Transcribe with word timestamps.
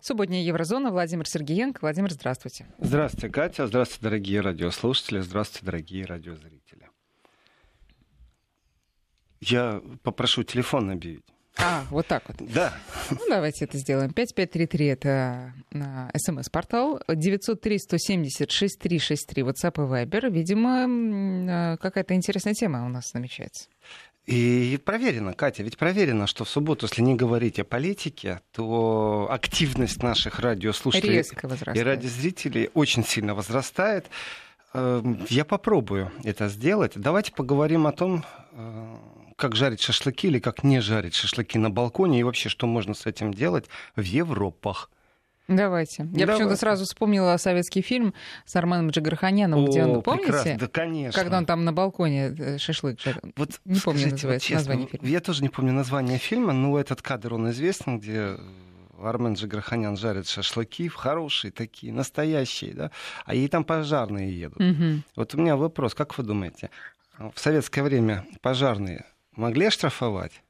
Субботняя 0.00 0.42
Еврозона. 0.42 0.90
Владимир 0.90 1.26
Сергеенко. 1.26 1.80
Владимир, 1.82 2.12
здравствуйте. 2.12 2.66
Здравствуйте, 2.78 3.28
Катя. 3.28 3.66
Здравствуйте, 3.66 4.02
дорогие 4.02 4.40
радиослушатели. 4.40 5.20
Здравствуйте, 5.20 5.66
дорогие 5.66 6.04
радиозрители. 6.04 6.88
Я 9.40 9.82
попрошу 10.02 10.42
телефон 10.42 10.90
объявить. 10.90 11.24
А, 11.60 11.84
вот 11.90 12.06
так 12.06 12.22
вот. 12.28 12.36
Да. 12.52 12.72
Ну, 13.10 13.18
давайте 13.28 13.64
это 13.64 13.78
сделаем. 13.78 14.12
5533— 14.12 14.86
это 14.88 15.52
а, 15.74 16.08
смс-портал. 16.16 17.00
903-170-6363 17.08 19.42
WhatsApp 19.42 19.74
и 19.74 19.80
Viber. 19.80 20.30
Видимо, 20.30 20.86
а, 21.50 21.76
какая-то 21.78 22.14
интересная 22.14 22.54
тема 22.54 22.86
у 22.86 22.88
нас 22.88 23.12
намечается. 23.12 23.68
И 24.28 24.78
проверено, 24.84 25.32
Катя, 25.32 25.62
ведь 25.62 25.78
проверено, 25.78 26.26
что 26.26 26.44
в 26.44 26.50
субботу, 26.50 26.84
если 26.84 27.00
не 27.00 27.14
говорить 27.14 27.58
о 27.58 27.64
политике, 27.64 28.42
то 28.52 29.26
активность 29.30 30.02
наших 30.02 30.40
радиослушателей 30.40 31.24
и 31.74 31.82
радиозрителей 31.82 32.68
очень 32.74 33.06
сильно 33.06 33.34
возрастает. 33.34 34.10
Эм, 34.74 35.24
я 35.30 35.46
попробую 35.46 36.12
это 36.24 36.48
сделать. 36.48 36.92
Давайте 36.94 37.32
поговорим 37.32 37.86
о 37.86 37.92
том, 37.92 38.22
э, 38.52 38.96
как 39.36 39.56
жарить 39.56 39.80
шашлыки 39.80 40.26
или 40.26 40.40
как 40.40 40.62
не 40.62 40.80
жарить 40.80 41.14
шашлыки 41.14 41.56
на 41.56 41.70
балконе 41.70 42.20
и 42.20 42.22
вообще, 42.22 42.50
что 42.50 42.66
можно 42.66 42.92
с 42.92 43.06
этим 43.06 43.32
делать 43.32 43.64
в 43.96 44.02
Европах. 44.02 44.90
Давайте. 45.48 46.02
Я 46.12 46.26
Давай. 46.26 46.36
почему-то 46.36 46.56
сразу 46.56 46.84
вспомнила 46.84 47.36
советский 47.38 47.80
фильм 47.80 48.12
с 48.44 48.54
Арменом 48.54 48.90
Джигарханяном, 48.90 49.64
где 49.64 49.84
он, 49.84 50.02
помните? 50.02 50.26
Прекрасно. 50.26 50.58
Да, 50.58 50.68
конечно. 50.68 51.20
Когда 51.20 51.38
он 51.38 51.46
там 51.46 51.64
на 51.64 51.72
балконе 51.72 52.34
э, 52.38 52.58
шашлык 52.58 53.00
жарил. 53.00 53.22
Вот, 53.34 53.58
не 53.64 53.80
помню 53.80 54.00
скажите, 54.00 54.10
называется, 54.10 54.28
вот 54.28 54.42
честно, 54.42 54.56
название 54.56 54.86
фильма. 54.88 55.08
Я 55.08 55.20
тоже 55.20 55.42
не 55.42 55.48
помню 55.48 55.72
название 55.72 56.18
фильма, 56.18 56.52
но 56.52 56.78
этот 56.78 57.00
кадр, 57.00 57.32
он 57.32 57.50
известен, 57.50 57.98
где 57.98 58.36
Армен 59.02 59.34
Джигарханян 59.34 59.96
жарит 59.96 60.28
шашлыки, 60.28 60.88
хорошие 60.88 61.50
такие, 61.50 61.94
настоящие, 61.94 62.74
да, 62.74 62.90
а 63.24 63.34
ей 63.34 63.48
там 63.48 63.64
пожарные 63.64 64.38
едут. 64.38 64.60
Угу. 64.60 65.02
Вот 65.16 65.34
у 65.34 65.38
меня 65.38 65.56
вопрос, 65.56 65.94
как 65.94 66.18
вы 66.18 66.24
думаете, 66.24 66.68
в 67.18 67.40
советское 67.40 67.82
время 67.82 68.26
пожарные 68.42 69.06
могли 69.34 69.66
оштрафовать? 69.66 70.42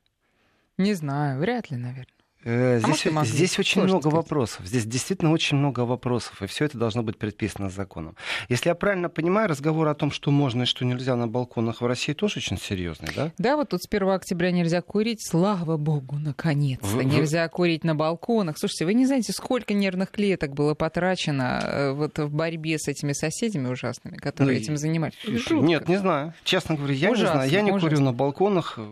Не 0.76 0.94
знаю, 0.94 1.38
вряд 1.38 1.70
ли, 1.70 1.76
наверное. 1.76 2.17
Э, 2.48 2.76
а 2.76 2.78
здесь, 2.78 3.28
здесь 3.28 3.58
очень 3.58 3.82
много 3.82 4.08
сказать. 4.08 4.16
вопросов. 4.16 4.66
Здесь 4.66 4.86
действительно 4.86 5.32
очень 5.32 5.58
много 5.58 5.80
вопросов, 5.80 6.40
и 6.40 6.46
все 6.46 6.64
это 6.64 6.78
должно 6.78 7.02
быть 7.02 7.18
предписано 7.18 7.68
законом. 7.68 8.16
Если 8.48 8.70
я 8.70 8.74
правильно 8.74 9.10
понимаю, 9.10 9.50
разговор 9.50 9.86
о 9.88 9.94
том, 9.94 10.10
что 10.10 10.30
можно 10.30 10.62
и 10.62 10.64
что 10.64 10.86
нельзя 10.86 11.14
на 11.14 11.28
балконах 11.28 11.82
в 11.82 11.86
России, 11.86 12.14
тоже 12.14 12.38
очень 12.38 12.56
серьезный, 12.56 13.10
да? 13.14 13.32
Да, 13.36 13.56
вот 13.56 13.68
тут 13.68 13.82
с 13.82 13.86
1 13.86 14.08
октября 14.08 14.50
нельзя 14.50 14.80
курить, 14.80 15.20
слава 15.22 15.76
богу, 15.76 16.16
наконец-то. 16.16 16.86
Вы, 16.86 17.04
нельзя 17.04 17.46
курить 17.48 17.84
на 17.84 17.94
балконах. 17.94 18.56
Слушайте, 18.56 18.86
вы 18.86 18.94
не 18.94 19.04
знаете, 19.04 19.34
сколько 19.34 19.74
нервных 19.74 20.10
клеток 20.10 20.54
было 20.54 20.72
потрачено 20.72 21.60
э, 21.62 21.92
вот 21.92 22.18
в 22.18 22.30
борьбе 22.30 22.78
с 22.78 22.88
этими 22.88 23.12
соседями 23.12 23.68
ужасными, 23.68 24.16
которые 24.16 24.56
ну, 24.56 24.62
этим 24.62 24.76
занимались? 24.78 25.16
Жутко. 25.22 25.54
Нет, 25.56 25.86
не 25.86 25.98
знаю. 25.98 26.32
Честно 26.44 26.76
говоря, 26.76 26.94
я 26.94 27.10
ужасно, 27.10 27.26
не 27.26 27.34
знаю. 27.34 27.50
Я 27.50 27.60
не 27.60 27.72
ужасно. 27.72 27.90
курю 27.90 28.02
на 28.02 28.12
балконах, 28.14 28.78
э, 28.78 28.82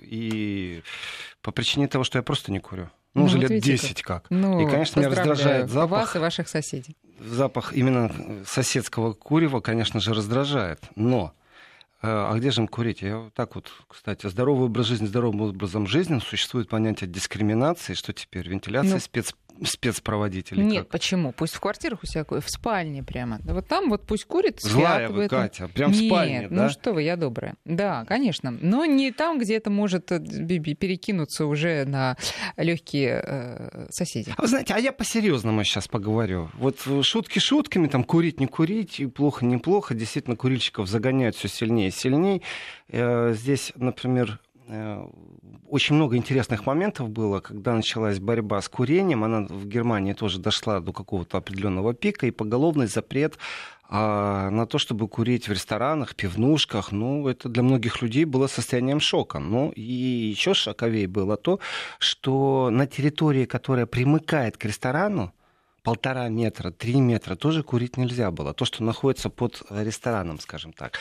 и 0.00 0.82
по 1.44 1.52
причине 1.52 1.86
того, 1.88 2.04
что 2.04 2.18
я 2.18 2.22
просто 2.22 2.50
не 2.50 2.58
курю. 2.58 2.88
Ну, 3.12 3.20
ну 3.20 3.24
уже 3.26 3.36
вот 3.36 3.42
лет 3.42 3.50
видите, 3.50 3.72
10 3.72 4.02
как. 4.02 4.24
Ну, 4.30 4.66
и, 4.66 4.68
конечно, 4.68 4.98
меня 4.98 5.10
раздражает 5.10 5.70
запах. 5.70 5.90
Вас 5.90 6.16
и 6.16 6.18
ваших 6.18 6.48
соседей. 6.48 6.96
Запах 7.20 7.74
именно 7.74 8.10
соседского 8.46 9.12
курева, 9.12 9.60
конечно 9.60 10.00
же, 10.00 10.14
раздражает. 10.14 10.80
Но 10.96 11.34
э, 12.02 12.06
а 12.06 12.34
где 12.38 12.50
же 12.50 12.62
им 12.62 12.66
курить? 12.66 13.02
Я 13.02 13.18
вот 13.18 13.34
так 13.34 13.54
вот, 13.56 13.70
кстати, 13.86 14.26
здоровый 14.26 14.66
образ 14.66 14.86
жизни 14.86 15.06
здоровым 15.06 15.42
образом 15.42 15.86
жизни. 15.86 16.18
Существует 16.18 16.70
понятие 16.70 17.10
дискриминации. 17.10 17.92
Что 17.92 18.14
теперь? 18.14 18.48
Вентиляция, 18.48 18.94
ну, 18.94 19.00
спец 19.00 19.36
спецпроводителей. 19.62 20.64
Нет, 20.64 20.82
как? 20.84 20.88
почему? 20.88 21.32
Пусть 21.32 21.54
в 21.54 21.60
квартирах 21.60 22.02
у 22.02 22.06
себя, 22.06 22.24
в 22.28 22.50
спальне 22.50 23.02
прямо. 23.02 23.38
Да 23.42 23.54
вот 23.54 23.66
там 23.68 23.88
вот 23.90 24.06
пусть 24.06 24.24
курит, 24.24 24.60
спят 24.60 24.72
Злая 24.72 25.08
вы, 25.08 25.28
Катя, 25.28 25.68
прям 25.68 25.92
Нет, 25.92 26.00
в 26.00 26.06
спальне, 26.06 26.48
ну 26.50 26.68
что 26.68 26.92
вы, 26.92 27.02
я 27.02 27.16
добрая. 27.16 27.54
Да, 27.64 28.04
конечно. 28.06 28.50
Но 28.50 28.84
не 28.84 29.12
там, 29.12 29.38
где 29.38 29.56
это 29.56 29.70
может 29.70 30.10
э, 30.12 30.20
перекинуться 30.20 31.46
уже 31.46 31.84
на 31.84 32.16
легкие 32.56 33.22
э, 33.24 33.86
соседи. 33.90 34.32
А 34.36 34.42
вы 34.42 34.48
знаете, 34.48 34.74
а 34.74 34.78
я 34.78 34.92
по-серьезному 34.92 35.64
сейчас 35.64 35.88
поговорю. 35.88 36.50
Вот 36.54 36.80
шутки 37.02 37.38
шутками, 37.38 37.86
там 37.86 38.04
курить, 38.04 38.40
не 38.40 38.46
курить, 38.46 39.00
и 39.00 39.06
плохо, 39.06 39.44
неплохо. 39.44 39.94
Действительно, 39.94 40.36
курильщиков 40.36 40.88
загоняют 40.88 41.36
все 41.36 41.48
сильнее 41.48 41.88
и 41.88 41.92
сильнее. 41.92 42.42
Э, 42.88 43.34
здесь, 43.36 43.72
например, 43.76 44.24
Э, 44.24 44.43
очень 45.68 45.94
много 45.96 46.16
интересных 46.16 46.66
моментов 46.66 47.10
было, 47.10 47.40
когда 47.40 47.74
началась 47.74 48.18
борьба 48.18 48.60
с 48.60 48.68
курением. 48.68 49.24
Она 49.24 49.46
в 49.48 49.66
Германии 49.66 50.12
тоже 50.12 50.38
дошла 50.38 50.80
до 50.80 50.92
какого-то 50.92 51.38
определенного 51.38 51.94
пика, 51.94 52.26
и 52.26 52.30
поголовный 52.30 52.86
запрет 52.86 53.38
а, 53.88 54.50
на 54.50 54.66
то, 54.66 54.78
чтобы 54.78 55.08
курить 55.08 55.48
в 55.48 55.52
ресторанах, 55.52 56.14
пивнушках, 56.14 56.92
ну, 56.92 57.28
это 57.28 57.48
для 57.48 57.62
многих 57.62 58.02
людей 58.02 58.24
было 58.24 58.46
состоянием 58.46 59.00
шока. 59.00 59.38
Ну, 59.38 59.70
и 59.70 59.82
еще 59.82 60.54
шоковее 60.54 61.06
было 61.08 61.36
то, 61.36 61.60
что 61.98 62.70
на 62.70 62.86
территории, 62.86 63.44
которая 63.44 63.86
примыкает 63.86 64.56
к 64.56 64.64
ресторану, 64.64 65.32
полтора 65.84 66.28
метра, 66.30 66.70
три 66.70 66.98
метра 66.98 67.36
тоже 67.36 67.62
курить 67.62 67.98
нельзя 67.98 68.30
было. 68.30 68.54
То, 68.54 68.64
что 68.64 68.82
находится 68.82 69.28
под 69.28 69.62
рестораном, 69.70 70.40
скажем 70.40 70.72
так. 70.72 70.98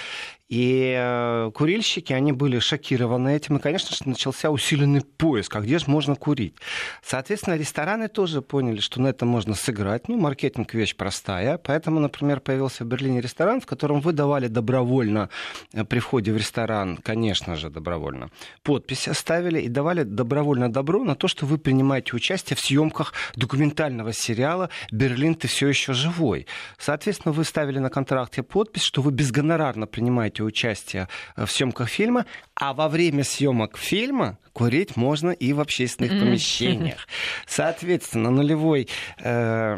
И 0.53 0.93
э, 0.95 1.49
курильщики, 1.51 2.13
они 2.13 2.31
были 2.31 2.59
шокированы 2.59 3.35
этим. 3.35 3.57
И, 3.57 3.59
конечно 3.59 3.95
же, 3.95 4.03
начался 4.05 4.51
усиленный 4.51 5.01
поиск. 5.01 5.55
А 5.55 5.61
где 5.61 5.79
же 5.79 5.85
можно 5.87 6.15
курить? 6.15 6.53
Соответственно, 7.01 7.55
рестораны 7.55 8.07
тоже 8.07 8.43
поняли, 8.43 8.79
что 8.79 9.01
на 9.01 9.07
это 9.07 9.25
можно 9.25 9.55
сыграть. 9.55 10.07
Ну, 10.09 10.17
маркетинг 10.17 10.75
вещь 10.75 10.95
простая. 10.95 11.57
Поэтому, 11.57 11.99
например, 11.99 12.39
появился 12.39 12.83
в 12.83 12.87
Берлине 12.87 13.19
ресторан, 13.19 13.61
в 13.61 13.65
котором 13.65 13.99
вы 13.99 14.13
давали 14.13 14.45
добровольно 14.45 15.29
э, 15.73 15.85
при 15.85 15.97
входе 15.97 16.31
в 16.31 16.37
ресторан, 16.37 16.97
конечно 16.97 17.55
же, 17.55 17.71
добровольно, 17.71 18.29
подпись 18.61 19.07
оставили 19.07 19.59
и 19.59 19.67
давали 19.69 20.03
добровольно 20.03 20.71
добро 20.71 21.03
на 21.03 21.15
то, 21.15 21.27
что 21.27 21.47
вы 21.47 21.57
принимаете 21.57 22.15
участие 22.15 22.55
в 22.55 22.59
съемках 22.59 23.13
документального 23.35 24.13
сериала 24.13 24.69
Берлин, 24.91 25.33
ты 25.33 25.47
все 25.47 25.67
еще 25.67 25.93
живой. 25.93 26.45
Соответственно, 26.77 27.33
вы 27.33 27.43
ставили 27.43 27.79
на 27.79 27.89
контракте 27.89 28.43
подпись, 28.43 28.83
что 28.83 29.01
вы 29.01 29.11
безгонорарно 29.11 29.87
принимаете 29.87 30.42
участие 30.43 31.07
в 31.35 31.47
съемках 31.47 31.89
фильма, 31.89 32.25
а 32.55 32.73
во 32.73 32.89
время 32.89 33.23
съемок 33.23 33.77
фильма 33.77 34.37
курить 34.53 34.95
можно 34.95 35.31
и 35.31 35.53
в 35.53 35.59
общественных 35.59 36.11
помещениях. 36.11 37.07
Соответственно, 37.47 38.29
нулевой 38.29 38.87
э, 39.19 39.77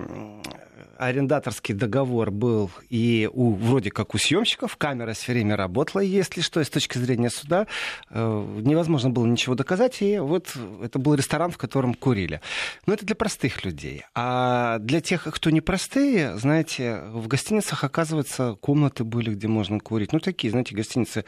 арендаторский 0.98 1.74
договор 1.74 2.32
был 2.32 2.72
и 2.90 3.30
у, 3.32 3.54
вроде 3.54 3.92
как 3.92 4.16
у 4.16 4.18
съемщиков, 4.18 4.78
камера 4.78 5.14
все 5.14 5.34
время 5.34 5.56
работала, 5.56 6.02
если 6.02 6.42
что, 6.42 6.62
и 6.62 6.64
с 6.64 6.70
точки 6.70 6.98
зрения 6.98 7.30
суда 7.30 7.68
э, 8.10 8.60
невозможно 8.62 9.10
было 9.10 9.26
ничего 9.26 9.56
доказать, 9.56 10.02
и 10.02 10.20
вот 10.20 10.56
это 10.82 11.00
был 11.00 11.16
ресторан, 11.16 11.52
в 11.52 11.58
котором 11.58 11.94
курили. 11.94 12.42
Но 12.86 12.94
это 12.94 13.06
для 13.06 13.16
простых 13.16 13.66
людей. 13.66 14.04
А 14.14 14.80
для 14.80 15.02
тех, 15.02 15.24
кто 15.24 15.50
не 15.50 15.62
простые, 15.62 16.38
знаете, 16.38 17.02
в 17.12 17.28
гостиницах, 17.28 17.84
оказывается, 17.84 18.56
комнаты 18.62 19.04
были, 19.04 19.32
где 19.32 19.48
можно 19.48 19.80
курить. 19.80 20.14
Ну, 20.14 20.20
такие, 20.20 20.52
знаете, 20.52 20.76
гостиницы 20.76 21.26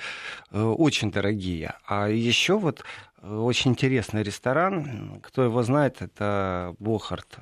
э, 0.51 0.61
очень 0.61 1.11
дорогие. 1.11 1.75
А 1.87 2.07
еще 2.07 2.57
вот 2.57 2.83
очень 3.23 3.71
интересный 3.71 4.23
ресторан. 4.23 5.19
Кто 5.23 5.43
его 5.43 5.63
знает, 5.63 6.01
это 6.01 6.75
Бохарт 6.79 7.39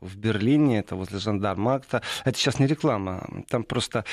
в 0.00 0.16
Берлине, 0.16 0.80
это 0.80 0.96
возле 0.96 1.18
жандармакта. 1.18 2.02
Это 2.24 2.38
сейчас 2.38 2.58
не 2.58 2.66
реклама, 2.66 3.44
там 3.48 3.64
просто 3.64 4.04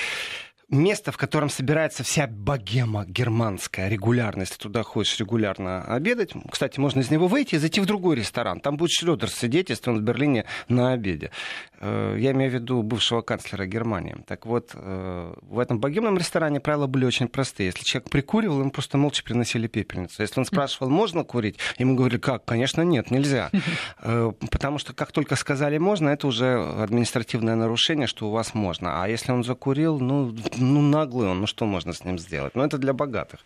место, 0.70 1.12
в 1.12 1.18
котором 1.18 1.50
собирается 1.50 2.04
вся 2.04 2.28
богема 2.28 3.06
германская 3.06 3.88
регулярно. 3.88 4.42
Если 4.42 4.56
туда 4.56 4.84
ходишь 4.84 5.18
регулярно 5.20 5.84
обедать, 5.84 6.34
кстати, 6.52 6.80
можно 6.80 7.00
из 7.00 7.10
него 7.10 7.28
выйти 7.28 7.56
и 7.56 7.58
зайти 7.58 7.80
в 7.80 7.86
другой 7.86 8.18
ресторан. 8.18 8.60
Там 8.60 8.78
будет 8.78 8.92
Шрёдер 8.92 9.30
сидеть, 9.30 9.70
если 9.70 9.90
он 9.90 10.00
в 10.00 10.02
Берлине 10.02 10.46
на 10.68 10.92
обеде. 10.92 11.32
Э, 11.80 12.16
я 12.18 12.32
имею 12.32 12.52
в 12.52 12.54
виду 12.54 12.82
бывшего 12.82 13.22
канцлера 13.22 13.66
Германии. 13.66 14.16
Так 14.26 14.46
вот, 14.46 14.72
э, 14.74 15.34
в 15.42 15.60
этом 15.60 15.80
богемном 15.80 16.18
ресторане 16.18 16.60
правила 16.60 16.88
были 16.88 17.06
очень 17.06 17.28
простые. 17.28 17.68
Если 17.68 17.84
человек 17.84 18.10
прикуривал, 18.10 18.62
ему 18.62 18.72
просто 18.72 18.98
молча 18.98 19.24
приносили 19.24 19.68
пепельницу. 19.68 20.22
Если 20.22 20.40
он 20.40 20.46
спрашивал, 20.46 20.90
можно 20.90 21.24
курить, 21.24 21.58
ему 21.78 21.96
говорили, 21.96 22.20
как? 22.20 22.46
Конечно, 22.46 22.82
нет, 22.82 23.12
нельзя. 23.12 23.52
Э, 24.00 24.32
потому 24.52 24.78
что 24.78 24.94
как 24.94 25.12
только 25.12 25.36
сказали 25.36 25.78
можно, 25.78 26.10
это 26.10 26.28
уже 26.28 26.56
административное 26.82 27.56
нарушение, 27.56 28.08
что 28.08 28.28
у 28.28 28.32
вас 28.32 28.54
можно. 28.54 29.04
А 29.04 29.08
если 29.08 29.32
он 29.32 29.44
закурил, 29.44 30.00
ну, 30.00 30.36
ну 30.58 30.82
наглый 30.82 31.28
он, 31.28 31.42
ну 31.42 31.48
что 31.48 31.66
можно 31.66 31.94
с 31.94 32.04
ним 32.04 32.20
сделать? 32.20 32.56
Ну, 32.56 32.64
это 32.64 32.78
для 32.78 32.94
богатых 32.94 33.40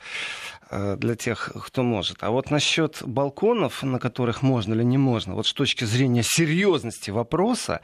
для 0.71 1.15
тех, 1.15 1.51
кто 1.65 1.83
может. 1.83 2.23
А 2.23 2.31
вот 2.31 2.49
насчет 2.49 3.03
балконов, 3.05 3.83
на 3.83 3.99
которых 3.99 4.41
можно 4.41 4.73
или 4.73 4.83
не 4.83 4.97
можно, 4.97 5.35
вот 5.35 5.47
с 5.47 5.53
точки 5.53 5.83
зрения 5.83 6.23
серьезности 6.23 7.11
вопроса, 7.11 7.81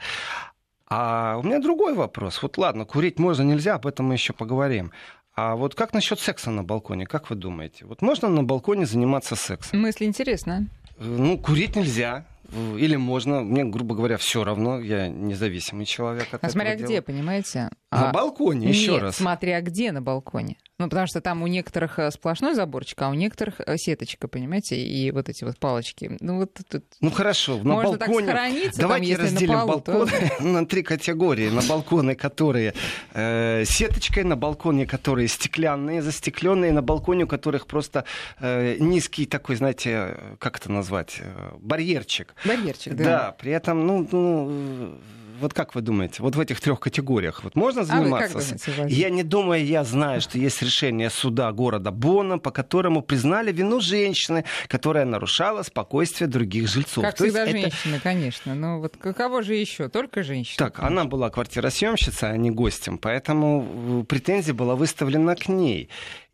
а 0.88 1.36
у 1.36 1.42
меня 1.42 1.58
другой 1.58 1.94
вопрос. 1.94 2.42
Вот 2.42 2.56
ладно, 2.56 2.86
курить 2.86 3.18
можно, 3.18 3.42
нельзя, 3.42 3.74
об 3.74 3.86
этом 3.86 4.06
мы 4.06 4.14
еще 4.14 4.32
поговорим. 4.32 4.90
А 5.36 5.54
вот 5.54 5.74
как 5.74 5.92
насчет 5.92 6.18
секса 6.18 6.50
на 6.50 6.64
балконе? 6.64 7.06
Как 7.06 7.30
вы 7.30 7.36
думаете? 7.36 7.84
Вот 7.84 8.02
можно 8.02 8.28
на 8.28 8.42
балконе 8.42 8.86
заниматься 8.86 9.36
сексом? 9.36 9.80
Мысль 9.80 10.04
интересная. 10.06 10.66
Ну, 10.98 11.38
курить 11.38 11.76
нельзя. 11.76 12.26
Или 12.52 12.96
можно, 12.96 13.40
мне, 13.42 13.64
грубо 13.64 13.94
говоря, 13.94 14.16
все 14.16 14.44
равно, 14.44 14.80
я 14.80 15.08
независимый 15.08 15.84
человек 15.86 16.26
от 16.32 16.44
а 16.44 16.48
смотря 16.50 16.74
дела. 16.76 16.86
где, 16.86 17.02
понимаете? 17.02 17.68
На 17.90 18.10
А, 18.10 18.12
балконе, 18.12 18.68
еще 18.68 18.92
Нет, 18.92 19.02
раз. 19.02 19.16
смотря 19.16 19.60
где 19.62 19.92
на 19.92 20.02
балконе. 20.02 20.56
Ну, 20.78 20.88
потому 20.88 21.06
что 21.08 21.20
там 21.20 21.42
у 21.42 21.46
некоторых 21.48 21.98
э, 21.98 22.10
сплошной 22.12 22.54
заборчик, 22.54 23.00
а 23.02 23.08
у 23.08 23.14
некоторых 23.14 23.60
э, 23.60 23.76
сеточка, 23.78 24.28
понимаете, 24.28 24.76
и 24.80 25.10
вот 25.10 25.28
эти 25.28 25.42
вот 25.42 25.58
палочки. 25.58 26.16
Ну, 26.20 26.36
вот 26.36 26.54
тут 26.70 26.84
Ну 27.00 27.10
хорошо, 27.10 27.56
на 27.64 27.74
можно 27.74 27.96
так 27.98 28.08
балконе. 28.08 28.26
схорониться, 28.28 28.80
Давайте 28.80 29.16
там, 29.16 29.24
разделим 29.24 29.52
на 29.54 29.66
полу, 29.66 29.80
то- 29.80 29.92
балконы 29.92 30.30
на 30.52 30.66
три 30.66 30.82
категории. 30.82 31.48
На 31.48 31.62
балконы, 31.62 32.14
которые 32.14 32.74
э, 33.14 33.64
сеточкой, 33.66 34.24
на 34.24 34.36
балконе, 34.36 34.86
которые 34.86 35.26
стеклянные, 35.28 36.00
застекленные, 36.02 36.72
на 36.72 36.82
балконе, 36.82 37.24
у 37.24 37.26
которых 37.26 37.66
просто 37.66 38.04
э, 38.38 38.76
низкий 38.78 39.26
такой, 39.26 39.56
знаете, 39.56 40.16
как 40.38 40.58
это 40.58 40.70
назвать, 40.70 41.16
э, 41.20 41.52
барьерчик. 41.58 42.34
Барьерчик, 42.44 42.94
да. 42.94 43.04
Да, 43.04 43.32
при 43.38 43.52
этом, 43.52 43.86
ну, 43.86 44.08
ну, 44.10 44.98
вот 45.40 45.54
как 45.54 45.76
вы 45.76 45.82
думаете, 45.82 46.20
вот 46.22 46.34
в 46.34 46.40
этих 46.40 46.60
трех 46.60 46.80
категориях 46.80 47.44
вот 47.44 47.54
можно 47.54 47.82
А 47.82 47.84
заниматься? 47.84 48.38
думаете, 48.38 48.72
Владимир? 48.76 48.98
я 48.98 49.10
не 49.10 49.22
думаю, 49.22 49.64
я 49.64 49.84
знаю, 49.84 50.20
что 50.20 50.36
есть 50.36 50.60
решение 50.62 51.10
суда 51.10 51.52
города 51.52 51.92
Бона, 51.92 52.38
по 52.38 52.50
которому 52.50 53.02
признали 53.02 53.52
вину 53.52 53.80
женщины, 53.80 54.44
которая 54.66 55.04
нарушала 55.04 55.62
спокойствие 55.62 56.26
других 56.28 56.66
жильцов. 56.68 57.04
Как 57.04 57.14
То 57.16 57.24
есть 57.24 57.36
всегда, 57.36 57.50
это- 57.50 57.60
женщины, 57.60 58.00
конечно. 58.02 58.54
Ну, 58.56 58.80
вот 58.80 58.96
кого 58.96 59.42
же 59.42 59.54
еще? 59.54 59.88
Только 59.88 60.24
женщины. 60.24 60.56
Так, 60.58 60.80
она 60.80 61.04
была 61.04 61.30
квартиросъемщицей, 61.30 62.30
а 62.30 62.36
не 62.36 62.50
гостем, 62.50 62.98
поэтому 62.98 64.00
э, 64.02 64.04
претензия 64.06 64.54
была 64.54 64.74
выставлена 64.74 65.36
к 65.36 65.48
ней. 65.48 65.88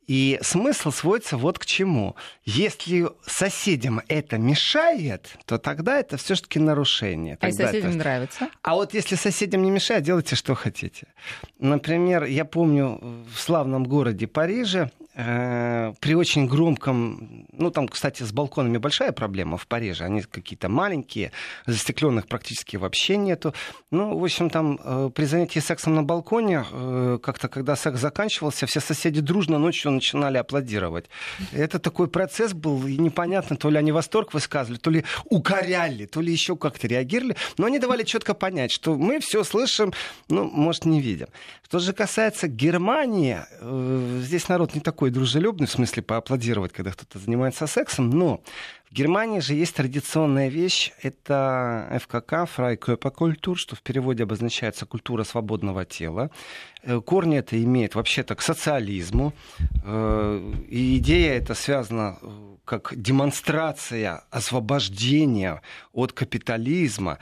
И 0.07 0.39
смысл 0.43 0.91
сводится 0.91 1.37
вот 1.37 1.59
к 1.59 1.65
чему. 1.67 2.15
Если 2.45 3.09
соседям 3.27 4.01
это 4.09 4.37
мешает, 4.39 5.37
то 5.47 5.59
тогда 5.59 5.99
это 5.99 6.17
все-таки 6.17 6.59
нарушение. 6.59 7.39
А 7.41 7.47
если 7.47 7.59
Тогда 7.59 7.71
соседям 7.73 7.91
это- 7.91 7.99
нравится? 7.99 8.49
а 8.63 8.75
вот 8.75 8.93
если 8.95 9.15
соседям 9.15 9.63
не 9.63 9.71
мешает, 9.71 10.05
делайте, 10.05 10.37
что 10.37 10.55
хотите. 10.55 11.07
Например, 11.59 12.25
я 12.25 12.45
помню 12.45 13.01
в 13.35 13.39
славном 13.41 13.85
городе 13.85 14.27
Париже 14.27 14.91
э, 15.17 15.93
при 16.01 16.15
очень 16.15 16.47
громком, 16.47 17.47
ну 17.53 17.71
там, 17.71 17.89
кстати, 17.89 18.23
с 18.25 18.33
балконами 18.33 18.79
большая 18.79 19.13
проблема 19.13 19.57
в 19.57 19.67
Париже, 19.67 20.05
они 20.05 20.23
какие-то 20.23 20.69
маленькие, 20.69 21.31
застекленных 21.67 22.27
практически 22.27 22.77
вообще 22.77 23.17
нету. 23.17 23.55
Ну, 23.91 24.19
в 24.19 24.25
общем, 24.25 24.51
там 24.51 24.79
э, 24.83 25.11
при 25.15 25.25
занятии 25.25 25.61
сексом 25.61 25.95
на 25.95 26.03
балконе, 26.03 26.65
э, 26.71 27.19
как-то 27.23 27.49
когда 27.49 27.77
секс 27.77 28.01
заканчивался, 28.01 28.67
все 28.67 28.81
соседи 28.81 29.21
дружно 29.21 29.59
ночью 29.59 29.94
начинали 29.95 30.39
аплодировать. 30.39 31.07
Это 31.53 31.79
такой 31.79 32.09
процесс 32.09 32.53
был, 32.53 32.87
и 32.87 32.97
непонятно, 32.97 33.57
то 33.57 33.71
ли 33.71 33.79
они 33.79 33.93
восторг 33.93 34.35
высказывали, 34.35 34.79
то 34.79 34.91
ли 34.91 35.05
укоряли, 35.25 36.07
то 36.07 36.21
ли 36.21 36.33
еще 36.33 36.57
как-то 36.57 36.87
реагировали, 36.87 37.37
но 37.59 37.67
они 37.67 37.79
давали 37.79 38.03
четко 38.05 38.35
понять, 38.35 38.71
что 38.71 38.97
мы 38.97 39.21
все 39.21 39.45
слышим, 39.45 39.93
ну, 40.29 40.45
может, 40.45 40.85
не 40.85 41.01
видим. 41.01 41.29
Что 41.65 41.79
же 41.79 41.93
касается 41.93 42.49
Германии, 42.49 43.39
э, 43.61 44.21
здесь 44.23 44.49
народ 44.49 44.75
не 44.75 44.81
такой 44.81 45.11
дружелюбный, 45.11 45.67
в 45.67 45.71
смысле 45.71 46.03
поаплодировать, 46.03 46.73
когда 46.73 46.93
кто-то 46.93 47.19
занимается 47.19 47.67
сексом, 47.67 48.11
но 48.11 48.43
Германии 48.95 49.41
же 49.41 49.55
есть 49.55 49.75
традиционная 49.75 50.49
вещь, 50.49 50.93
это 51.03 52.01
ФКК, 52.01 52.47
Фрайкörperkultur, 52.47 53.57
что 53.57 53.75
в 53.75 53.83
переводе 53.83 54.23
обозначается 54.23 54.87
культура 54.87 55.25
свободного 55.25 55.85
тела. 55.85 56.31
Э, 56.85 57.01
Корни 57.01 57.39
это 57.39 57.61
имеет 57.61 57.97
вообще-то 57.97 58.37
к 58.37 58.41
социализму. 58.43 59.33
Э, 59.85 60.53
И 60.71 60.99
идея 60.99 61.33
эта 61.33 61.55
связана 61.55 62.19
э, 62.23 62.57
как 62.65 62.93
демонстрация 62.95 64.23
освобождения 64.31 65.61
от 65.93 66.13
капитализма 66.13 67.19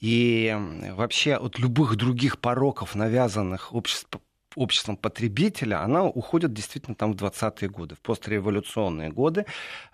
и 0.00 0.56
вообще 0.96 1.34
от 1.34 1.58
любых 1.58 1.96
других 1.96 2.38
пороков, 2.38 2.94
навязанных 2.94 3.74
обществом 3.74 4.20
обществом 4.56 4.96
потребителя, 4.96 5.82
она 5.82 6.02
уходит 6.04 6.52
действительно 6.52 6.96
там 6.96 7.12
в 7.12 7.16
20-е 7.16 7.68
годы, 7.68 7.94
в 7.94 8.00
постреволюционные 8.00 9.10
годы. 9.10 9.44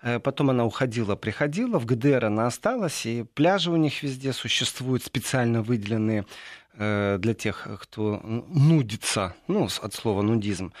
Э, 0.01 0.19
Потом 0.19 0.49
она 0.49 0.65
уходила, 0.65 1.15
приходила, 1.15 1.77
в 1.79 1.85
ГДР 1.85 2.25
она 2.25 2.47
осталась, 2.47 3.05
и 3.05 3.23
пляжи 3.23 3.69
у 3.69 3.75
них 3.75 4.01
везде 4.01 4.33
существуют, 4.33 5.03
специально 5.03 5.61
выделенные 5.61 6.25
э, 6.73 7.17
для 7.19 7.33
тех, 7.33 7.67
кто 7.81 8.19
нудится, 8.23 9.35
ну, 9.47 9.67
от 9.81 9.93
слова 9.93 10.21
нудизм. 10.21 10.73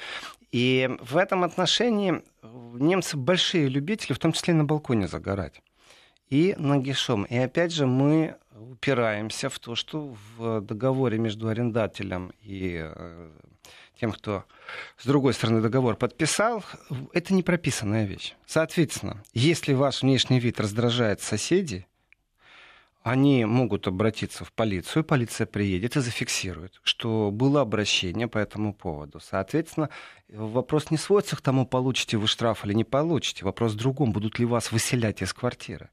И 0.51 0.89
в 1.01 1.17
этом 1.17 1.43
отношении 1.43 2.13
э, 2.13 2.21
немцы 2.79 3.17
большие 3.17 3.67
любители, 3.67 4.13
в 4.13 4.19
том 4.19 4.31
числе 4.31 4.53
на 4.53 4.63
балконе 4.63 5.07
загорать. 5.07 5.61
И 6.29 6.55
нагишом. 6.57 7.23
И 7.25 7.37
опять 7.37 7.73
же 7.73 7.85
мы 7.85 8.37
упираемся 8.55 9.49
в 9.49 9.59
то, 9.59 9.75
что 9.75 10.15
в 10.37 10.61
договоре 10.61 11.17
между 11.17 11.47
арендателем 11.47 12.31
и 12.41 12.89
тем, 13.99 14.11
кто 14.11 14.45
с 14.97 15.05
другой 15.05 15.33
стороны 15.33 15.61
договор 15.61 15.95
подписал, 15.95 16.63
это 17.13 17.33
не 17.33 17.43
прописанная 17.43 18.05
вещь. 18.05 18.33
Соответственно, 18.45 19.23
если 19.33 19.73
ваш 19.73 20.01
внешний 20.01 20.39
вид 20.39 20.59
раздражает 20.59 21.21
соседей, 21.21 21.87
они 23.03 23.43
могут 23.43 23.87
обратиться 23.87 24.45
в 24.45 24.53
полицию, 24.53 25.03
полиция 25.03 25.45
приедет 25.45 25.97
и 25.97 25.99
зафиксирует, 25.99 26.79
что 26.83 27.31
было 27.31 27.59
обращение 27.59 28.29
по 28.29 28.37
этому 28.37 28.73
поводу. 28.73 29.19
Соответственно, 29.19 29.89
вопрос 30.29 30.89
не 30.89 30.97
сводится 30.97 31.35
к 31.35 31.41
тому, 31.41 31.67
получите 31.67 32.17
вы 32.17 32.27
штраф 32.27 32.63
или 32.65 32.73
не 32.73 32.85
получите. 32.85 33.43
Вопрос 33.43 33.73
в 33.73 33.77
другом, 33.77 34.13
будут 34.13 34.39
ли 34.39 34.45
вас 34.45 34.71
выселять 34.71 35.21
из 35.21 35.33
квартиры. 35.33 35.89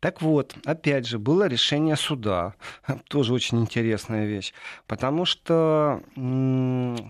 Так 0.00 0.22
вот, 0.22 0.54
опять 0.64 1.06
же, 1.06 1.18
было 1.18 1.46
решение 1.46 1.96
суда, 1.96 2.54
тоже 3.08 3.32
очень 3.32 3.60
интересная 3.60 4.26
вещь, 4.26 4.52
потому 4.86 5.24
что 5.24 6.02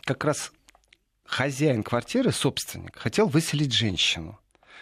как 0.05 0.25
раз 0.25 0.53
хозяин 1.25 1.83
квартиры, 1.83 2.33
собственник, 2.33 2.97
хотел 2.97 3.27
выселить 3.27 3.73
женщину 3.73 4.39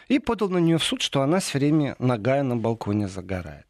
и 0.09 0.19
подал 0.19 0.49
на 0.49 0.59
нее 0.59 0.79
в 0.79 0.85
суд, 0.85 1.03
что 1.03 1.23
она 1.23 1.41
все 1.41 1.59
время 1.59 1.97
ногая 1.99 2.43
на 2.43 2.57
балконе 2.57 3.09
загорает. 3.09 3.67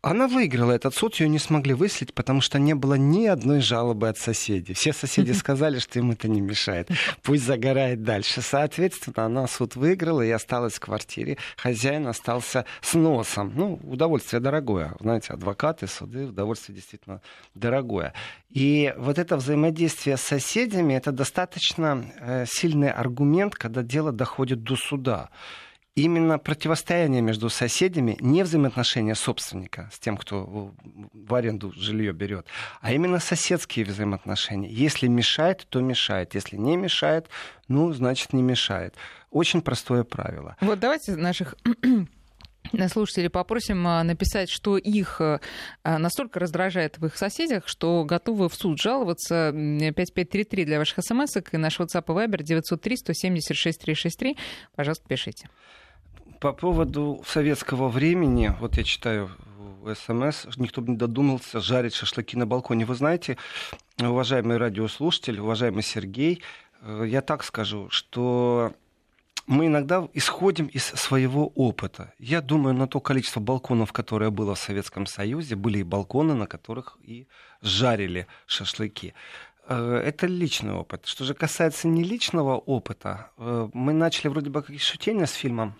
Она 0.00 0.28
выиграла 0.28 0.70
этот 0.70 0.94
суд, 0.94 1.16
ее 1.16 1.28
не 1.28 1.40
смогли 1.40 1.74
выселить, 1.74 2.14
потому 2.14 2.40
что 2.40 2.60
не 2.60 2.74
было 2.74 2.94
ни 2.94 3.26
одной 3.26 3.60
жалобы 3.60 4.08
от 4.08 4.16
соседей. 4.16 4.72
Все 4.72 4.92
соседи 4.92 5.32
сказали, 5.32 5.80
что 5.80 5.98
им 5.98 6.12
это 6.12 6.28
не 6.28 6.40
мешает. 6.40 6.88
Пусть 7.24 7.42
загорает 7.42 8.04
дальше. 8.04 8.40
Соответственно, 8.40 9.24
она 9.24 9.48
суд 9.48 9.74
выиграла 9.74 10.22
и 10.22 10.30
осталась 10.30 10.74
в 10.74 10.80
квартире. 10.80 11.36
Хозяин 11.56 12.06
остался 12.06 12.64
с 12.80 12.94
носом. 12.94 13.52
Ну, 13.56 13.80
удовольствие 13.82 14.38
дорогое. 14.38 14.94
Знаете, 15.00 15.32
адвокаты, 15.32 15.88
суды, 15.88 16.26
удовольствие 16.26 16.76
действительно 16.76 17.20
дорогое. 17.56 18.14
И 18.50 18.94
вот 18.98 19.18
это 19.18 19.36
взаимодействие 19.36 20.16
с 20.16 20.20
соседями, 20.20 20.94
это 20.94 21.10
достаточно 21.10 22.04
э, 22.20 22.46
сильный 22.46 22.92
аргумент, 22.92 23.56
когда 23.56 23.82
дело 23.82 24.12
доходит 24.12 24.62
до 24.62 24.76
суда 24.76 25.30
именно 26.02 26.38
противостояние 26.38 27.22
между 27.22 27.48
соседями, 27.50 28.16
не 28.20 28.42
взаимоотношения 28.42 29.14
собственника 29.14 29.90
с 29.92 29.98
тем, 29.98 30.16
кто 30.16 30.72
в 31.12 31.34
аренду 31.34 31.72
жилье 31.76 32.12
берет, 32.12 32.46
а 32.80 32.92
именно 32.92 33.18
соседские 33.18 33.84
взаимоотношения. 33.84 34.70
Если 34.70 35.08
мешает, 35.08 35.66
то 35.68 35.80
мешает. 35.80 36.34
Если 36.34 36.56
не 36.56 36.76
мешает, 36.76 37.28
ну, 37.68 37.92
значит, 37.92 38.32
не 38.32 38.42
мешает. 38.42 38.94
Очень 39.30 39.60
простое 39.60 40.04
правило. 40.04 40.56
Вот 40.60 40.78
давайте 40.78 41.16
наших 41.16 41.56
слушателей 42.92 43.28
попросим 43.28 43.86
а, 43.86 44.02
написать, 44.04 44.50
что 44.50 44.78
их 44.78 45.20
а, 45.20 45.40
настолько 45.84 46.38
раздражает 46.38 46.98
в 46.98 47.06
их 47.06 47.16
соседях, 47.16 47.66
что 47.66 48.04
готовы 48.04 48.48
в 48.48 48.54
суд 48.54 48.80
жаловаться. 48.80 49.50
5533 49.52 50.64
для 50.64 50.78
ваших 50.78 51.04
смс 51.04 51.36
и 51.36 51.56
наш 51.56 51.78
WhatsApp 51.80 52.04
и 52.06 52.26
Viber 52.26 52.42
903 52.42 52.96
176 52.96 53.80
363. 53.80 54.36
Пожалуйста, 54.76 55.04
пишите. 55.08 55.48
По 56.40 56.52
поводу 56.52 57.22
советского 57.26 57.88
времени, 57.88 58.54
вот 58.60 58.76
я 58.76 58.84
читаю 58.84 59.28
СМС, 59.84 60.46
никто 60.56 60.80
бы 60.80 60.92
не 60.92 60.96
додумался 60.96 61.60
жарить 61.60 61.94
шашлыки 61.94 62.36
на 62.36 62.46
балконе. 62.46 62.84
Вы 62.84 62.94
знаете, 62.94 63.36
уважаемый 63.98 64.56
радиослушатель, 64.56 65.40
уважаемый 65.40 65.82
Сергей, 65.82 66.42
я 66.86 67.22
так 67.22 67.42
скажу, 67.42 67.88
что 67.90 68.72
мы 69.48 69.66
иногда 69.66 70.06
исходим 70.12 70.66
из 70.66 70.84
своего 70.84 71.48
опыта. 71.56 72.12
Я 72.20 72.40
думаю, 72.40 72.74
на 72.74 72.86
то 72.86 73.00
количество 73.00 73.40
балконов, 73.40 73.92
которое 73.92 74.30
было 74.30 74.54
в 74.54 74.60
Советском 74.60 75.06
Союзе, 75.06 75.56
были 75.56 75.78
и 75.78 75.82
балконы, 75.82 76.34
на 76.34 76.46
которых 76.46 76.98
и 77.02 77.26
жарили 77.62 78.28
шашлыки. 78.46 79.12
Это 79.66 80.26
личный 80.28 80.74
опыт. 80.74 81.06
Что 81.06 81.24
же 81.24 81.34
касается 81.34 81.88
не 81.88 82.04
личного 82.04 82.56
опыта, 82.56 83.32
мы 83.36 83.92
начали 83.92 84.28
вроде 84.28 84.50
бы 84.50 84.62
как 84.62 84.78
шутение 84.78 85.26
с 85.26 85.32
фильмом 85.32 85.74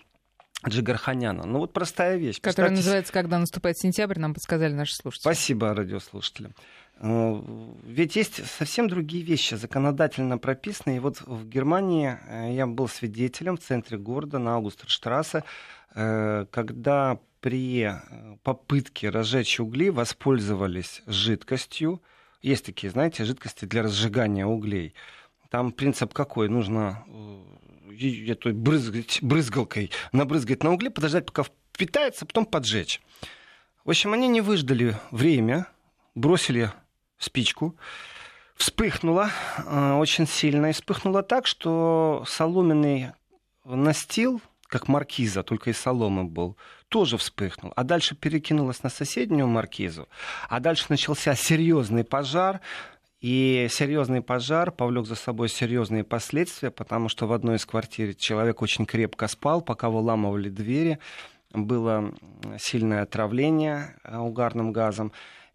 Джигарханяна. 0.67 1.45
Ну 1.45 1.59
вот 1.59 1.73
простая 1.73 2.17
вещь. 2.17 2.41
Которая 2.41 2.71
называется 2.71 3.13
«Когда 3.13 3.37
наступает 3.39 3.77
сентябрь», 3.77 4.19
нам 4.19 4.33
подсказали 4.33 4.73
наши 4.73 4.95
слушатели. 4.95 5.23
Спасибо 5.23 5.73
радиослушателям. 5.73 6.53
Ведь 7.01 8.15
есть 8.17 8.45
совсем 8.45 8.89
другие 8.89 9.23
вещи, 9.23 9.55
законодательно 9.55 10.37
прописанные. 10.37 10.97
И 10.97 10.99
вот 10.99 11.21
в 11.21 11.47
Германии 11.47 12.17
я 12.53 12.67
был 12.67 12.89
свидетелем 12.89 13.55
в 13.55 13.61
центре 13.61 13.97
города 13.97 14.37
на 14.37 14.55
Аугустерштрассе, 14.55 15.43
когда 15.93 17.19
при 17.39 17.83
э, 17.83 18.01
попытке 18.43 19.09
разжечь 19.09 19.59
угли 19.59 19.89
воспользовались 19.89 21.01
жидкостью. 21.07 22.01
Есть 22.41 22.65
такие, 22.65 22.91
знаете, 22.91 23.23
жидкости 23.23 23.65
для 23.65 23.83
разжигания 23.83 24.45
углей. 24.45 24.93
Там 25.49 25.71
принцип 25.71 26.13
какой? 26.13 26.49
Нужно 26.49 27.05
э, 27.07 27.41
этой 27.99 28.53
брызгать, 28.53 29.19
брызгалкой 29.21 29.91
набрызгать 30.11 30.63
на 30.63 30.73
угли, 30.73 30.89
подождать, 30.89 31.25
пока 31.25 31.43
впитается, 31.73 32.25
потом 32.25 32.45
поджечь. 32.45 33.01
В 33.85 33.89
общем, 33.89 34.13
они 34.13 34.27
не 34.27 34.41
выждали 34.41 34.97
время, 35.11 35.67
бросили 36.15 36.71
спичку, 37.17 37.75
вспыхнула 38.55 39.31
э, 39.57 39.93
очень 39.93 40.27
сильно, 40.27 40.67
и 40.67 40.73
вспыхнула 40.73 41.23
так, 41.23 41.47
что 41.47 42.23
соломенный 42.27 43.11
настил, 43.63 44.41
как 44.67 44.87
маркиза, 44.87 45.43
только 45.43 45.71
из 45.71 45.77
соломы 45.77 46.25
был, 46.25 46.57
тоже 46.89 47.17
вспыхнул. 47.17 47.73
А 47.75 47.83
дальше 47.83 48.15
перекинулась 48.15 48.83
на 48.83 48.89
соседнюю 48.89 49.47
маркизу. 49.47 50.07
А 50.47 50.59
дальше 50.59 50.85
начался 50.89 51.35
серьезный 51.35 52.03
пожар. 52.03 52.61
И 53.21 53.67
серьезный 53.69 54.21
пожар 54.21 54.71
повлек 54.71 55.05
за 55.05 55.15
собой 55.15 55.49
серьезные 55.49 56.05
последствия, 56.05 56.71
потому 56.71 57.09
что 57.09 57.27
в 57.27 57.33
одной 57.33 57.57
из 57.57 57.65
квартир 57.65 58.15
человек 58.15 58.61
очень 58.61 58.85
крепко 58.85 59.27
спал, 59.27 59.61
пока 59.61 59.89
выламывали 59.89 60.49
двери. 60.49 60.99
Было 61.51 62.13
сильное 62.59 63.01
отравление 63.01 63.95
угарным 64.05 64.71
газом. 64.71 65.11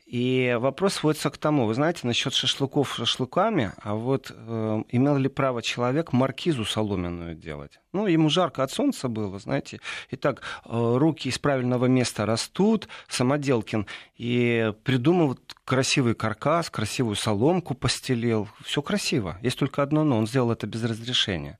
И 0.06 0.54
вопрос 0.60 0.94
сводится 0.94 1.30
к 1.30 1.38
тому, 1.38 1.64
вы 1.64 1.72
знаете, 1.72 2.00
насчет 2.06 2.34
шашлыков 2.34 2.94
шашлыками, 2.94 3.72
а 3.82 3.94
вот 3.94 4.30
э, 4.30 4.82
имел 4.90 5.16
ли 5.16 5.28
право 5.28 5.62
человек 5.62 6.12
маркизу 6.12 6.66
соломенную 6.66 7.34
делать? 7.34 7.80
Ну, 7.92 8.06
ему 8.06 8.28
жарко 8.28 8.62
от 8.62 8.70
солнца 8.70 9.08
было, 9.08 9.38
знаете. 9.38 9.80
И 10.10 10.16
так 10.16 10.42
э, 10.66 10.68
руки 10.68 11.28
из 11.28 11.38
правильного 11.38 11.86
места 11.86 12.26
растут, 12.26 12.86
самоделкин, 13.08 13.86
и 14.16 14.74
придумал 14.84 15.38
красивый 15.64 16.14
каркас, 16.14 16.68
красивую 16.68 17.16
соломку 17.16 17.74
постелил. 17.74 18.48
Все 18.62 18.82
красиво. 18.82 19.38
Есть 19.40 19.58
только 19.58 19.82
одно 19.82 20.04
но, 20.04 20.18
он 20.18 20.26
сделал 20.26 20.52
это 20.52 20.66
без 20.66 20.84
разрешения. 20.84 21.58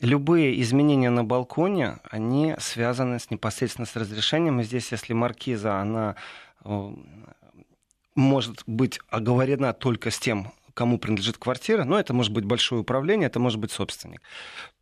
Любые 0.00 0.60
изменения 0.60 1.10
на 1.10 1.24
балконе, 1.24 1.98
они 2.10 2.54
связаны 2.58 3.20
с, 3.20 3.30
непосредственно 3.30 3.86
с 3.86 3.94
разрешением. 3.94 4.60
И 4.60 4.64
здесь, 4.64 4.90
если 4.90 5.12
маркиза, 5.12 5.78
она 5.78 6.16
э, 6.64 6.90
может 8.16 8.64
быть 8.66 8.98
оговорена 9.08 9.72
только 9.72 10.10
с 10.10 10.18
тем, 10.18 10.52
кому 10.76 10.98
принадлежит 10.98 11.38
квартира, 11.38 11.84
но 11.84 11.98
это 11.98 12.12
может 12.12 12.32
быть 12.32 12.44
большое 12.44 12.82
управление, 12.82 13.28
это 13.28 13.40
может 13.40 13.58
быть 13.58 13.72
собственник, 13.72 14.20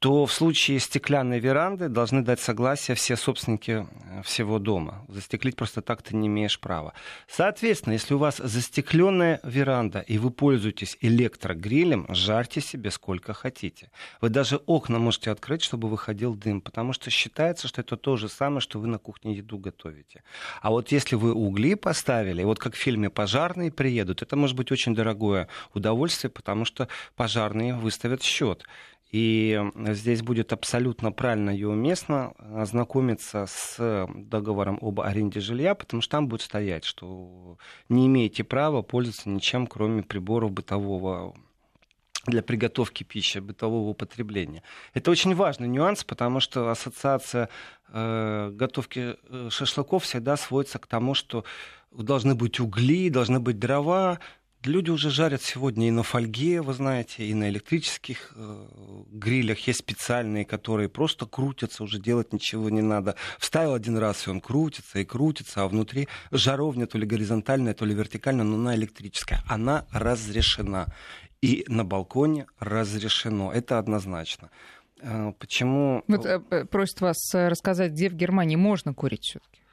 то 0.00 0.26
в 0.26 0.32
случае 0.32 0.80
стеклянной 0.80 1.38
веранды 1.38 1.88
должны 1.88 2.22
дать 2.22 2.40
согласие 2.40 2.96
все 2.96 3.16
собственники 3.16 3.86
э, 3.86 4.22
всего 4.24 4.58
дома. 4.58 5.06
Застеклить 5.08 5.54
просто 5.54 5.82
так 5.82 6.02
ты 6.02 6.16
не 6.16 6.26
имеешь 6.26 6.58
права. 6.58 6.94
Соответственно, 7.28 7.92
если 7.92 8.14
у 8.14 8.18
вас 8.18 8.38
застекленная 8.38 9.38
веранда, 9.44 10.00
и 10.00 10.18
вы 10.18 10.30
пользуетесь 10.30 10.98
электрогрилем, 11.00 12.06
жарьте 12.08 12.60
себе 12.60 12.90
сколько 12.90 13.32
хотите. 13.32 13.90
Вы 14.20 14.30
даже 14.30 14.56
окна 14.66 14.98
можете 14.98 15.30
открыть, 15.30 15.62
чтобы 15.62 15.88
выходил 15.88 16.34
дым, 16.34 16.60
потому 16.60 16.92
что 16.92 17.10
считается, 17.10 17.68
что 17.68 17.82
это 17.82 17.96
то 17.96 18.16
же 18.16 18.28
самое, 18.28 18.60
что 18.60 18.80
вы 18.80 18.88
на 18.88 18.98
кухне 18.98 19.34
еду 19.34 19.58
готовите. 19.58 20.24
А 20.60 20.70
вот 20.70 20.90
если 20.90 21.14
вы 21.14 21.32
угли 21.32 21.76
поставили, 21.76 22.42
вот 22.42 22.58
как 22.58 22.74
в 22.74 22.78
фильме 22.78 23.10
«Пожарные 23.10 23.70
приедут», 23.70 24.22
это 24.22 24.34
может 24.34 24.56
быть 24.56 24.72
очень 24.72 24.92
дорогое 24.94 25.46
удовольствие, 25.72 25.83
потому 26.28 26.64
что 26.64 26.88
пожарные 27.16 27.74
выставят 27.74 28.22
счет. 28.22 28.64
И 29.10 29.60
здесь 29.90 30.22
будет 30.22 30.52
абсолютно 30.52 31.12
правильно 31.12 31.50
и 31.50 31.62
уместно 31.62 32.32
ознакомиться 32.38 33.46
с 33.48 34.08
договором 34.12 34.76
об 34.82 35.00
аренде 35.00 35.38
жилья, 35.38 35.76
потому 35.76 36.02
что 36.02 36.12
там 36.12 36.26
будет 36.26 36.42
стоять, 36.42 36.84
что 36.84 37.56
не 37.88 38.08
имеете 38.08 38.42
права 38.42 38.82
пользоваться 38.82 39.28
ничем, 39.28 39.68
кроме 39.68 40.02
приборов 40.02 40.50
бытового 40.50 41.32
для 42.26 42.42
приготовки 42.42 43.04
пищи, 43.04 43.38
бытового 43.38 43.88
употребления. 43.90 44.62
Это 44.94 45.10
очень 45.10 45.34
важный 45.34 45.68
нюанс, 45.68 46.04
потому 46.04 46.40
что 46.40 46.70
ассоциация 46.70 47.48
э, 47.88 48.50
готовки 48.52 49.16
э, 49.22 49.48
шашлыков 49.50 50.04
всегда 50.04 50.36
сводится 50.36 50.78
к 50.78 50.86
тому, 50.86 51.14
что 51.14 51.44
должны 51.92 52.34
быть 52.34 52.60
угли, 52.60 53.10
должны 53.10 53.40
быть 53.40 53.58
дрова, 53.58 54.18
Люди 54.64 54.90
уже 54.90 55.10
жарят 55.10 55.42
сегодня 55.42 55.88
и 55.88 55.90
на 55.90 56.02
фольге, 56.02 56.62
вы 56.62 56.72
знаете, 56.72 57.26
и 57.26 57.34
на 57.34 57.50
электрических 57.50 58.32
э, 58.34 58.66
грилях. 59.12 59.58
Есть 59.66 59.80
специальные, 59.80 60.46
которые 60.46 60.88
просто 60.88 61.26
крутятся, 61.26 61.84
уже 61.84 61.98
делать 61.98 62.32
ничего 62.32 62.70
не 62.70 62.80
надо. 62.80 63.14
Вставил 63.38 63.74
один 63.74 63.98
раз, 63.98 64.26
и 64.26 64.30
он 64.30 64.40
крутится 64.40 65.00
и 65.00 65.04
крутится, 65.04 65.62
а 65.62 65.68
внутри 65.68 66.08
жаровня 66.30 66.86
то 66.86 66.96
ли 66.96 67.06
горизонтальная, 67.06 67.74
то 67.74 67.84
ли 67.84 67.94
вертикальная, 67.94 68.44
но 68.44 68.56
она 68.56 68.74
электрическая. 68.74 69.42
Она 69.46 69.86
разрешена. 69.92 70.86
И 71.42 71.66
на 71.68 71.84
балконе 71.84 72.46
разрешено. 72.58 73.52
Это 73.52 73.78
однозначно. 73.78 74.50
Э, 75.02 75.32
почему... 75.38 76.04
Вот, 76.08 76.24
э, 76.24 76.64
просят 76.64 77.02
вас 77.02 77.18
рассказать, 77.34 77.92
где 77.92 78.08
в 78.08 78.14
Германии 78.14 78.56
можно 78.56 78.94
курить 78.94 79.24
все-таки? 79.24 79.63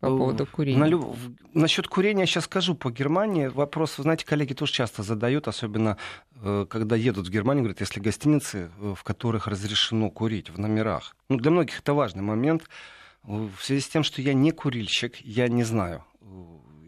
По 0.00 0.06
э, 0.06 0.08
поводу 0.08 0.46
курения? 0.46 0.78
На, 0.78 1.14
насчет 1.54 1.88
курения 1.88 2.26
сейчас 2.26 2.44
скажу 2.44 2.74
по 2.74 2.90
Германии. 2.90 3.46
Вопрос, 3.46 3.98
вы 3.98 4.02
знаете, 4.02 4.24
коллеги 4.24 4.54
тоже 4.54 4.72
часто 4.72 5.02
задают, 5.02 5.48
особенно 5.48 5.96
э, 6.34 6.66
когда 6.68 6.96
едут 6.96 7.28
в 7.28 7.30
Германию, 7.30 7.64
говорят, 7.64 7.80
если 7.80 8.00
гостиницы, 8.00 8.70
э, 8.78 8.94
в 8.96 9.02
которых 9.02 9.46
разрешено 9.46 10.10
курить 10.10 10.50
в 10.50 10.58
номерах. 10.58 11.16
Ну, 11.28 11.38
для 11.38 11.50
многих 11.50 11.80
это 11.80 11.94
важный 11.94 12.22
момент. 12.22 12.64
В 13.22 13.58
связи 13.60 13.80
с 13.80 13.88
тем, 13.88 14.04
что 14.04 14.22
я 14.22 14.34
не 14.34 14.52
курильщик, 14.52 15.16
я 15.16 15.48
не 15.48 15.64
знаю 15.64 16.04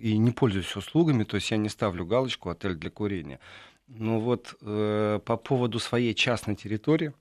и 0.01 0.17
не 0.17 0.31
пользуюсь 0.31 0.77
услугами, 0.77 1.25
то 1.25 1.37
есть 1.37 1.51
я 1.51 1.57
не 1.57 1.69
ставлю 1.69 2.07
галочку 2.07 2.51
«отель 2.51 2.75
для 2.75 2.91
курения». 2.91 3.41
Но 3.89 4.21
вот 4.21 4.55
э, 4.61 5.19
по 5.25 5.37
поводу 5.37 5.79
своей 5.79 6.15
частной 6.15 6.55
территории, 6.55 7.15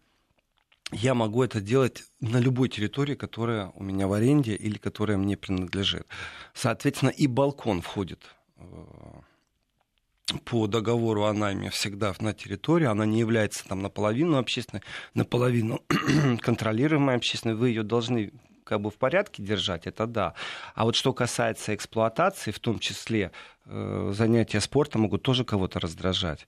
я 0.91 1.13
могу 1.13 1.43
это 1.43 1.59
делать 1.59 2.03
на 2.21 2.37
любой 2.37 2.69
территории, 2.69 3.15
которая 3.15 3.71
у 3.75 3.83
меня 3.83 4.07
в 4.07 4.13
аренде 4.13 4.55
или 4.55 4.77
которая 4.77 5.17
мне 5.17 5.35
принадлежит. 5.35 6.07
Соответственно, 6.53 7.09
и 7.09 7.27
балкон 7.27 7.81
входит 7.81 8.23
э, 8.57 8.63
по 10.45 10.67
договору 10.67 11.25
о 11.25 11.33
найме 11.33 11.69
всегда 11.69 12.13
на 12.19 12.33
территории, 12.33 12.85
она 12.85 13.05
не 13.05 13.19
является 13.19 13.67
там 13.67 13.81
наполовину 13.81 14.37
общественной, 14.37 14.81
наполовину 15.13 15.81
контролируемой 16.41 17.15
общественной, 17.15 17.55
вы 17.55 17.69
ее 17.69 17.83
должны 17.83 18.31
как 18.63 18.81
бы 18.81 18.91
в 18.91 18.95
порядке 18.95 19.41
держать, 19.41 19.87
это 19.87 20.05
да. 20.05 20.33
А 20.75 20.83
вот 20.83 20.95
что 20.95 21.13
касается 21.13 21.73
эксплуатации, 21.73 22.51
в 22.51 22.59
том 22.59 22.79
числе 22.79 23.31
э, 23.65 24.11
занятия 24.13 24.59
спортом 24.59 25.01
могут 25.01 25.23
тоже 25.23 25.45
кого-то 25.45 25.79
раздражать. 25.79 26.47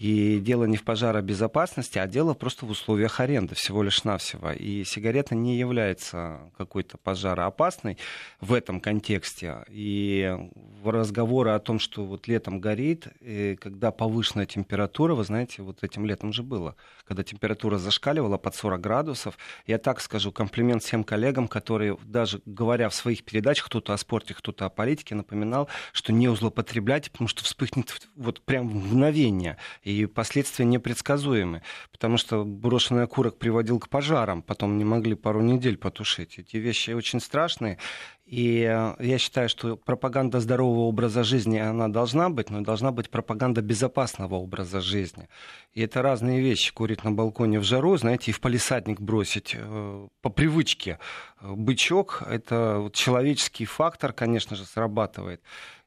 И 0.00 0.40
дело 0.40 0.64
не 0.64 0.78
в 0.78 0.82
пожаробезопасности, 0.82 1.98
а 1.98 2.06
дело 2.06 2.32
просто 2.32 2.64
в 2.64 2.70
условиях 2.70 3.20
аренды 3.20 3.54
всего 3.54 3.82
лишь 3.82 4.02
навсего. 4.02 4.50
И 4.50 4.82
сигарета 4.84 5.34
не 5.34 5.58
является 5.58 6.50
какой-то 6.56 6.96
пожароопасной 6.96 7.98
в 8.40 8.54
этом 8.54 8.80
контексте. 8.80 9.58
И 9.68 10.34
разговоры 10.82 11.50
о 11.50 11.58
том, 11.58 11.78
что 11.78 12.06
вот 12.06 12.28
летом 12.28 12.60
горит, 12.60 13.08
и 13.20 13.58
когда 13.60 13.90
повышенная 13.90 14.46
температура, 14.46 15.14
вы 15.14 15.22
знаете, 15.24 15.60
вот 15.60 15.84
этим 15.84 16.06
летом 16.06 16.32
же 16.32 16.42
было, 16.42 16.76
когда 17.04 17.22
температура 17.22 17.76
зашкаливала 17.76 18.38
под 18.38 18.54
40 18.54 18.80
градусов, 18.80 19.36
я 19.66 19.76
так 19.76 20.00
скажу, 20.00 20.32
комплимент 20.32 20.82
всем 20.82 21.04
коллегам, 21.04 21.46
которые 21.46 21.98
даже 22.04 22.40
говоря 22.46 22.88
в 22.88 22.94
своих 22.94 23.22
передачах, 23.22 23.66
кто-то 23.66 23.92
о 23.92 23.98
спорте, 23.98 24.32
кто-то 24.32 24.64
о 24.64 24.70
политике, 24.70 25.14
напоминал, 25.14 25.68
что 25.92 26.14
не 26.14 26.34
злоупотребляйте, 26.34 27.10
потому 27.10 27.28
что 27.28 27.44
вспыхнет 27.44 28.08
вот 28.16 28.40
прям 28.40 28.66
в 28.66 28.74
мгновение 28.74 29.58
и 29.90 30.06
последствия 30.06 30.64
непредсказуемы, 30.64 31.62
потому 31.92 32.16
что 32.16 32.44
брошенный 32.44 33.04
окурок 33.04 33.38
приводил 33.38 33.78
к 33.78 33.88
пожарам, 33.88 34.42
потом 34.42 34.78
не 34.78 34.84
могли 34.84 35.14
пару 35.14 35.40
недель 35.40 35.76
потушить. 35.76 36.38
Эти 36.38 36.56
вещи 36.56 36.90
очень 36.90 37.20
страшные, 37.20 37.78
и 38.30 38.62
э, 38.62 38.94
я 39.00 39.18
считаю, 39.18 39.48
что 39.48 39.76
пропаганда 39.76 40.38
здорового 40.38 40.82
образа 40.82 41.24
жизни, 41.24 41.58
она 41.58 41.88
должна 41.88 42.30
быть, 42.30 42.48
но 42.48 42.60
должна 42.60 42.92
быть 42.92 43.10
пропаганда 43.10 43.60
безопасного 43.60 44.36
образа 44.36 44.80
жизни. 44.80 45.28
И 45.72 45.82
это 45.82 46.00
разные 46.00 46.40
вещи. 46.40 46.72
Курить 46.72 47.02
на 47.02 47.10
балконе 47.10 47.58
в 47.58 47.64
жару, 47.64 47.96
знаете, 47.96 48.30
и 48.30 48.34
в 48.34 48.40
палисадник 48.40 49.00
бросить 49.00 49.56
э, 49.58 50.08
по 50.22 50.30
привычке. 50.30 51.00
Бычок— 51.42 52.22
это 52.30 52.88
человеческий 52.92 53.64
фактор, 53.64 54.12
конечно 54.12 54.54
же, 54.54 54.64
срабатывает. 54.64 55.42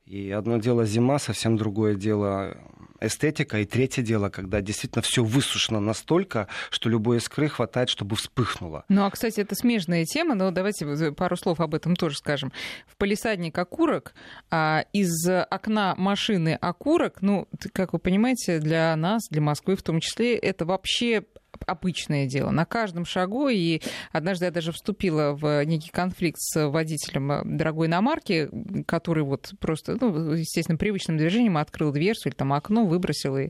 И 0.06 0.32
одно 0.32 0.58
дело 0.58 0.86
зима, 0.86 1.18
совсем 1.18 1.58
другое 1.58 1.96
дело 1.96 2.58
эстетика. 3.00 3.60
И 3.60 3.66
третье 3.66 4.02
дело, 4.02 4.30
когда 4.30 4.62
действительно 4.62 5.02
все 5.02 5.24
высушено 5.24 5.80
настолько, 5.80 6.48
что 6.70 6.90
любой 6.90 7.18
искры 7.18 7.48
хватает, 7.48 7.90
чтобы 7.90 8.16
вспыхнуло. 8.16 8.86
Ну, 8.90 9.06
а, 9.06 9.12
кстати, 9.12 9.40
это 9.40 9.56
смежная 9.56 10.06
тема, 10.06 10.36
но 10.36 10.52
давайте 10.52 11.12
пару 11.12 11.38
слов 11.38 11.60
об 11.60 11.76
этом 11.76 11.96
тоже 11.96 12.18
скажем. 12.18 12.52
В 12.88 12.98
полисадник 12.98 13.58
окурок, 13.58 14.14
а 14.50 14.86
из 14.94 15.28
окна 15.28 15.96
машины 15.98 16.58
окурок, 16.60 17.22
ну, 17.22 17.48
как 17.74 17.94
вы 17.94 18.00
понимаете, 18.00 18.60
для 18.60 18.96
нас, 18.96 19.24
для 19.30 19.42
Москвы 19.42 19.76
в 19.76 19.84
том 19.84 20.00
числе, 20.00 20.36
это 20.38 20.66
вообще 20.66 21.24
обычное 21.68 22.28
дело. 22.28 22.52
На 22.52 22.66
каждом 22.66 23.06
шагу. 23.06 23.50
И 23.50 23.82
однажды 24.12 24.46
я 24.46 24.52
даже 24.52 24.72
вступила 24.72 25.34
в 25.34 25.64
некий 25.66 25.92
конфликт 25.92 26.40
с 26.40 26.70
водителем 26.70 27.32
э, 27.32 27.42
дорогой 27.46 27.88
иномарки, 27.88 28.50
который 28.86 29.24
вот 29.24 29.54
просто, 29.60 29.98
ну, 30.00 30.34
естественно, 30.34 30.78
привычным 30.78 31.18
движением 31.18 31.58
открыл 31.58 31.92
дверцу 31.92 32.30
или 32.30 32.36
там 32.36 32.54
окно, 32.54 32.86
выбросил 32.86 33.38
и 33.38 33.50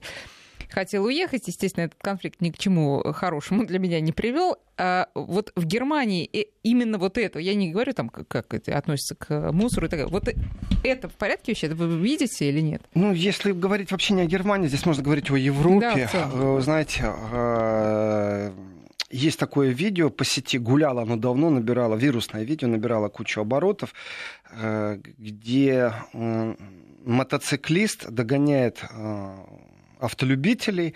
хотел 0.73 1.05
уехать. 1.05 1.47
Естественно, 1.47 1.85
этот 1.85 1.99
конфликт 2.01 2.41
ни 2.41 2.49
к 2.49 2.57
чему 2.57 3.03
хорошему 3.13 3.65
для 3.65 3.79
меня 3.79 4.01
не 4.01 4.11
привел. 4.11 4.57
А 4.77 5.07
вот 5.13 5.51
в 5.55 5.65
Германии 5.65 6.25
именно 6.63 6.97
вот 6.97 7.17
это, 7.17 7.39
я 7.39 7.53
не 7.53 7.71
говорю 7.71 7.93
там, 7.93 8.09
как 8.09 8.53
это 8.53 8.75
относится 8.77 9.15
к 9.15 9.51
мусору 9.51 9.85
и 9.85 9.89
так 9.89 9.99
далее, 9.99 10.11
вот 10.11 10.27
это 10.83 11.09
в 11.09 11.13
порядке 11.13 11.51
вообще? 11.51 11.69
Вы 11.69 11.97
видите 11.99 12.49
или 12.49 12.59
нет? 12.59 12.81
Ну, 12.95 13.13
если 13.13 13.51
говорить 13.51 13.91
вообще 13.91 14.15
не 14.15 14.21
о 14.23 14.25
Германии, 14.25 14.67
здесь 14.67 14.85
можно 14.85 15.03
говорить 15.03 15.29
о 15.29 15.37
Европе. 15.37 16.09
Да, 16.11 16.25
Вы 16.25 16.61
знаете, 16.61 17.03
э, 17.31 18.51
есть 19.11 19.37
такое 19.37 19.69
видео 19.69 20.09
по 20.09 20.25
сети, 20.25 20.57
гуляло 20.57 21.03
оно 21.03 21.17
давно, 21.17 21.51
набирало, 21.51 21.95
вирусное 21.95 22.43
видео, 22.43 22.67
набирало 22.67 23.09
кучу 23.09 23.41
оборотов, 23.41 23.93
э, 24.51 24.99
где 25.17 25.93
мотоциклист 27.05 28.09
догоняет 28.09 28.83
э, 28.89 29.35
автолюбителей, 30.03 30.93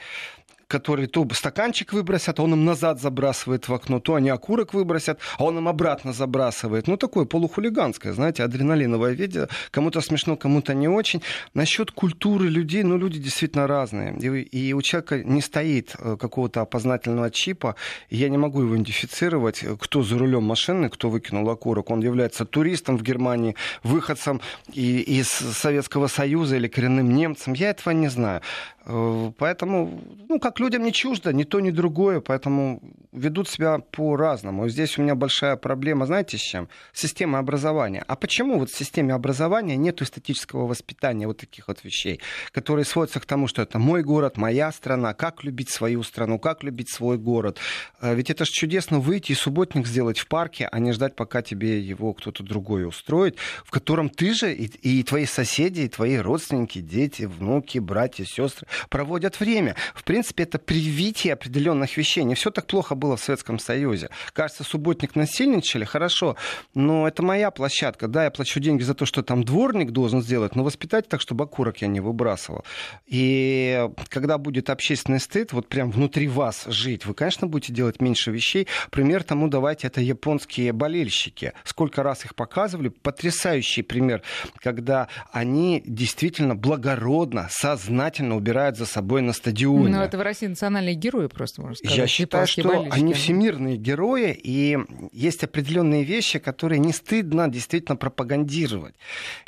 которые 0.68 1.08
то 1.08 1.26
стаканчик 1.32 1.94
выбросят, 1.94 2.40
а 2.40 2.44
он 2.44 2.54
им 2.54 2.66
назад 2.66 3.00
забрасывает 3.02 3.68
в 3.68 3.74
окно, 3.74 4.00
то 4.00 4.16
они 4.16 4.30
окурок 4.30 4.74
выбросят, 4.74 5.20
а 5.38 5.46
он 5.46 5.58
им 5.58 5.68
обратно 5.68 6.14
забрасывает. 6.14 6.88
Ну, 6.88 6.98
такое 6.98 7.26
полухулиганское, 7.26 8.14
знаете, 8.14 8.44
адреналиновое 8.44 9.14
видео. 9.14 9.48
Кому-то 9.72 10.02
смешно, 10.02 10.36
кому-то 10.36 10.74
не 10.74 10.88
очень. 10.88 11.22
Насчет 11.54 11.92
культуры 11.92 12.48
людей, 12.48 12.84
ну, 12.84 12.98
люди 12.98 13.20
действительно 13.20 13.68
разные. 13.68 14.16
И, 14.18 14.42
и 14.42 14.74
у 14.74 14.82
человека 14.82 15.24
не 15.24 15.42
стоит 15.42 15.96
э, 15.98 16.18
какого-то 16.20 16.62
опознательного 16.62 17.32
чипа, 17.32 17.76
я 18.10 18.30
не 18.30 18.38
могу 18.38 18.62
его 18.62 18.76
идентифицировать, 18.76 19.64
кто 19.80 20.04
за 20.04 20.18
рулем 20.18 20.44
машины, 20.44 20.90
кто 20.90 21.10
выкинул 21.10 21.50
окурок. 21.50 21.90
Он 21.92 22.02
является 22.02 22.46
туристом 22.46 22.98
в 22.98 23.04
Германии, 23.04 23.56
выходцем 23.84 24.42
и, 24.74 25.00
из 25.00 25.28
Советского 25.30 26.08
Союза 26.08 26.58
или 26.58 26.68
коренным 26.68 27.14
немцем. 27.14 27.54
Я 27.54 27.70
этого 27.70 27.94
не 27.94 28.10
знаю. 28.10 28.42
Э, 28.86 29.32
поэтому, 29.38 30.02
ну, 30.30 30.40
как 30.40 30.57
людям 30.60 30.84
не 30.84 30.92
чуждо, 30.92 31.34
ни 31.34 31.44
то, 31.44 31.60
ни 31.60 31.72
другое, 31.72 32.22
поэтому 32.22 32.82
ведут 33.12 33.50
себя 33.50 33.80
по-разному. 33.80 34.70
Здесь 34.70 34.98
у 34.98 35.02
меня 35.02 35.16
большая 35.16 35.56
проблема, 35.56 36.06
знаете, 36.06 36.38
с 36.38 36.42
чем? 36.42 36.70
Система 36.94 37.40
образования. 37.40 38.04
А 38.08 38.16
почему 38.16 38.60
вот 38.60 38.70
в 38.70 38.78
системе 38.78 39.14
образования 39.14 39.76
нет 39.76 40.02
эстетического 40.02 40.68
воспитания 40.68 41.28
вот 41.28 41.38
таких 41.38 41.68
вот 41.68 41.84
вещей, 41.84 42.20
которые 42.52 42.86
сводятся 42.86 43.20
к 43.20 43.26
тому, 43.26 43.48
что 43.48 43.62
это 43.62 43.80
мой 43.80 44.04
город, 44.04 44.38
моя 44.38 44.72
страна, 44.72 45.14
как 45.14 45.44
любить 45.44 45.70
свою 45.70 46.04
страну, 46.04 46.40
как 46.40 46.64
любить 46.64 46.90
свой 46.90 47.18
город. 47.18 47.58
Э, 48.02 48.16
ведь 48.16 48.30
это 48.30 48.46
же 48.46 48.52
чудесно 48.52 49.00
выйти 49.00 49.32
и 49.34 49.36
субботник 49.36 49.88
сделать 49.88 50.20
в 50.20 50.28
парке, 50.28 50.68
а 50.72 50.80
не 50.80 50.92
ждать, 50.92 51.16
пока 51.16 51.42
тебе 51.42 51.80
его 51.80 52.14
кто-то 52.14 52.44
другой 52.44 52.88
устроит, 52.88 53.38
в 53.66 53.72
котором 53.72 54.10
ты 54.10 54.34
же 54.34 54.54
и, 54.54 54.66
и 54.66 55.04
твои 55.04 55.26
соседи, 55.26 55.82
и 55.82 55.90
твои 55.90 56.18
родственники, 56.18 56.80
дети, 56.80 57.24
внуки, 57.24 57.80
братья, 57.80 58.26
сестры 58.26 58.68
проводят 58.90 59.40
время. 59.40 59.76
В 59.94 60.04
принципе, 60.04 60.47
это 60.48 60.60
привитие 60.60 61.34
определенных 61.34 61.98
вещей. 61.98 62.24
Не 62.24 62.36
все 62.36 62.52
так 62.52 62.68
плохо 62.68 62.96
было 62.96 63.18
в 63.18 63.22
Советском 63.22 63.60
Союзе. 63.60 64.10
Кажется, 64.34 64.64
субботник 64.64 65.16
насильничали, 65.16 65.84
хорошо, 65.84 66.36
но 66.74 67.08
это 67.08 67.24
моя 67.24 67.52
площадка. 67.52 68.08
Да, 68.08 68.24
я 68.24 68.32
плачу 68.32 68.60
деньги 68.60 68.84
за 68.84 68.94
то, 68.94 69.06
что 69.06 69.24
там 69.24 69.44
дворник 69.44 69.92
должен 69.92 70.22
сделать, 70.22 70.56
но 70.56 70.64
воспитать 70.64 71.08
так, 71.08 71.22
чтобы 71.22 71.46
окурок 71.46 71.78
я 71.82 71.88
не 71.88 72.00
выбрасывал. 72.00 72.64
И 73.06 73.90
когда 74.10 74.38
будет 74.38 74.70
общественный 74.70 75.20
стыд, 75.20 75.54
вот 75.54 75.68
прям 75.68 75.92
внутри 75.92 76.28
вас 76.28 76.66
жить, 76.68 77.06
вы, 77.06 77.14
конечно, 77.14 77.48
будете 77.48 77.74
делать 77.74 78.02
меньше 78.02 78.32
вещей. 78.32 78.68
Пример 78.92 79.24
тому 79.24 79.48
давайте, 79.48 79.88
это 79.88 80.02
японские 80.02 80.72
болельщики. 80.72 81.54
Сколько 81.64 82.04
раз 82.04 82.26
их 82.26 82.36
показывали. 82.36 82.90
Потрясающий 82.90 83.82
пример, 83.82 84.22
когда 84.60 85.08
они 85.32 85.84
действительно 85.86 86.56
благородно, 86.56 87.48
сознательно 87.50 88.36
убирают 88.36 88.78
за 88.78 88.86
собой 88.86 89.22
на 89.22 89.34
стадионе. 89.34 89.90
Ну, 89.90 90.02
это 90.02 90.18
в 90.18 90.22
России 90.22 90.37
национальные 90.46 90.96
герои 90.96 91.28
просто, 91.28 91.62
можно 91.62 91.76
сказать. 91.76 91.98
Я 91.98 92.08
считаю, 92.08 92.48
что 92.48 92.64
болельщики. 92.64 93.00
они 93.00 93.14
всемирные 93.14 93.78
герои, 93.78 94.32
и 94.32 94.78
есть 95.12 95.44
определенные 95.44 96.04
вещи, 96.04 96.40
которые 96.40 96.80
не 96.80 96.94
стыдно 96.94 97.50
действительно 97.50 97.96
пропагандировать. 97.96 98.96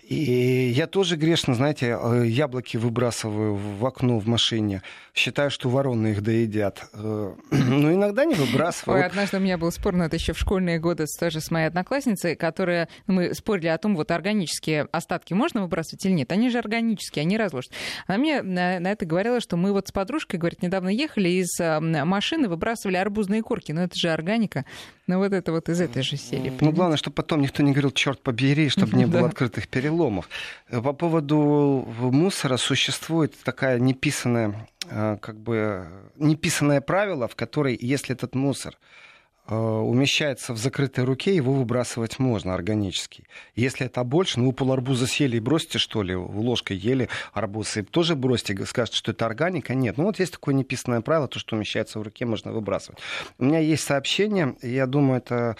И 0.09 0.71
я 0.75 0.87
тоже 0.87 1.17
грешно, 1.17 1.53
знаете, 1.53 1.95
э, 2.01 2.25
яблоки 2.25 2.77
выбрасываю 2.77 3.53
в 3.53 3.85
окно 3.85 4.17
в 4.17 4.25
машине. 4.25 4.81
Считаю, 5.13 5.51
что 5.51 5.69
вороны 5.69 6.07
их 6.07 6.23
доедят. 6.23 6.89
Э, 6.93 7.35
но 7.51 7.93
иногда 7.93 8.25
не 8.25 8.33
выбрасываю. 8.33 9.01
Ой, 9.01 9.05
однажды 9.05 9.37
у 9.37 9.39
меня 9.39 9.59
был 9.59 9.71
спор, 9.71 9.93
но 9.93 10.05
это 10.05 10.15
еще 10.15 10.33
в 10.33 10.39
школьные 10.39 10.79
годы 10.79 11.05
тоже 11.19 11.41
с 11.41 11.51
моей 11.51 11.67
одноклассницей, 11.67 12.35
которая... 12.35 12.89
Ну, 13.05 13.13
мы 13.13 13.35
спорили 13.35 13.67
о 13.67 13.77
том, 13.77 13.95
вот 13.95 14.09
органические 14.09 14.87
остатки 14.91 15.35
можно 15.35 15.61
выбрасывать 15.61 16.03
или 16.05 16.13
нет. 16.13 16.31
Они 16.31 16.49
же 16.49 16.57
органические, 16.57 17.21
они 17.21 17.37
разложат. 17.37 17.71
Она 18.07 18.17
мне 18.17 18.41
на, 18.41 18.79
на 18.79 18.91
это 18.91 19.05
говорила, 19.05 19.39
что 19.39 19.57
мы 19.57 19.73
вот 19.73 19.89
с 19.89 19.91
подружкой, 19.91 20.39
говорит, 20.39 20.63
недавно 20.63 20.78
ехали 20.87 21.29
из 21.29 21.59
э, 21.59 21.79
машины, 21.79 22.47
выбрасывали 22.47 22.95
арбузные 22.95 23.41
корки. 23.41 23.71
Ну, 23.71 23.81
это 23.81 23.97
же 23.97 24.09
органика. 24.09 24.65
Ну, 25.07 25.17
вот 25.17 25.33
это 25.33 25.51
вот 25.51 25.67
из 25.69 25.81
этой 25.81 26.03
же 26.03 26.15
серии. 26.15 26.53
Ну, 26.61 26.71
главное, 26.71 26.97
чтобы 26.97 27.15
потом 27.15 27.41
никто 27.41 27.63
не 27.63 27.71
говорил, 27.71 27.91
черт 27.91 28.21
побери, 28.21 28.69
чтобы 28.69 28.95
не 28.95 29.05
было 29.07 29.27
открытых 29.27 29.67
переломов. 29.67 30.29
По 30.69 30.93
поводу 30.93 31.87
мусора 31.99 32.57
существует 32.57 33.35
такая 33.43 33.79
неписанная, 33.79 34.67
э, 34.89 35.17
как 35.21 35.35
бы, 35.37 35.87
неписанное 36.15 36.79
правило, 36.79 37.27
в 37.27 37.35
которой, 37.35 37.77
если 37.79 38.15
этот 38.15 38.35
мусор 38.35 38.75
Э, 38.75 39.08
умещается 39.55 40.53
в 40.53 40.57
закрытой 40.57 41.05
руке, 41.05 41.35
его 41.35 41.53
выбрасывать 41.53 42.19
можно 42.19 42.53
органически. 42.53 43.23
Если 43.55 43.85
это 43.85 44.03
больше, 44.03 44.39
ну 44.39 44.47
вы 44.47 44.53
поларбуза 44.53 45.07
съели 45.07 45.37
и 45.37 45.39
бросите, 45.39 45.79
что 45.79 46.03
ли, 46.03 46.15
ложкой 46.15 46.77
ели 46.77 47.09
арбуз, 47.33 47.77
и 47.77 47.81
тоже 47.81 48.15
бросите, 48.15 48.65
скажете, 48.65 48.97
что 48.97 49.11
это 49.11 49.25
органика. 49.25 49.73
Нет, 49.73 49.97
ну 49.97 50.05
вот 50.05 50.19
есть 50.19 50.33
такое 50.33 50.53
неписанное 50.53 51.01
правило, 51.01 51.27
то, 51.27 51.39
что 51.39 51.55
умещается 51.55 51.99
в 51.99 52.03
руке, 52.03 52.25
можно 52.25 52.51
выбрасывать. 52.51 52.99
У 53.37 53.45
меня 53.45 53.59
есть 53.59 53.83
сообщение, 53.83 54.55
я 54.61 54.85
думаю, 54.85 55.17
это 55.19 55.55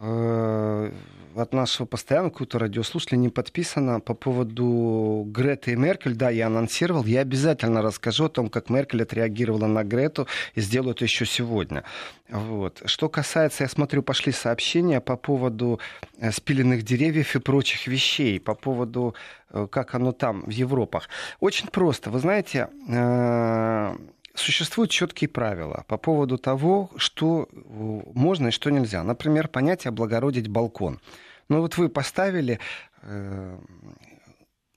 э, 0.00 0.92
от 1.40 1.52
нашего 1.52 1.86
постоянного 1.86 2.30
какого-то 2.30 2.58
радиослушателя 2.58 3.18
не 3.18 3.28
подписано 3.28 4.00
по 4.00 4.14
поводу 4.14 5.24
Греты 5.26 5.72
и 5.72 5.76
Меркель. 5.76 6.14
Да, 6.14 6.30
я 6.30 6.46
анонсировал. 6.46 7.04
Я 7.04 7.20
обязательно 7.20 7.82
расскажу 7.82 8.24
о 8.24 8.28
том, 8.28 8.48
как 8.48 8.70
Меркель 8.70 9.02
отреагировала 9.02 9.66
на 9.66 9.84
Грету 9.84 10.26
и 10.54 10.60
сделаю 10.60 10.92
это 10.92 11.04
еще 11.04 11.26
сегодня. 11.26 11.84
Вот. 12.28 12.82
Что 12.84 13.08
касается, 13.08 13.64
я 13.64 13.68
смотрю, 13.68 14.02
пошли 14.02 14.32
сообщения 14.32 15.00
по 15.00 15.16
поводу 15.16 15.80
э, 16.18 16.30
спиленных 16.32 16.82
деревьев 16.82 17.36
и 17.36 17.40
прочих 17.40 17.86
вещей, 17.86 18.40
по 18.40 18.54
поводу, 18.54 19.14
э, 19.50 19.66
как 19.70 19.94
оно 19.94 20.12
там 20.12 20.42
в 20.42 20.50
Европах. 20.50 21.08
Очень 21.40 21.68
просто. 21.68 22.10
Вы 22.10 22.18
знаете, 22.18 22.68
э, 22.88 23.96
существуют 24.34 24.90
четкие 24.90 25.28
правила 25.28 25.84
по 25.86 25.96
поводу 25.96 26.38
того, 26.38 26.90
что 26.96 27.48
можно 27.52 28.48
и 28.48 28.50
что 28.52 28.70
нельзя. 28.70 29.02
Например, 29.02 29.48
понятие 29.48 29.88
облагородить 29.90 30.48
балкон. 30.48 31.00
Ну 31.48 31.60
вот 31.60 31.76
вы 31.78 31.88
поставили 31.88 32.58
э, 33.02 33.58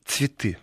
цветы, 0.06 0.58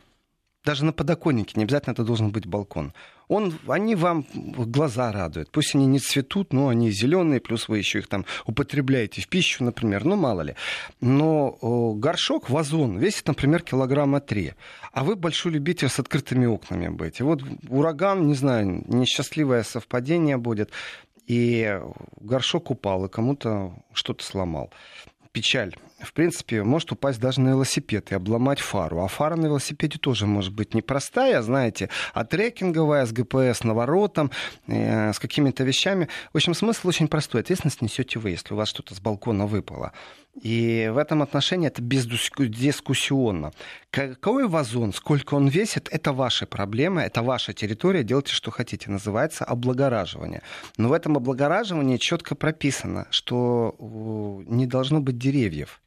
даже 0.64 0.84
на 0.84 0.92
подоконнике, 0.92 1.52
не 1.56 1.64
обязательно 1.64 1.92
это 1.92 2.04
должен 2.04 2.30
быть 2.30 2.46
балкон. 2.46 2.92
Он, 3.28 3.58
они 3.68 3.94
вам 3.94 4.26
глаза 4.34 5.12
радуют. 5.12 5.50
Пусть 5.50 5.74
они 5.74 5.86
не 5.86 5.98
цветут, 5.98 6.52
но 6.52 6.68
они 6.68 6.90
зеленые, 6.90 7.40
плюс 7.40 7.68
вы 7.68 7.78
еще 7.78 7.98
их 7.98 8.06
там 8.06 8.24
употребляете 8.46 9.20
в 9.20 9.28
пищу, 9.28 9.64
например, 9.64 10.04
ну 10.04 10.16
мало 10.16 10.40
ли. 10.40 10.54
Но 11.00 11.58
о, 11.60 11.92
горшок, 11.94 12.48
вазон 12.48 12.98
весит, 12.98 13.26
например, 13.28 13.62
килограмма 13.62 14.20
три. 14.20 14.54
А 14.92 15.04
вы 15.04 15.14
большой 15.14 15.52
любитель 15.52 15.90
с 15.90 15.98
открытыми 15.98 16.46
окнами 16.46 16.88
быть. 16.88 17.20
И 17.20 17.22
вот 17.22 17.42
ураган, 17.68 18.26
не 18.26 18.34
знаю, 18.34 18.82
несчастливое 18.86 19.62
совпадение 19.62 20.38
будет, 20.38 20.70
и 21.26 21.80
горшок 22.18 22.70
упал, 22.70 23.04
и 23.04 23.10
кому-то 23.10 23.74
что-то 23.92 24.24
сломал 24.24 24.72
печаль. 25.32 25.76
В 26.00 26.12
принципе, 26.12 26.62
может 26.62 26.92
упасть 26.92 27.18
даже 27.18 27.40
на 27.40 27.48
велосипед 27.48 28.12
и 28.12 28.14
обломать 28.14 28.60
фару. 28.60 29.02
А 29.02 29.08
фара 29.08 29.34
на 29.34 29.46
велосипеде 29.46 29.98
тоже 29.98 30.26
может 30.26 30.52
быть 30.52 30.72
непростая, 30.72 31.42
знаете, 31.42 31.90
а 32.14 32.24
трекинговая, 32.24 33.04
с 33.04 33.12
ГПС 33.12 33.64
наворотом, 33.64 34.30
э, 34.68 35.12
с 35.12 35.18
какими-то 35.18 35.64
вещами. 35.64 36.08
В 36.32 36.36
общем, 36.36 36.54
смысл 36.54 36.88
очень 36.88 37.08
простой. 37.08 37.40
Ответственность 37.40 37.82
несете 37.82 38.20
вы, 38.20 38.30
если 38.30 38.54
у 38.54 38.56
вас 38.56 38.68
что-то 38.68 38.94
с 38.94 39.00
балкона 39.00 39.46
выпало. 39.46 39.92
И 40.40 40.88
в 40.92 40.98
этом 40.98 41.20
отношении 41.22 41.66
это 41.66 41.82
бездискуссионно. 41.82 43.52
Какой 43.90 44.46
вазон, 44.46 44.92
сколько 44.92 45.34
он 45.34 45.48
весит, 45.48 45.88
это 45.90 46.12
ваши 46.12 46.46
проблемы, 46.46 47.00
это 47.00 47.22
ваша 47.22 47.52
территория, 47.52 48.04
делайте, 48.04 48.32
что 48.32 48.52
хотите. 48.52 48.88
Называется 48.88 49.44
облагораживание. 49.44 50.42
Но 50.76 50.90
в 50.90 50.92
этом 50.92 51.16
облагораживании 51.16 51.96
четко 51.96 52.36
прописано, 52.36 53.08
что 53.10 53.74
не 54.46 54.66
должно 54.66 55.00
быть 55.00 55.18
деревьев. 55.18 55.80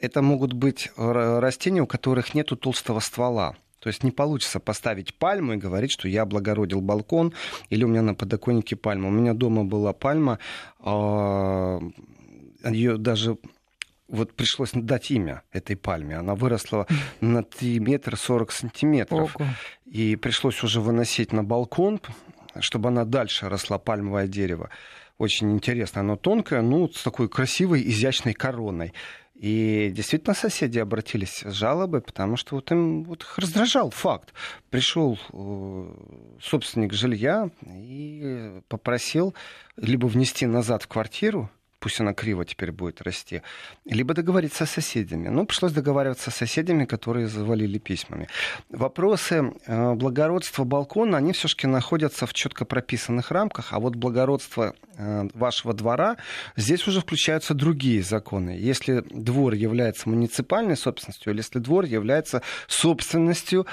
Это 0.00 0.22
могут 0.22 0.52
быть 0.52 0.90
растения, 0.96 1.82
у 1.82 1.86
которых 1.86 2.34
нет 2.34 2.48
толстого 2.60 3.00
ствола 3.00 3.56
То 3.80 3.88
есть 3.88 4.04
не 4.04 4.10
получится 4.10 4.60
поставить 4.60 5.14
пальму 5.14 5.54
и 5.54 5.56
говорить, 5.56 5.90
что 5.90 6.08
я 6.08 6.22
облагородил 6.22 6.80
балкон 6.80 7.32
или 7.70 7.84
у 7.84 7.88
меня 7.88 8.02
на 8.02 8.14
подоконнике 8.14 8.76
пальма. 8.76 9.08
У 9.08 9.12
меня 9.12 9.34
дома 9.34 9.64
была 9.64 9.92
пальма, 9.92 10.38
а, 10.80 11.80
ее 12.64 12.96
даже 12.96 13.38
вот 14.08 14.32
пришлось 14.32 14.70
дать 14.72 15.10
имя 15.10 15.42
этой 15.52 15.76
пальме. 15.76 16.16
Она 16.16 16.34
выросла 16.34 16.86
на 17.20 17.42
3 17.42 17.78
метра 17.78 18.16
40 18.16 18.52
сантиметров. 18.52 19.36
Ого. 19.36 19.46
И 19.84 20.16
пришлось 20.16 20.62
уже 20.62 20.80
выносить 20.80 21.32
на 21.32 21.44
балкон, 21.44 22.00
чтобы 22.58 22.88
она 22.88 23.04
дальше 23.04 23.48
росла, 23.48 23.78
пальмовое 23.78 24.26
дерево. 24.26 24.70
Очень 25.18 25.52
интересно. 25.52 26.00
Оно 26.00 26.16
тонкое, 26.16 26.62
ну, 26.62 26.88
с 26.88 27.02
такой 27.02 27.28
красивой, 27.28 27.82
изящной 27.82 28.34
короной. 28.34 28.92
И 29.38 29.92
действительно 29.94 30.34
соседи 30.34 30.80
обратились 30.80 31.44
с 31.44 31.52
жалобой, 31.52 32.00
потому 32.00 32.36
что 32.36 32.56
вот 32.56 32.72
им 32.72 33.04
вот 33.04 33.22
их 33.22 33.38
раздражал 33.38 33.90
факт. 33.90 34.34
Пришел 34.68 35.16
э, 35.32 35.94
собственник 36.42 36.92
жилья 36.92 37.48
и 37.64 38.60
попросил 38.66 39.34
либо 39.76 40.06
внести 40.06 40.44
назад 40.46 40.82
в 40.82 40.88
квартиру 40.88 41.48
пусть 41.78 42.00
она 42.00 42.14
криво 42.14 42.44
теперь 42.44 42.72
будет 42.72 43.02
расти, 43.02 43.42
либо 43.84 44.14
договориться 44.14 44.66
с 44.66 44.70
соседями. 44.70 45.28
Ну, 45.28 45.46
пришлось 45.46 45.72
договариваться 45.72 46.30
с 46.30 46.34
соседями, 46.34 46.84
которые 46.84 47.28
завалили 47.28 47.78
письмами. 47.78 48.28
Вопросы 48.70 49.52
э, 49.66 49.94
благородства 49.94 50.64
балкона, 50.64 51.18
они 51.18 51.32
все-таки 51.32 51.66
находятся 51.66 52.26
в 52.26 52.32
четко 52.32 52.64
прописанных 52.64 53.30
рамках, 53.30 53.72
а 53.72 53.78
вот 53.78 53.96
благородство 53.96 54.74
э, 54.96 55.28
вашего 55.34 55.74
двора, 55.74 56.16
здесь 56.56 56.86
уже 56.88 57.00
включаются 57.00 57.54
другие 57.54 58.02
законы. 58.02 58.50
Если 58.50 59.04
двор 59.10 59.54
является 59.54 60.08
муниципальной 60.08 60.76
собственностью, 60.76 61.32
или 61.32 61.38
если 61.38 61.58
двор 61.58 61.84
является 61.84 62.42
собственностью 62.66 63.66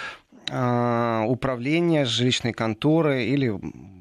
управления 0.47 2.05
жилищной 2.05 2.53
конторы 2.53 3.25
или 3.25 3.53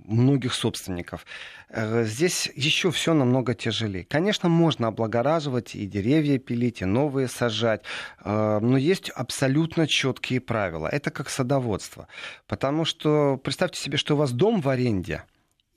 многих 0.05 0.55
собственников. 0.55 1.25
Э, 1.69 2.05
здесь 2.05 2.51
еще 2.55 2.91
все 2.91 3.15
намного 3.15 3.55
тяжелее. 3.55 4.05
Конечно, 4.05 4.49
можно 4.49 4.89
облагораживать 4.89 5.75
и 5.75 5.87
деревья 5.87 6.39
пилить, 6.39 6.83
и 6.83 6.85
новые 6.85 7.29
сажать, 7.29 7.83
э, 8.25 8.59
но 8.61 8.77
есть 8.77 9.11
абсолютно 9.11 9.87
четкие 9.87 10.41
правила. 10.41 10.87
Это 10.87 11.11
как 11.11 11.29
садоводство. 11.29 12.07
Потому 12.47 12.85
что 12.85 13.39
представьте 13.43 13.81
себе, 13.81 13.97
что 13.97 14.15
у 14.15 14.19
вас 14.19 14.33
дом 14.33 14.61
в 14.61 14.69
аренде, 14.69 15.25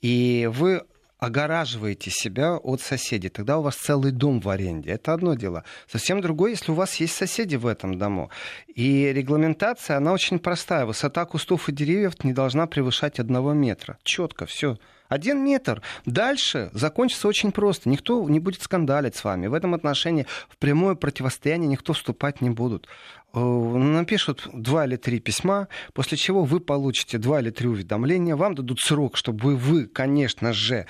и 0.02 0.50
вы 0.52 0.84
огораживаете 1.20 2.12
себя 2.12 2.58
от 2.58 2.82
соседей, 2.82 3.30
тогда 3.30 3.58
у 3.58 3.62
вас 3.62 3.76
целый 3.76 4.12
дом 4.12 4.40
в 4.40 4.50
аренде. 4.50 4.92
Это 4.92 5.14
одно 5.14 5.34
дело. 5.34 5.64
Совсем 5.88 6.22
другое, 6.22 6.52
если 6.52 6.72
у 6.72 6.76
вас 6.76 6.96
есть 6.96 7.16
соседи 7.16 7.56
в 7.56 7.66
этом 7.66 7.98
дому. 7.98 8.30
И 8.68 9.12
регламентация, 9.14 9.98
она 9.98 10.14
очень 10.14 10.40
простая. 10.40 10.86
Высота 10.86 11.26
кустов 11.26 11.70
и 11.70 11.72
деревьев 11.72 12.24
не 12.24 12.34
должна 12.34 12.68
превышать 12.68 13.20
одного 13.20 13.54
метра. 13.54 13.98
Четко, 14.04 14.46
все. 14.46 14.78
Один 15.10 15.44
метр. 15.44 15.82
Дальше 16.06 16.70
закончится 16.74 17.28
очень 17.28 17.52
просто. 17.52 17.90
Никто 17.90 18.28
не 18.28 18.40
будет 18.40 18.62
скандалить 18.62 19.16
с 19.16 19.24
вами. 19.24 19.48
В 19.48 19.54
этом 19.54 19.74
отношении 19.74 20.28
в 20.50 20.58
прямое 20.58 20.96
противостояние 20.96 21.70
никто 21.70 21.94
вступать 21.94 22.42
не 22.42 22.50
будут. 22.50 22.88
Э, 23.38 23.78
напишут 23.78 24.48
два 24.52 24.86
или 24.86 24.96
три 24.96 25.20
письма, 25.20 25.68
после 25.94 26.18
чего 26.18 26.44
вы 26.44 26.60
получите 26.60 27.18
два 27.20 27.40
или 27.40 27.52
три 27.52 27.68
уведомления, 27.68 28.36
вам 28.36 28.56
дадут 28.56 28.80
срок, 28.80 29.16
чтобы 29.16 29.56
вы, 29.56 29.86
конечно 29.86 30.54
же, 30.54 30.88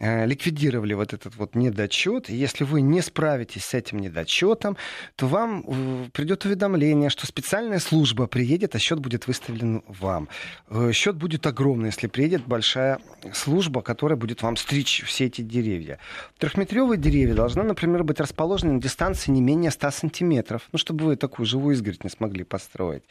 ликвидировали 0.00 0.94
вот 0.94 1.12
этот 1.12 1.36
вот 1.36 1.54
недочет. 1.54 2.30
И 2.30 2.34
если 2.34 2.64
вы 2.64 2.80
не 2.80 3.02
справитесь 3.02 3.64
с 3.66 3.74
этим 3.74 3.98
недочетом, 3.98 4.76
то 5.16 5.26
вам 5.26 5.64
э, 5.66 6.08
придет 6.12 6.44
уведомление, 6.44 7.10
что 7.10 7.26
специальная 7.26 7.78
служба 7.78 8.26
приедет, 8.26 8.74
а 8.74 8.78
счет 8.78 8.98
будет 8.98 9.26
выставлен 9.26 9.82
вам. 9.86 10.28
Э, 10.68 10.90
счет 10.92 11.16
будет 11.16 11.46
огромный, 11.46 11.86
если 11.86 12.06
приедет 12.06 12.46
большая 12.46 12.98
служба, 13.34 13.82
которая 13.82 14.16
будет 14.16 14.42
вам 14.42 14.56
стричь 14.56 15.02
все 15.04 15.26
эти 15.26 15.42
деревья. 15.42 15.98
Трехметровые 16.38 16.98
деревья 16.98 17.34
должны, 17.34 17.62
например, 17.62 18.02
быть 18.04 18.20
расположены 18.20 18.72
на 18.72 18.80
дистанции 18.80 19.30
не 19.30 19.42
менее 19.42 19.70
100 19.70 19.90
сантиметров, 19.90 20.68
ну, 20.72 20.78
чтобы 20.78 21.04
вы 21.04 21.16
такую 21.16 21.44
живую 21.46 21.74
изгородь 21.74 22.04
не 22.04 22.10
смогли 22.10 22.44
построить. 22.44 23.02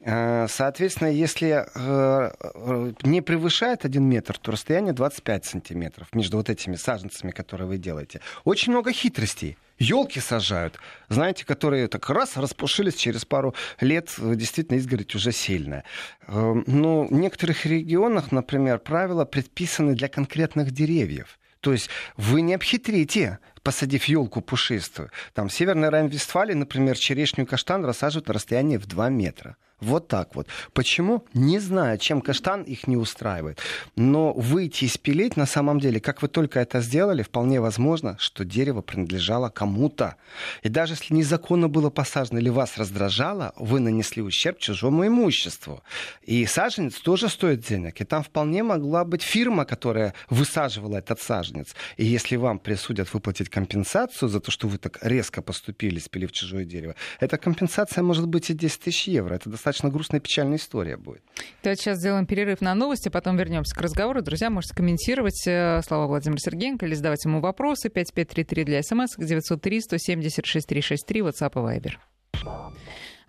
Соответственно, 0.00 1.08
если 1.08 1.66
не 3.06 3.20
превышает 3.20 3.84
1 3.84 4.02
метр, 4.02 4.38
то 4.38 4.52
расстояние 4.52 4.92
25 4.92 5.44
сантиметров 5.44 6.08
между 6.14 6.29
между 6.30 6.36
вот 6.36 6.50
этими 6.50 6.76
саженцами, 6.76 7.32
которые 7.32 7.66
вы 7.66 7.78
делаете. 7.78 8.20
Очень 8.44 8.72
много 8.72 8.92
хитростей. 8.92 9.56
Елки 9.78 10.20
сажают, 10.20 10.78
знаете, 11.08 11.44
которые 11.44 11.88
так 11.88 12.10
раз 12.10 12.36
распушились 12.36 12.94
через 12.94 13.24
пару 13.24 13.54
лет, 13.80 14.14
действительно 14.18 14.78
изгородь 14.78 15.14
уже 15.14 15.32
сильная. 15.32 15.84
Эм, 16.28 16.64
но 16.66 17.06
в 17.06 17.12
некоторых 17.12 17.66
регионах, 17.66 18.32
например, 18.32 18.78
правила 18.78 19.24
предписаны 19.24 19.94
для 19.94 20.08
конкретных 20.08 20.70
деревьев. 20.70 21.38
То 21.60 21.72
есть 21.72 21.90
вы 22.16 22.42
не 22.42 22.54
обхитрите, 22.54 23.38
посадив 23.62 24.04
елку 24.08 24.40
пушистую. 24.40 25.10
Там 25.34 25.48
в 25.48 25.52
Северной 25.52 25.88
Райн-Вестфалии, 25.88 26.54
например, 26.54 26.96
черешню 26.96 27.44
и 27.44 27.46
каштан 27.46 27.84
рассаживают 27.84 28.28
на 28.28 28.34
расстоянии 28.34 28.76
в 28.76 28.86
2 28.86 29.08
метра. 29.08 29.56
Вот 29.80 30.08
так 30.08 30.34
вот. 30.34 30.46
Почему? 30.72 31.24
Не 31.32 31.58
знаю, 31.58 31.98
чем 31.98 32.20
каштан 32.20 32.62
их 32.62 32.86
не 32.86 32.96
устраивает. 32.96 33.58
Но 33.96 34.32
выйти 34.32 34.84
и 34.84 34.88
спилить 34.88 35.36
на 35.36 35.46
самом 35.46 35.80
деле, 35.80 36.00
как 36.00 36.22
вы 36.22 36.28
только 36.28 36.60
это 36.60 36.80
сделали, 36.80 37.22
вполне 37.22 37.60
возможно, 37.60 38.16
что 38.18 38.44
дерево 38.44 38.82
принадлежало 38.82 39.48
кому-то. 39.48 40.16
И 40.62 40.68
даже 40.68 40.94
если 40.94 41.14
незаконно 41.14 41.68
было 41.68 41.88
посажено 41.90 42.38
или 42.40 42.50
вас 42.50 42.76
раздражало, 42.76 43.52
вы 43.56 43.80
нанесли 43.80 44.22
ущерб 44.22 44.58
чужому 44.58 45.06
имуществу. 45.06 45.82
И 46.22 46.44
саженец 46.44 46.94
тоже 47.00 47.28
стоит 47.28 47.66
денег. 47.66 48.00
И 48.00 48.04
там 48.04 48.22
вполне 48.22 48.62
могла 48.62 49.04
быть 49.04 49.22
фирма, 49.22 49.64
которая 49.64 50.14
высаживала 50.28 50.98
этот 50.98 51.20
саженец. 51.20 51.74
И 51.96 52.04
если 52.04 52.36
вам 52.36 52.58
присудят 52.58 53.12
выплатить 53.14 53.48
компенсацию 53.48 54.28
за 54.28 54.40
то, 54.40 54.50
что 54.50 54.68
вы 54.68 54.76
так 54.76 54.98
резко 55.00 55.40
поступили, 55.40 55.98
спилив 55.98 56.32
чужое 56.32 56.64
дерево, 56.64 56.94
эта 57.18 57.38
компенсация 57.38 58.02
может 58.02 58.26
быть 58.26 58.50
и 58.50 58.54
10 58.54 58.80
тысяч 58.80 59.08
евро. 59.08 59.34
Это 59.34 59.48
достаточно 59.48 59.69
достаточно 59.70 59.90
грустная 59.90 60.20
печальная 60.20 60.56
история 60.56 60.96
будет. 60.96 61.22
Давайте 61.62 61.82
сейчас 61.82 61.98
сделаем 61.98 62.26
перерыв 62.26 62.60
на 62.60 62.74
новости, 62.74 63.08
потом 63.08 63.36
вернемся 63.36 63.74
к 63.74 63.80
разговору. 63.80 64.22
Друзья, 64.22 64.50
можете 64.50 64.74
комментировать 64.74 65.46
э, 65.46 65.80
слова 65.86 66.06
Владимира 66.06 66.38
Сергеенко 66.38 66.86
или 66.86 66.94
задавать 66.94 67.24
ему 67.24 67.40
вопросы. 67.40 67.88
5533 67.88 68.64
для 68.64 68.82
смс, 68.82 69.16
903 69.16 69.80
176 69.80 70.66
363, 70.66 71.20
WhatsApp 71.20 71.52
и 71.52 71.78
Viber. 71.78 71.92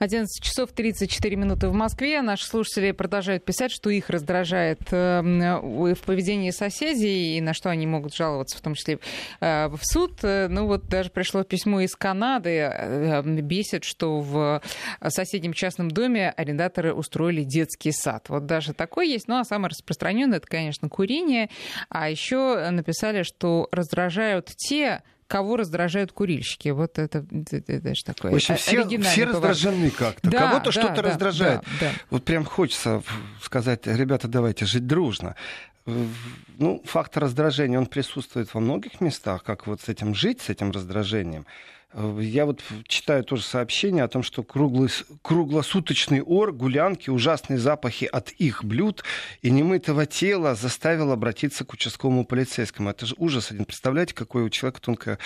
11 0.01 0.43
часов 0.43 0.71
34 0.71 1.35
минуты 1.35 1.69
в 1.69 1.73
Москве. 1.73 2.23
Наши 2.23 2.47
слушатели 2.47 2.91
продолжают 2.91 3.45
писать, 3.45 3.71
что 3.71 3.91
их 3.91 4.09
раздражает 4.09 4.81
э, 4.89 5.21
в 5.21 5.95
поведении 5.95 6.49
соседей 6.49 7.37
и 7.37 7.41
на 7.41 7.53
что 7.53 7.69
они 7.69 7.85
могут 7.85 8.15
жаловаться, 8.15 8.57
в 8.57 8.61
том 8.61 8.73
числе 8.73 8.97
э, 9.41 9.67
в 9.67 9.79
суд. 9.83 10.13
Ну 10.23 10.65
вот 10.65 10.87
даже 10.87 11.11
пришло 11.11 11.43
письмо 11.43 11.81
из 11.81 11.95
Канады. 11.95 12.49
Э, 12.49 13.21
бесит, 13.21 13.83
что 13.83 14.21
в 14.21 14.61
соседнем 15.07 15.53
частном 15.53 15.91
доме 15.91 16.31
арендаторы 16.31 16.95
устроили 16.95 17.43
детский 17.43 17.91
сад. 17.91 18.25
Вот 18.29 18.47
даже 18.47 18.73
такой 18.73 19.07
есть. 19.07 19.27
Ну 19.27 19.37
а 19.37 19.43
самое 19.43 19.69
распространенное 19.69 20.39
это, 20.39 20.47
конечно, 20.47 20.89
курение. 20.89 21.51
А 21.89 22.09
еще 22.09 22.71
написали, 22.71 23.21
что 23.21 23.69
раздражают 23.71 24.47
те, 24.47 25.03
кого 25.31 25.55
раздражают 25.55 26.11
курильщики. 26.11 26.67
Вот 26.69 26.99
это, 26.99 27.25
это, 27.31 27.71
это 27.71 27.95
же 27.95 28.03
такое. 28.03 28.33
В 28.33 28.35
общем, 28.35 28.57
все, 28.57 28.85
все 28.99 29.23
раздражены 29.23 29.89
как-то. 29.89 30.29
Да, 30.29 30.39
Кого-то 30.39 30.65
да, 30.65 30.71
что-то 30.73 30.95
да, 30.95 31.01
раздражает. 31.03 31.61
Да, 31.61 31.69
да. 31.79 31.91
Вот 32.09 32.25
прям 32.25 32.43
хочется 32.43 33.01
сказать, 33.41 33.87
ребята, 33.87 34.27
давайте 34.27 34.65
жить 34.65 34.85
дружно. 34.85 35.37
Ну, 35.85 36.83
фактор 36.83 37.23
раздражения, 37.23 37.79
он 37.79 37.85
присутствует 37.85 38.53
во 38.53 38.59
многих 38.59 38.99
местах, 38.99 39.43
как 39.43 39.67
вот 39.67 39.79
с 39.79 39.87
этим 39.87 40.13
жить, 40.13 40.41
с 40.41 40.49
этим 40.49 40.71
раздражением. 40.71 41.45
Я 41.93 42.45
вот 42.45 42.63
читаю 42.87 43.23
тоже 43.25 43.43
сообщение 43.43 44.03
о 44.03 44.07
том, 44.07 44.23
что 44.23 44.43
круглосуточный 44.43 46.21
ор, 46.21 46.53
гулянки, 46.53 47.09
ужасные 47.09 47.59
запахи 47.59 48.05
от 48.05 48.31
их 48.31 48.63
блюд 48.63 49.03
и 49.41 49.51
немытого 49.51 50.05
тела 50.05 50.55
заставил 50.55 51.11
обратиться 51.11 51.65
к 51.65 51.73
участковому 51.73 52.25
полицейскому. 52.25 52.89
Это 52.89 53.05
же 53.05 53.15
ужас 53.17 53.51
один. 53.51 53.65
Представляете, 53.65 54.13
какое 54.13 54.45
у 54.45 54.49
человека 54.49 54.79
тонкое 54.79 55.19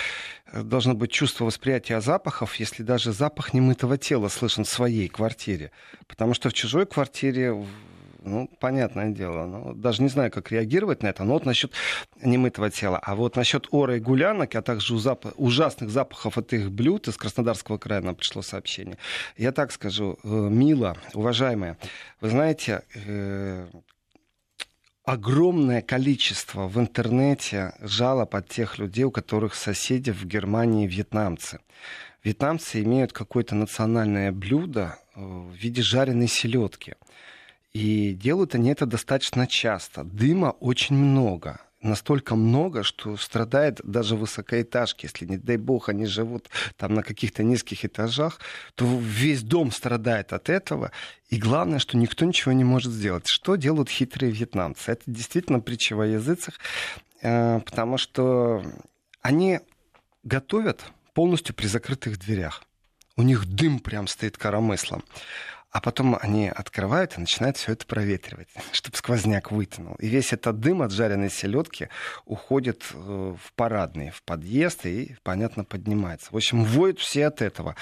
э, 0.46 0.62
должно 0.62 0.94
быть 0.94 1.12
чувство 1.12 1.44
восприятия 1.44 2.00
запахов, 2.00 2.56
если 2.56 2.82
даже 2.82 3.12
запах 3.12 3.54
немытого 3.54 3.96
тела 3.96 4.28
слышен 4.28 4.64
в 4.64 4.68
своей 4.68 5.08
квартире. 5.08 5.70
Потому 6.08 6.34
что 6.34 6.48
в 6.50 6.52
чужой 6.52 6.86
квартире 6.86 7.54
ну, 8.26 8.50
понятное 8.60 9.10
дело. 9.10 9.46
Ну, 9.46 9.74
даже 9.74 10.02
не 10.02 10.08
знаю, 10.08 10.30
как 10.30 10.50
реагировать 10.52 11.02
на 11.02 11.08
это. 11.08 11.24
Но 11.24 11.34
вот 11.34 11.46
насчет 11.46 11.72
немытого 12.22 12.70
тела. 12.70 12.98
А 13.02 13.14
вот 13.14 13.36
насчет 13.36 13.68
ора 13.70 13.96
и 13.96 14.00
гулянок, 14.00 14.54
а 14.54 14.62
также 14.62 14.98
зап... 14.98 15.26
ужасных 15.36 15.90
запахов 15.90 16.36
от 16.36 16.52
их 16.52 16.70
блюд 16.70 17.08
из 17.08 17.16
Краснодарского 17.16 17.78
края 17.78 18.02
нам 18.02 18.14
пришло 18.14 18.42
сообщение. 18.42 18.98
Я 19.36 19.52
так 19.52 19.72
скажу, 19.72 20.18
э, 20.22 20.28
мило, 20.28 20.96
уважаемая, 21.14 21.78
вы 22.20 22.30
знаете, 22.30 22.82
э, 22.94 23.66
огромное 25.04 25.82
количество 25.82 26.66
в 26.66 26.78
интернете 26.78 27.74
жалоб 27.80 28.34
от 28.34 28.48
тех 28.48 28.78
людей, 28.78 29.04
у 29.04 29.10
которых 29.10 29.54
соседи 29.54 30.10
в 30.10 30.24
Германии 30.24 30.86
вьетнамцы. 30.86 31.60
Вьетнамцы 32.24 32.82
имеют 32.82 33.12
какое-то 33.12 33.54
национальное 33.54 34.32
блюдо, 34.32 34.98
в 35.16 35.52
виде 35.54 35.82
жареной 35.82 36.28
селедки. 36.28 36.94
И 37.76 38.14
делают 38.14 38.54
они 38.54 38.70
это 38.70 38.86
достаточно 38.86 39.46
часто. 39.46 40.02
Дыма 40.02 40.56
очень 40.60 40.96
много 40.96 41.60
настолько 41.82 42.34
много, 42.34 42.82
что 42.82 43.18
страдает 43.18 43.80
даже 43.84 44.16
высокоэтажки. 44.16 45.04
Если, 45.04 45.26
не 45.26 45.36
дай 45.36 45.58
бог, 45.58 45.90
они 45.90 46.06
живут 46.06 46.48
там 46.78 46.94
на 46.94 47.02
каких-то 47.02 47.44
низких 47.44 47.84
этажах, 47.84 48.40
то 48.74 48.86
весь 48.98 49.42
дом 49.42 49.70
страдает 49.70 50.32
от 50.32 50.48
этого. 50.48 50.90
И 51.28 51.36
главное, 51.36 51.78
что 51.78 51.98
никто 51.98 52.24
ничего 52.24 52.52
не 52.52 52.64
может 52.64 52.92
сделать. 52.92 53.28
Что 53.28 53.56
делают 53.56 53.90
хитрые 53.90 54.32
вьетнамцы? 54.32 54.92
Это 54.92 55.02
действительно 55.06 55.60
притча 55.60 55.94
во 55.94 56.06
языцах, 56.06 56.54
э, 57.20 57.60
потому 57.60 57.98
что 57.98 58.64
они 59.20 59.60
готовят 60.24 60.82
полностью 61.12 61.54
при 61.54 61.66
закрытых 61.66 62.18
дверях. 62.18 62.64
У 63.16 63.22
них 63.22 63.46
дым 63.46 63.78
прям 63.80 64.06
стоит 64.08 64.38
коромыслом. 64.38 65.04
А 65.72 65.80
потом 65.80 66.16
они 66.20 66.48
открывают 66.48 67.16
и 67.16 67.20
начинают 67.20 67.56
все 67.56 67.72
это 67.72 67.86
проветривать, 67.86 68.48
чтобы 68.72 68.96
сквозняк 68.96 69.50
вытянул. 69.50 69.94
И 69.96 70.08
весь 70.08 70.32
этот 70.32 70.60
дым 70.60 70.82
от 70.82 70.92
жареной 70.92 71.30
селедки 71.30 71.88
уходит 72.24 72.84
э, 72.94 72.96
в 72.96 73.52
парадный, 73.54 74.10
в 74.10 74.22
подъезд 74.22 74.86
и, 74.86 75.16
понятно, 75.22 75.64
поднимается. 75.64 76.28
В 76.30 76.36
общем, 76.36 76.64
воют 76.64 76.98
все 77.00 77.26
от 77.26 77.42
этого. 77.42 77.76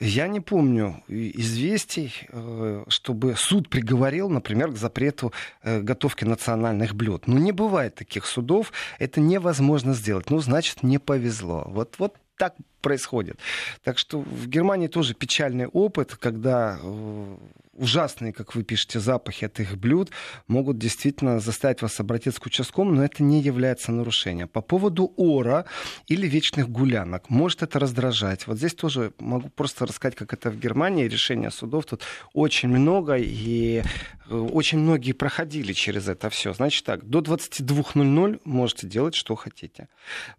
Я 0.00 0.28
не 0.28 0.40
помню 0.40 1.02
известий, 1.08 2.12
э, 2.28 2.84
чтобы 2.88 3.36
суд 3.36 3.68
приговорил, 3.68 4.28
например, 4.28 4.72
к 4.72 4.76
запрету 4.76 5.32
э, 5.62 5.80
готовки 5.80 6.24
национальных 6.24 6.94
блюд. 6.94 7.26
Ну, 7.26 7.38
не 7.38 7.52
бывает 7.52 7.94
таких 7.94 8.26
судов, 8.26 8.72
это 8.98 9.20
невозможно 9.20 9.94
сделать. 9.94 10.30
Ну, 10.30 10.38
значит, 10.40 10.82
не 10.82 10.98
повезло. 10.98 11.64
Вот, 11.66 11.96
вот 11.98 12.16
так 12.36 12.54
происходит. 12.86 13.40
Так 13.82 13.98
что 13.98 14.20
в 14.20 14.46
Германии 14.46 14.86
тоже 14.86 15.14
печальный 15.14 15.66
опыт, 15.66 16.14
когда 16.14 16.78
э, 16.80 17.36
ужасные, 17.78 18.32
как 18.32 18.54
вы 18.54 18.62
пишете, 18.62 19.00
запахи 19.00 19.44
от 19.44 19.60
их 19.60 19.76
блюд 19.76 20.10
могут 20.46 20.78
действительно 20.78 21.40
заставить 21.40 21.82
вас 21.82 22.00
обратиться 22.00 22.40
к 22.40 22.46
участковому, 22.46 22.92
но 22.92 23.04
это 23.04 23.24
не 23.24 23.40
является 23.40 23.92
нарушением. 23.92 24.48
По 24.48 24.60
поводу 24.60 25.12
ора 25.16 25.64
или 26.06 26.28
вечных 26.28 26.68
гулянок, 26.68 27.28
может 27.28 27.62
это 27.62 27.78
раздражать. 27.78 28.46
Вот 28.46 28.58
здесь 28.58 28.74
тоже 28.74 29.12
могу 29.18 29.48
просто 29.48 29.86
рассказать, 29.86 30.14
как 30.14 30.32
это 30.32 30.50
в 30.50 30.58
Германии. 30.58 31.08
Решения 31.08 31.50
судов 31.50 31.86
тут 31.86 32.02
очень 32.34 32.68
много, 32.68 33.16
и 33.16 33.82
э, 34.28 34.34
очень 34.34 34.78
многие 34.78 35.12
проходили 35.12 35.72
через 35.72 36.08
это 36.08 36.30
все. 36.30 36.52
Значит 36.52 36.84
так, 36.84 37.04
до 37.04 37.18
22.00 37.18 38.40
можете 38.44 38.86
делать, 38.86 39.16
что 39.16 39.34
хотите. 39.34 39.88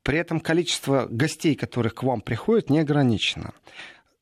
При 0.03 0.17
этом 0.17 0.39
количество 0.39 1.07
гостей, 1.09 1.55
которых 1.55 1.95
к 1.95 2.03
вам 2.03 2.21
приходят, 2.21 2.36
не 2.69 2.79
ограничено. 2.79 3.53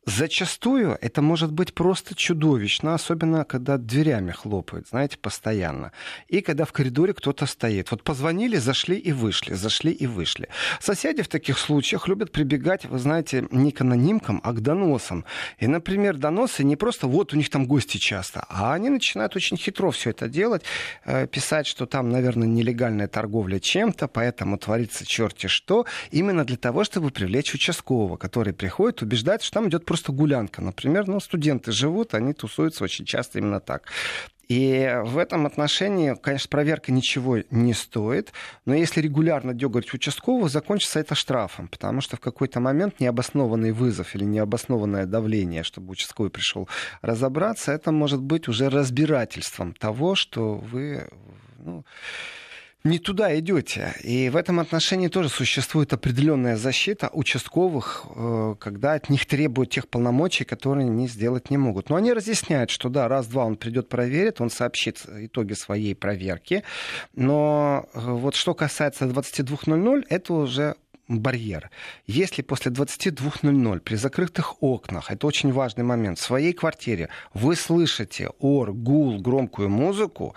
Зачастую 0.07 0.99
это 1.01 1.23
может 1.23 1.51
быть 1.51 1.73
просто 1.73 2.13
чудовищно, 2.13 2.93
особенно 2.93 3.43
когда 3.43 3.79
дверями 3.79 4.31
хлопают, 4.31 4.87
знаете, 4.87 5.17
постоянно. 5.17 5.93
И 6.27 6.41
когда 6.41 6.65
в 6.65 6.71
коридоре 6.71 7.15
кто-то 7.15 7.47
стоит. 7.47 7.89
Вот 7.89 8.03
позвонили, 8.03 8.57
зашли 8.57 8.97
и 8.97 9.11
вышли, 9.11 9.55
зашли 9.55 9.91
и 9.91 10.05
вышли. 10.05 10.49
Соседи 10.79 11.23
в 11.23 11.27
таких 11.27 11.57
случаях 11.57 12.07
любят 12.07 12.31
прибегать, 12.31 12.85
вы 12.85 12.99
знаете, 12.99 13.47
не 13.49 13.71
к 13.71 13.81
анонимкам, 13.81 14.41
а 14.43 14.53
к 14.53 14.61
доносам. 14.61 15.25
И, 15.57 15.65
например, 15.65 16.17
доносы 16.17 16.63
не 16.63 16.75
просто 16.75 17.07
вот 17.07 17.33
у 17.33 17.37
них 17.37 17.49
там 17.49 17.65
гости 17.65 17.97
часто, 17.97 18.45
а 18.47 18.73
они 18.75 18.89
начинают 18.89 19.35
очень 19.35 19.57
хитро 19.57 19.89
все 19.89 20.11
это 20.11 20.29
делать, 20.29 20.61
э, 21.05 21.25
писать, 21.25 21.65
что 21.65 21.87
там, 21.87 22.11
наверное, 22.11 22.47
нелегальная 22.47 23.07
торговля 23.07 23.59
чем-то, 23.59 24.07
поэтому 24.07 24.59
творится 24.59 25.03
черти 25.03 25.47
что, 25.47 25.87
именно 26.11 26.45
для 26.45 26.57
того, 26.57 26.83
чтобы 26.83 27.09
привлечь 27.09 27.55
участкового, 27.55 28.17
который 28.17 28.53
приходит, 28.53 29.01
убеждать, 29.01 29.41
что 29.41 29.55
там 29.55 29.69
идет 29.69 29.83
просто 29.83 29.94
просто 29.95 30.11
гулянка. 30.11 30.61
Например, 30.61 31.07
ну, 31.07 31.21
студенты 31.21 31.71
живут, 31.71 32.15
они 32.15 32.33
тусуются 32.33 32.83
очень 32.83 33.05
часто 33.05 33.39
именно 33.39 33.61
так. 33.61 33.83
И 34.49 34.93
в 35.05 35.17
этом 35.17 35.45
отношении, 35.45 36.13
конечно, 36.21 36.49
проверка 36.49 36.91
ничего 36.91 37.37
не 37.49 37.73
стоит, 37.73 38.33
но 38.65 38.75
если 38.75 39.01
регулярно 39.01 39.53
дергать 39.53 39.93
участкового, 39.93 40.49
закончится 40.49 40.99
это 40.99 41.15
штрафом, 41.15 41.69
потому 41.69 42.01
что 42.01 42.17
в 42.17 42.19
какой-то 42.19 42.59
момент 42.59 42.99
необоснованный 42.99 43.71
вызов 43.71 44.15
или 44.15 44.25
необоснованное 44.25 45.05
давление, 45.05 45.63
чтобы 45.63 45.91
участковый 45.91 46.29
пришел 46.29 46.67
разобраться, 47.01 47.71
это 47.71 47.93
может 47.93 48.21
быть 48.21 48.49
уже 48.49 48.69
разбирательством 48.69 49.73
того, 49.73 50.15
что 50.15 50.55
вы 50.55 51.07
ну, 51.57 51.85
не 52.85 52.99
туда 52.99 53.37
идете. 53.37 53.93
И 54.03 54.29
в 54.29 54.35
этом 54.35 54.59
отношении 54.59 55.07
тоже 55.07 55.29
существует 55.29 55.91
определенная 55.91 56.55
защита 56.55 57.09
участковых, 57.11 58.05
э, 58.15 58.55
когда 58.59 58.93
от 58.93 59.09
них 59.09 59.25
требуют 59.25 59.71
тех 59.71 59.87
полномочий, 59.87 60.45
которые 60.45 60.87
они 60.87 61.07
сделать 61.07 61.49
не 61.49 61.57
могут. 61.57 61.89
Но 61.89 61.95
они 61.95 62.13
разъясняют, 62.13 62.69
что 62.69 62.89
да, 62.89 63.07
раз-два 63.07 63.45
он 63.45 63.55
придет 63.57 63.89
проверит, 63.89 64.39
он 64.39 64.49
сообщит 64.49 65.03
итоги 65.07 65.53
своей 65.53 65.95
проверки. 65.95 66.63
Но 67.15 67.87
э, 67.93 67.99
вот 67.99 68.35
что 68.35 68.53
касается 68.53 69.05
22.00, 69.05 70.05
это 70.09 70.33
уже 70.33 70.75
барьер. 71.07 71.69
Если 72.07 72.41
после 72.41 72.71
22.00 72.71 73.79
при 73.79 73.95
закрытых 73.95 74.61
окнах, 74.61 75.11
это 75.11 75.27
очень 75.27 75.51
важный 75.51 75.83
момент, 75.83 76.19
в 76.19 76.23
своей 76.23 76.53
квартире 76.53 77.09
вы 77.33 77.55
слышите 77.55 78.29
ор, 78.39 78.73
гул, 78.73 79.19
громкую 79.19 79.69
музыку, 79.69 80.35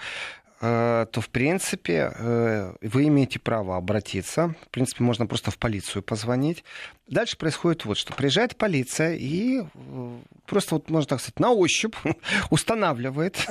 то, 0.61 1.21
в 1.21 1.29
принципе, 1.29 2.13
э, 2.15 2.75
вы 2.83 3.07
имеете 3.07 3.39
право 3.39 3.77
обратиться. 3.77 4.55
В 4.67 4.69
принципе, 4.71 5.05
можно 5.05 5.27
просто 5.27 5.51
в 5.51 5.59
полицию 5.59 6.03
позвонить. 6.03 6.65
Дальше 7.07 7.37
происходит 7.37 7.85
вот 7.85 7.97
что. 7.97 8.13
Приезжает 8.13 8.57
полиция 8.57 9.15
и 9.15 9.63
э, 9.63 10.19
просто, 10.47 10.75
вот, 10.75 10.91
можно 10.91 11.09
так 11.09 11.21
сказать, 11.21 11.39
на 11.39 11.51
ощупь 11.51 11.95
устанавливает, 12.51 13.47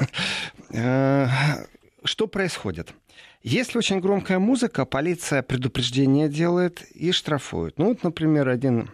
что 0.70 2.28
происходит. 2.28 2.93
Если 3.43 3.78
очень 3.78 4.02
громкая 4.02 4.39
музыка, 4.39 4.84
полиция 4.86 5.41
предупреждение 5.41 6.28
делает 6.28 6.82
и 6.91 7.13
штрафует. 7.13 7.78
Ну, 7.78 7.86
вот, 7.86 8.04
например, 8.04 8.50
один 8.50 8.89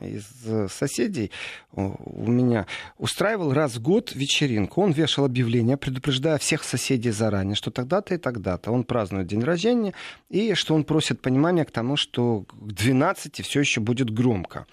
из 0.00 0.24
соседей 0.72 1.30
у 1.72 2.30
меня 2.30 2.66
устраивал 2.98 3.52
раз 3.52 3.76
в 3.76 3.82
год 3.82 4.14
вечеринку. 4.14 4.82
Он 4.82 4.92
вешал 4.92 5.24
объявление, 5.24 5.76
предупреждая 5.76 6.38
всех 6.38 6.64
соседей 6.64 7.10
заранее, 7.10 7.54
что 7.54 7.70
тогда-то 7.70 8.14
и 8.14 8.18
тогда-то 8.18 8.70
он 8.70 8.84
празднует 8.84 9.26
день 9.26 9.42
рождения, 9.42 9.92
и 10.30 10.54
что 10.54 10.74
он 10.74 10.84
просит 10.84 11.20
понимания 11.20 11.64
к 11.64 11.70
тому, 11.70 11.96
что 11.96 12.44
к 12.48 12.72
12 12.72 13.44
все 13.44 13.60
еще 13.60 13.80
будет 13.80 14.10
громко. 14.10 14.66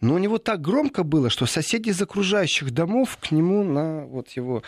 Но 0.00 0.14
у 0.14 0.18
него 0.18 0.38
так 0.38 0.62
громко 0.62 1.02
было, 1.02 1.30
что 1.30 1.46
соседи 1.46 1.90
из 1.90 2.00
окружающих 2.00 2.70
домов 2.70 3.18
к 3.20 3.30
нему 3.30 3.62
на 3.64 4.06
вот 4.06 4.30
его 4.30 4.62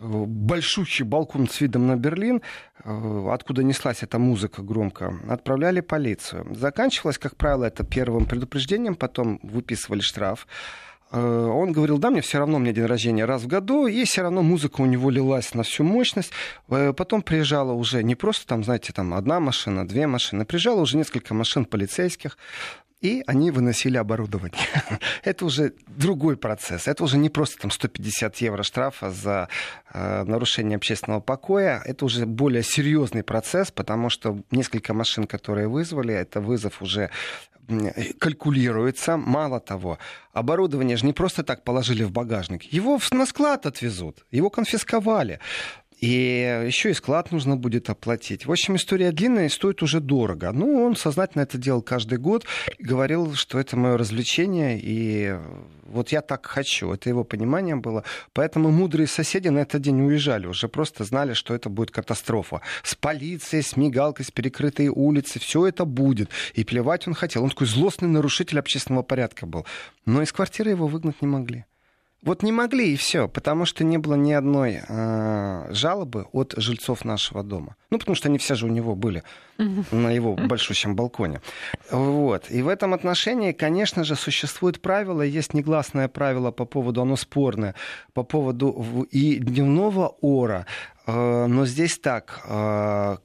большущий 0.00 1.04
балкон 1.04 1.48
с 1.48 1.60
видом 1.60 1.86
на 1.86 1.96
Берлин, 1.96 2.42
э, 2.82 3.28
откуда 3.30 3.62
неслась 3.62 4.02
эта 4.02 4.18
музыка 4.18 4.62
громко, 4.62 5.14
отправляли 5.28 5.80
полицию. 5.80 6.46
Заканчивалось, 6.54 7.18
как 7.18 7.36
правило, 7.36 7.64
это 7.64 7.84
первым 7.84 8.26
предупреждением, 8.26 8.94
потом 8.94 9.40
выписывали 9.50 10.00
штраф. 10.00 10.46
Э, 11.12 11.18
он 11.18 11.72
говорил, 11.72 11.98
да, 11.98 12.10
мне 12.10 12.20
все 12.20 12.38
равно, 12.38 12.58
мне 12.58 12.72
день 12.72 12.86
рождения 12.86 13.24
раз 13.24 13.42
в 13.42 13.46
году, 13.46 13.86
и 13.86 14.04
все 14.04 14.22
равно 14.22 14.42
музыка 14.42 14.80
у 14.80 14.86
него 14.86 15.10
лилась 15.10 15.54
на 15.54 15.62
всю 15.62 15.84
мощность. 15.84 16.32
Э, 16.68 16.92
потом 16.92 17.22
приезжала 17.22 17.72
уже 17.72 18.02
не 18.02 18.14
просто 18.14 18.46
там, 18.46 18.64
знаете, 18.64 18.92
там 18.92 19.14
одна 19.14 19.40
машина, 19.40 19.86
две 19.86 20.06
машины, 20.06 20.44
приезжало 20.44 20.80
уже 20.80 20.96
несколько 20.96 21.34
машин 21.34 21.64
полицейских 21.64 22.38
и 23.00 23.22
они 23.26 23.50
выносили 23.50 23.96
оборудование. 23.96 24.60
это 25.24 25.44
уже 25.44 25.72
другой 25.86 26.36
процесс. 26.36 26.86
Это 26.86 27.04
уже 27.04 27.16
не 27.16 27.30
просто 27.30 27.58
там 27.58 27.70
150 27.70 28.36
евро 28.38 28.62
штрафа 28.62 29.10
за 29.10 29.48
э, 29.92 30.24
нарушение 30.24 30.76
общественного 30.76 31.20
покоя. 31.20 31.82
Это 31.84 32.04
уже 32.04 32.26
более 32.26 32.62
серьезный 32.62 33.22
процесс, 33.22 33.70
потому 33.70 34.10
что 34.10 34.40
несколько 34.50 34.92
машин, 34.94 35.26
которые 35.26 35.68
вызвали, 35.68 36.14
это 36.14 36.40
вызов 36.40 36.82
уже 36.82 37.10
калькулируется. 38.18 39.16
Мало 39.16 39.60
того, 39.60 39.98
оборудование 40.32 40.96
же 40.96 41.06
не 41.06 41.12
просто 41.12 41.42
так 41.42 41.64
положили 41.64 42.02
в 42.02 42.10
багажник. 42.10 42.64
Его 42.64 42.98
на 43.12 43.26
склад 43.26 43.66
отвезут, 43.66 44.26
его 44.30 44.50
конфисковали. 44.50 45.38
И 46.00 46.64
еще 46.66 46.90
и 46.90 46.94
склад 46.94 47.30
нужно 47.30 47.56
будет 47.56 47.90
оплатить. 47.90 48.46
В 48.46 48.50
общем, 48.50 48.76
история 48.76 49.12
длинная 49.12 49.46
и 49.46 49.50
стоит 49.50 49.82
уже 49.82 50.00
дорого. 50.00 50.50
Ну, 50.52 50.82
он 50.82 50.96
сознательно 50.96 51.42
это 51.42 51.58
делал 51.58 51.82
каждый 51.82 52.18
год. 52.18 52.46
Говорил, 52.78 53.34
что 53.34 53.58
это 53.60 53.76
мое 53.76 53.98
развлечение, 53.98 54.80
и 54.82 55.36
вот 55.84 56.08
я 56.10 56.22
так 56.22 56.46
хочу. 56.46 56.92
Это 56.92 57.10
его 57.10 57.22
понимание 57.22 57.76
было. 57.76 58.04
Поэтому 58.32 58.70
мудрые 58.70 59.06
соседи 59.06 59.48
на 59.48 59.58
этот 59.58 59.82
день 59.82 60.00
уезжали. 60.00 60.46
Уже 60.46 60.68
просто 60.68 61.04
знали, 61.04 61.34
что 61.34 61.54
это 61.54 61.68
будет 61.68 61.90
катастрофа. 61.90 62.62
С 62.82 62.94
полицией, 62.94 63.62
с 63.62 63.76
мигалкой, 63.76 64.24
с 64.24 64.30
перекрытой 64.30 64.88
улицы. 64.88 65.38
Все 65.38 65.66
это 65.66 65.84
будет. 65.84 66.30
И 66.54 66.64
плевать 66.64 67.06
он 67.08 67.14
хотел. 67.14 67.42
Он 67.44 67.50
такой 67.50 67.66
злостный 67.66 68.08
нарушитель 68.08 68.58
общественного 68.58 69.02
порядка 69.02 69.44
был. 69.44 69.66
Но 70.06 70.22
из 70.22 70.32
квартиры 70.32 70.70
его 70.70 70.86
выгнать 70.86 71.20
не 71.20 71.28
могли. 71.28 71.64
Вот 72.22 72.42
не 72.42 72.52
могли 72.52 72.92
и 72.92 72.96
все, 72.96 73.28
потому 73.28 73.64
что 73.64 73.82
не 73.82 73.96
было 73.96 74.14
ни 74.14 74.32
одной 74.32 74.80
э, 74.86 75.66
жалобы 75.70 76.26
от 76.32 76.52
жильцов 76.56 77.06
нашего 77.06 77.42
дома. 77.42 77.76
Ну, 77.88 77.98
потому 77.98 78.14
что 78.14 78.28
они 78.28 78.36
все 78.36 78.54
же 78.54 78.66
у 78.66 78.68
него 78.68 78.94
были 78.94 79.22
на 79.90 80.10
его 80.10 80.36
большущем 80.36 80.96
балконе. 80.96 81.40
Вот. 81.90 82.50
И 82.50 82.60
в 82.60 82.68
этом 82.68 82.92
отношении, 82.92 83.52
конечно 83.52 84.04
же, 84.04 84.16
существует 84.16 84.82
правило, 84.82 85.22
есть 85.22 85.54
негласное 85.54 86.08
правило 86.08 86.50
по 86.50 86.66
поводу, 86.66 87.00
оно 87.00 87.16
спорное, 87.16 87.74
по 88.12 88.22
поводу 88.22 89.06
и 89.10 89.36
дневного 89.36 90.14
ора. 90.20 90.66
Э, 91.06 91.46
но 91.46 91.64
здесь 91.64 91.98
так, 91.98 92.42
э, 92.44 93.16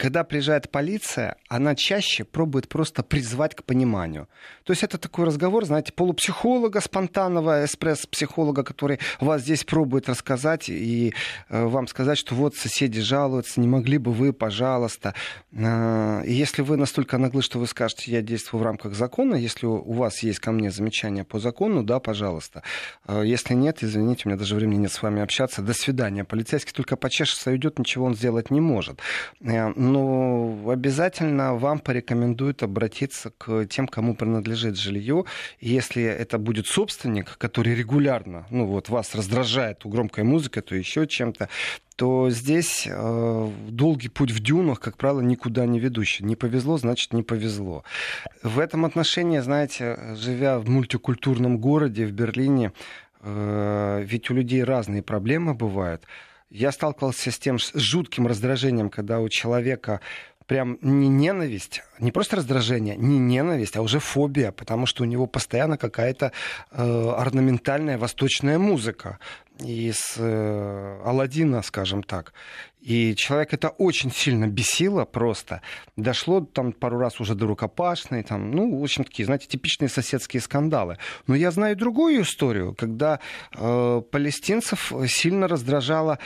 когда 0.00 0.24
приезжает 0.24 0.70
полиция, 0.70 1.36
она 1.48 1.74
чаще 1.74 2.24
пробует 2.24 2.68
просто 2.68 3.02
призвать 3.02 3.54
к 3.54 3.64
пониманию. 3.64 4.28
То 4.64 4.72
есть 4.72 4.82
это 4.82 4.96
такой 4.96 5.26
разговор, 5.26 5.66
знаете, 5.66 5.92
полупсихолога 5.92 6.80
спонтанного, 6.80 7.66
эспресс-психолога, 7.66 8.62
который 8.64 8.98
вас 9.20 9.42
здесь 9.42 9.62
пробует 9.64 10.08
рассказать 10.08 10.70
и 10.70 11.12
э, 11.50 11.64
вам 11.64 11.86
сказать, 11.86 12.16
что 12.16 12.34
вот 12.34 12.56
соседи 12.56 13.00
жалуются, 13.00 13.60
не 13.60 13.68
могли 13.68 13.98
бы 13.98 14.12
вы, 14.12 14.32
пожалуйста. 14.32 15.14
Э, 15.52 16.22
и 16.24 16.32
если 16.32 16.62
вы 16.62 16.78
настолько 16.78 17.18
наглы, 17.18 17.42
что 17.42 17.58
вы 17.58 17.66
скажете, 17.66 18.10
я 18.10 18.22
действую 18.22 18.62
в 18.62 18.64
рамках 18.64 18.94
закона, 18.94 19.34
если 19.34 19.66
у 19.66 19.92
вас 19.92 20.22
есть 20.22 20.38
ко 20.38 20.50
мне 20.50 20.70
замечания 20.70 21.24
по 21.24 21.38
закону, 21.38 21.82
да, 21.82 22.00
пожалуйста. 22.00 22.62
Э, 23.06 23.22
если 23.22 23.52
нет, 23.52 23.82
извините, 23.82 24.22
у 24.24 24.28
меня 24.30 24.38
даже 24.38 24.54
времени 24.54 24.78
нет 24.80 24.92
с 24.92 25.02
вами 25.02 25.20
общаться. 25.20 25.60
До 25.60 25.74
свидания. 25.74 26.24
Полицейский 26.24 26.72
только 26.72 26.96
почешется 26.96 27.50
и 27.50 27.52
уйдет, 27.52 27.78
ничего 27.78 28.06
он 28.06 28.14
сделать 28.14 28.50
не 28.50 28.62
может. 28.62 29.00
Э, 29.42 29.68
но 29.90 30.70
обязательно 30.70 31.54
вам 31.54 31.78
порекомендуют 31.78 32.62
обратиться 32.62 33.32
к 33.36 33.66
тем, 33.66 33.88
кому 33.88 34.14
принадлежит 34.14 34.76
жилье. 34.76 35.24
Если 35.60 36.02
это 36.02 36.38
будет 36.38 36.66
собственник, 36.66 37.36
который 37.38 37.74
регулярно 37.74 38.46
ну, 38.50 38.66
вот, 38.66 38.88
вас 38.88 39.14
раздражает 39.14 39.80
громкой 39.84 40.24
музыкой, 40.24 40.62
то 40.62 40.74
еще 40.74 41.06
чем-то, 41.06 41.48
то 41.96 42.30
здесь 42.30 42.88
э, 42.90 43.50
долгий 43.68 44.08
путь 44.08 44.30
в 44.30 44.40
дюнах, 44.40 44.80
как 44.80 44.96
правило, 44.96 45.20
никуда 45.20 45.66
не 45.66 45.78
ведущий. 45.78 46.24
Не 46.24 46.34
повезло, 46.34 46.78
значит, 46.78 47.12
не 47.12 47.22
повезло. 47.22 47.84
В 48.42 48.58
этом 48.58 48.86
отношении, 48.86 49.38
знаете, 49.40 50.14
живя 50.14 50.58
в 50.58 50.68
мультикультурном 50.68 51.58
городе, 51.58 52.06
в 52.06 52.12
Берлине, 52.12 52.72
э, 53.20 54.02
ведь 54.06 54.30
у 54.30 54.34
людей 54.34 54.64
разные 54.64 55.02
проблемы 55.02 55.52
бывают 55.52 56.02
я 56.50 56.72
сталкивался 56.72 57.30
с 57.30 57.38
тем 57.38 57.58
с 57.58 57.72
жутким 57.74 58.26
раздражением, 58.26 58.90
когда 58.90 59.20
у 59.20 59.28
человека 59.28 60.00
прям 60.50 60.78
не 60.82 61.06
ненависть, 61.06 61.84
не 62.00 62.10
просто 62.10 62.34
раздражение, 62.34 62.96
не 62.96 63.18
ненависть, 63.18 63.76
а 63.76 63.82
уже 63.82 64.00
фобия, 64.00 64.50
потому 64.50 64.84
что 64.84 65.04
у 65.04 65.06
него 65.06 65.26
постоянно 65.28 65.78
какая-то 65.78 66.32
э, 66.72 67.10
орнаментальная 67.16 67.96
восточная 67.98 68.58
музыка 68.58 69.20
из 69.60 70.16
э, 70.16 71.02
Алладина, 71.04 71.62
скажем 71.62 72.02
так. 72.02 72.32
И 72.80 73.14
человек 73.14 73.54
это 73.54 73.68
очень 73.68 74.10
сильно 74.10 74.48
бесило 74.48 75.04
просто. 75.04 75.62
Дошло 75.96 76.40
там 76.40 76.72
пару 76.72 76.98
раз 76.98 77.20
уже 77.20 77.36
до 77.36 77.46
рукопашной, 77.46 78.24
там, 78.24 78.50
ну, 78.50 78.76
в 78.76 78.82
общем, 78.82 79.04
такие, 79.04 79.26
знаете, 79.26 79.46
типичные 79.46 79.88
соседские 79.88 80.40
скандалы. 80.40 80.98
Но 81.28 81.36
я 81.36 81.52
знаю 81.52 81.76
другую 81.76 82.22
историю, 82.22 82.74
когда 82.74 83.20
э, 83.54 84.02
палестинцев 84.10 84.92
сильно 85.06 85.46
раздражало 85.46 86.18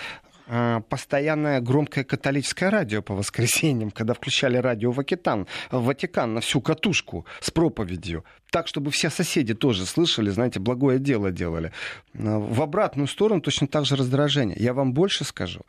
постоянное 0.89 1.61
громкое 1.61 2.05
католическое 2.05 2.71
радио 2.71 3.03
по 3.03 3.15
воскресеньям, 3.15 3.91
когда 3.91 4.15
включали 4.15 4.57
радио 4.57 4.91
Ватикан, 4.91 5.47
Ватикан 5.71 6.35
на 6.35 6.41
всю 6.41 6.61
катушку 6.61 7.27
с 7.41 7.51
проповедью 7.51 8.25
так, 8.55 8.69
чтобы 8.69 8.93
все 8.93 9.11
соседи 9.11 9.53
тоже 9.53 9.85
слышали, 9.85 10.31
знаете, 10.31 10.61
благое 10.61 11.01
дело 11.01 11.33
делали. 11.33 11.73
В 12.13 12.63
обратную 12.63 13.09
сторону 13.09 13.41
точно 13.41 13.67
так 13.67 13.85
же 13.85 13.97
раздражение. 13.97 14.57
Я 14.61 14.75
вам 14.75 14.93
больше 14.93 15.25
скажу. 15.25 15.63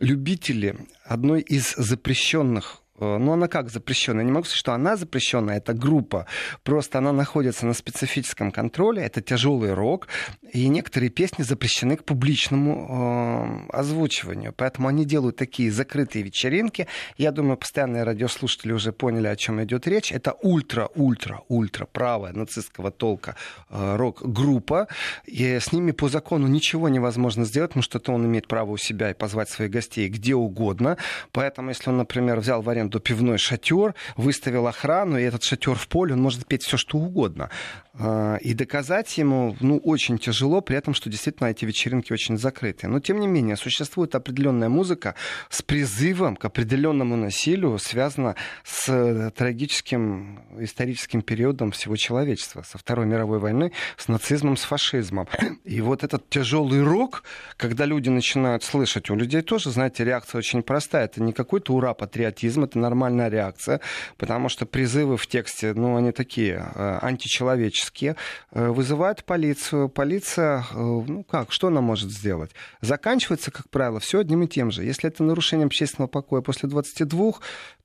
Любители 0.00 0.74
одной 1.04 1.40
из 1.40 1.76
запрещенных 1.76 2.81
Э, 3.02 3.18
ну, 3.18 3.32
она 3.32 3.48
как 3.48 3.70
запрещенная? 3.70 4.22
Я 4.22 4.26
не 4.26 4.32
могу 4.32 4.44
сказать, 4.44 4.58
что 4.58 4.72
она 4.72 4.96
запрещенная, 4.96 5.56
это 5.56 5.74
группа. 5.74 6.26
Просто 6.62 6.98
она 6.98 7.12
находится 7.12 7.66
на 7.66 7.74
специфическом 7.74 8.52
контроле, 8.52 9.02
это 9.02 9.20
тяжелый 9.20 9.74
рок, 9.74 10.08
и 10.52 10.68
некоторые 10.68 11.10
песни 11.10 11.42
запрещены 11.42 11.96
к 11.96 12.04
публичному 12.04 13.66
э, 13.70 13.76
озвучиванию. 13.76 14.52
Поэтому 14.56 14.88
они 14.88 15.04
делают 15.04 15.36
такие 15.36 15.72
закрытые 15.72 16.22
вечеринки. 16.22 16.86
Я 17.16 17.32
думаю, 17.32 17.56
постоянные 17.56 18.04
радиослушатели 18.04 18.72
уже 18.72 18.92
поняли, 18.92 19.26
о 19.26 19.36
чем 19.36 19.62
идет 19.62 19.86
речь. 19.86 20.12
Это 20.12 20.32
ультра-ультра-ультра 20.32 21.86
правая 21.86 22.32
нацистского 22.32 22.90
толка 22.90 23.34
э, 23.70 23.96
рок-группа. 23.96 24.86
И 25.26 25.58
с 25.58 25.72
ними 25.72 25.90
по 25.90 26.08
закону 26.08 26.46
ничего 26.46 26.88
невозможно 26.88 27.44
сделать, 27.44 27.70
потому 27.70 27.82
что 27.82 27.98
то 27.98 28.12
он 28.12 28.26
имеет 28.26 28.46
право 28.46 28.72
у 28.72 28.76
себя 28.76 29.10
и 29.10 29.14
позвать 29.14 29.48
своих 29.48 29.70
гостей 29.70 30.08
где 30.08 30.34
угодно. 30.34 30.96
Поэтому, 31.32 31.70
если 31.70 31.90
он, 31.90 31.96
например, 31.96 32.38
взял 32.40 32.62
в 32.62 32.68
аренду 32.68 32.91
аренду 32.92 33.00
пивной 33.00 33.38
шатер, 33.38 33.94
выставил 34.16 34.66
охрану, 34.66 35.18
и 35.18 35.22
этот 35.22 35.42
шатер 35.44 35.74
в 35.74 35.88
поле, 35.88 36.14
он 36.14 36.20
может 36.20 36.46
петь 36.46 36.62
все 36.62 36.76
что 36.76 36.98
угодно. 36.98 37.48
А, 37.94 38.36
и 38.36 38.54
доказать 38.54 39.18
ему 39.18 39.56
ну, 39.60 39.78
очень 39.78 40.18
тяжело, 40.18 40.60
при 40.60 40.76
этом, 40.76 40.94
что 40.94 41.10
действительно 41.10 41.48
эти 41.48 41.64
вечеринки 41.66 42.12
очень 42.12 42.38
закрыты. 42.38 42.88
Но, 42.88 43.00
тем 43.00 43.20
не 43.20 43.26
менее, 43.26 43.56
существует 43.56 44.14
определенная 44.14 44.68
музыка 44.68 45.14
с 45.50 45.62
призывом 45.62 46.36
к 46.36 46.44
определенному 46.44 47.16
насилию, 47.16 47.78
связана 47.78 48.34
с 48.64 48.88
э, 48.88 49.30
трагическим 49.30 50.40
историческим 50.60 51.22
периодом 51.22 51.70
всего 51.70 51.96
человечества, 51.96 52.62
со 52.62 52.78
Второй 52.78 53.06
мировой 53.06 53.38
войны, 53.38 53.72
с 53.96 54.08
нацизмом, 54.08 54.56
с 54.56 54.64
фашизмом. 54.64 55.28
И 55.64 55.80
вот 55.80 56.04
этот 56.04 56.28
тяжелый 56.28 56.82
рок, 56.82 57.24
когда 57.56 57.84
люди 57.84 58.08
начинают 58.08 58.64
слышать, 58.64 59.10
у 59.10 59.14
людей 59.14 59.42
тоже, 59.42 59.70
знаете, 59.70 60.04
реакция 60.04 60.38
очень 60.38 60.62
простая. 60.62 61.04
Это 61.04 61.22
не 61.22 61.32
какой-то 61.32 61.74
ура-патриотизм, 61.74 62.64
это 62.72 62.78
нормальная 62.78 63.28
реакция, 63.28 63.80
потому 64.16 64.48
что 64.48 64.66
призывы 64.66 65.16
в 65.16 65.26
тексте, 65.26 65.72
ну, 65.74 65.96
они 65.96 66.12
такие 66.12 66.72
э, 66.74 66.98
античеловеческие, 67.02 68.16
э, 68.52 68.68
вызывают 68.68 69.24
полицию. 69.24 69.88
Полиция, 69.88 70.64
э, 70.72 70.74
ну 70.74 71.24
как, 71.24 71.52
что 71.52 71.68
она 71.68 71.80
может 71.80 72.10
сделать? 72.10 72.50
Заканчивается, 72.80 73.50
как 73.50 73.68
правило, 73.70 74.00
все 74.00 74.20
одним 74.20 74.42
и 74.42 74.48
тем 74.48 74.70
же. 74.70 74.84
Если 74.84 75.08
это 75.08 75.22
нарушение 75.22 75.66
общественного 75.66 76.08
покоя 76.08 76.40
после 76.40 76.68
22, 76.68 77.34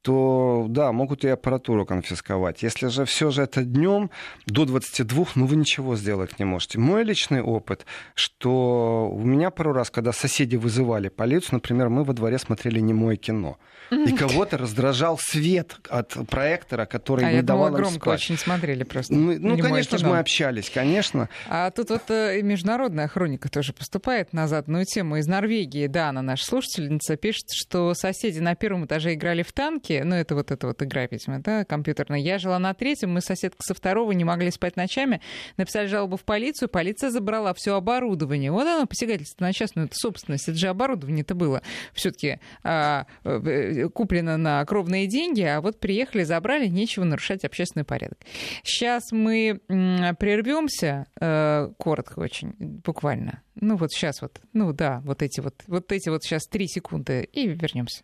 то 0.02 0.66
да, 0.70 0.92
могут 0.92 1.26
и 1.26 1.28
аппаратуру 1.28 1.86
конфисковать. 1.86 2.64
Если 2.64 2.88
же 2.88 3.06
все 3.06 3.32
же 3.32 3.42
это 3.42 3.64
днем 3.64 4.10
до 4.46 4.66
22, 4.66 5.26
ну 5.36 5.46
вы 5.46 5.56
ничего 5.56 5.96
сделать 5.96 6.40
не 6.40 6.46
можете. 6.46 6.80
Мой 6.80 7.04
личный 7.04 7.42
опыт, 7.42 7.86
что 8.16 9.10
у 9.12 9.24
меня 9.24 9.52
пару 9.52 9.74
раз, 9.74 9.90
когда 9.90 10.14
соседи 10.14 10.56
вызывали 10.56 11.10
полицию, 11.10 11.56
например, 11.56 11.90
мы 11.90 12.04
во 12.04 12.14
дворе 12.14 12.38
смотрели 12.38 12.80
немое 12.80 13.18
кино. 13.18 13.58
И 13.92 14.12
кого-то 14.12 14.58
раздражал 14.58 15.18
свет 15.18 15.78
от 15.90 16.14
проектора, 16.30 16.86
который 16.86 17.26
а 17.26 17.32
не 17.32 17.42
давал 17.42 17.68
думала, 17.68 17.78
им 17.78 17.84
громко 17.84 18.02
спать. 18.02 18.20
очень 18.20 18.38
смотрели 18.38 18.84
просто. 18.84 19.14
Ну, 19.14 19.38
ну 19.40 19.58
конечно 19.58 19.98
же, 19.98 20.06
мы 20.06 20.20
общались, 20.20 20.70
конечно. 20.70 21.30
А 21.48 21.72
тут 21.72 21.90
вот 21.90 22.10
э, 22.10 22.42
международная 22.42 23.08
хроника 23.08 23.50
тоже 23.50 23.72
поступает 23.74 24.34
на 24.34 24.48
заданную 24.48 24.86
тему 24.86 25.18
из 25.18 25.28
Норвегии. 25.28 25.88
Да, 25.88 26.10
она 26.10 26.22
наша 26.22 26.46
слушательница 26.46 27.16
пишет, 27.16 27.46
что 27.52 27.94
соседи 27.94 28.40
на 28.40 28.56
первом 28.56 28.86
этаже 28.86 29.14
играли 29.14 29.44
в 29.44 29.54
танки. 29.54 29.87
Ну, 29.90 30.16
это 30.16 30.36
вот 30.36 30.52
эта 30.52 30.68
вот 30.68 30.82
игра, 30.82 31.08
видимо, 31.08 31.40
да, 31.40 31.66
компьютерная. 31.66 32.20
Я 32.20 32.40
жила 32.40 32.60
на 32.60 32.74
третьем, 32.74 33.12
мы 33.12 33.22
соседка 33.22 33.62
со 33.64 33.74
второго 33.74 34.12
не 34.12 34.24
могли 34.24 34.52
спать 34.52 34.76
ночами. 34.76 35.22
Написали 35.58 35.88
жалобу 35.88 36.18
в 36.18 36.24
полицию, 36.24 36.70
полиция 36.70 37.10
забрала 37.10 37.54
все 37.54 37.76
оборудование. 37.76 38.52
Вот 38.52 38.68
оно, 38.68 38.86
посягательство 38.86 39.46
на 39.46 39.54
частную 39.54 39.90
собственность. 39.92 40.48
Это 40.48 40.58
же 40.58 40.68
оборудование-то 40.68 41.36
было 41.36 41.62
все-таки 41.94 42.40
а, 42.64 43.06
э, 43.24 43.90
куплено 43.90 44.38
на 44.38 44.64
кровные 44.66 45.08
деньги, 45.08 45.42
а 45.42 45.62
вот 45.62 45.80
приехали, 45.80 46.24
забрали, 46.24 46.68
нечего 46.68 47.04
нарушать 47.04 47.44
общественный 47.46 47.86
порядок. 47.86 48.20
Сейчас 48.64 49.12
мы 49.12 49.62
прервемся, 49.68 51.08
э, 51.20 51.70
коротко 51.78 52.20
очень, 52.20 52.56
буквально. 52.60 53.42
Ну 53.56 53.76
вот 53.76 53.92
сейчас 53.92 54.22
вот, 54.22 54.40
ну 54.54 54.74
да, 54.74 55.02
вот 55.04 55.22
эти 55.22 55.40
вот, 55.40 55.64
вот 55.68 55.92
эти 55.92 56.10
вот 56.10 56.24
сейчас 56.24 56.46
три 56.48 56.68
секунды 56.68 57.28
и 57.32 57.48
вернемся. 57.48 58.04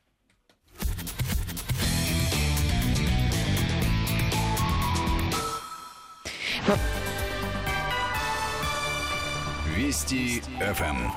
Вести 9.75 10.41
ФМ. 10.59 11.11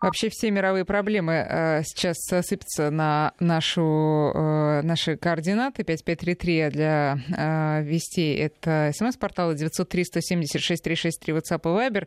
Вообще 0.00 0.28
все 0.28 0.52
мировые 0.52 0.84
проблемы 0.84 1.32
э, 1.32 1.82
сейчас 1.82 2.18
сыпятся 2.18 2.90
на 2.90 3.32
нашу, 3.40 4.30
э, 4.32 4.82
наши 4.82 5.16
координаты. 5.16 5.82
5533 5.82 6.68
для 6.70 7.18
э, 7.36 7.82
вестей. 7.82 8.36
Это 8.38 8.92
смс-портал 8.94 9.54
903-176-363 9.54 11.10
WhatsApp 11.26 11.62
и 11.64 11.66
Viber. 11.66 12.06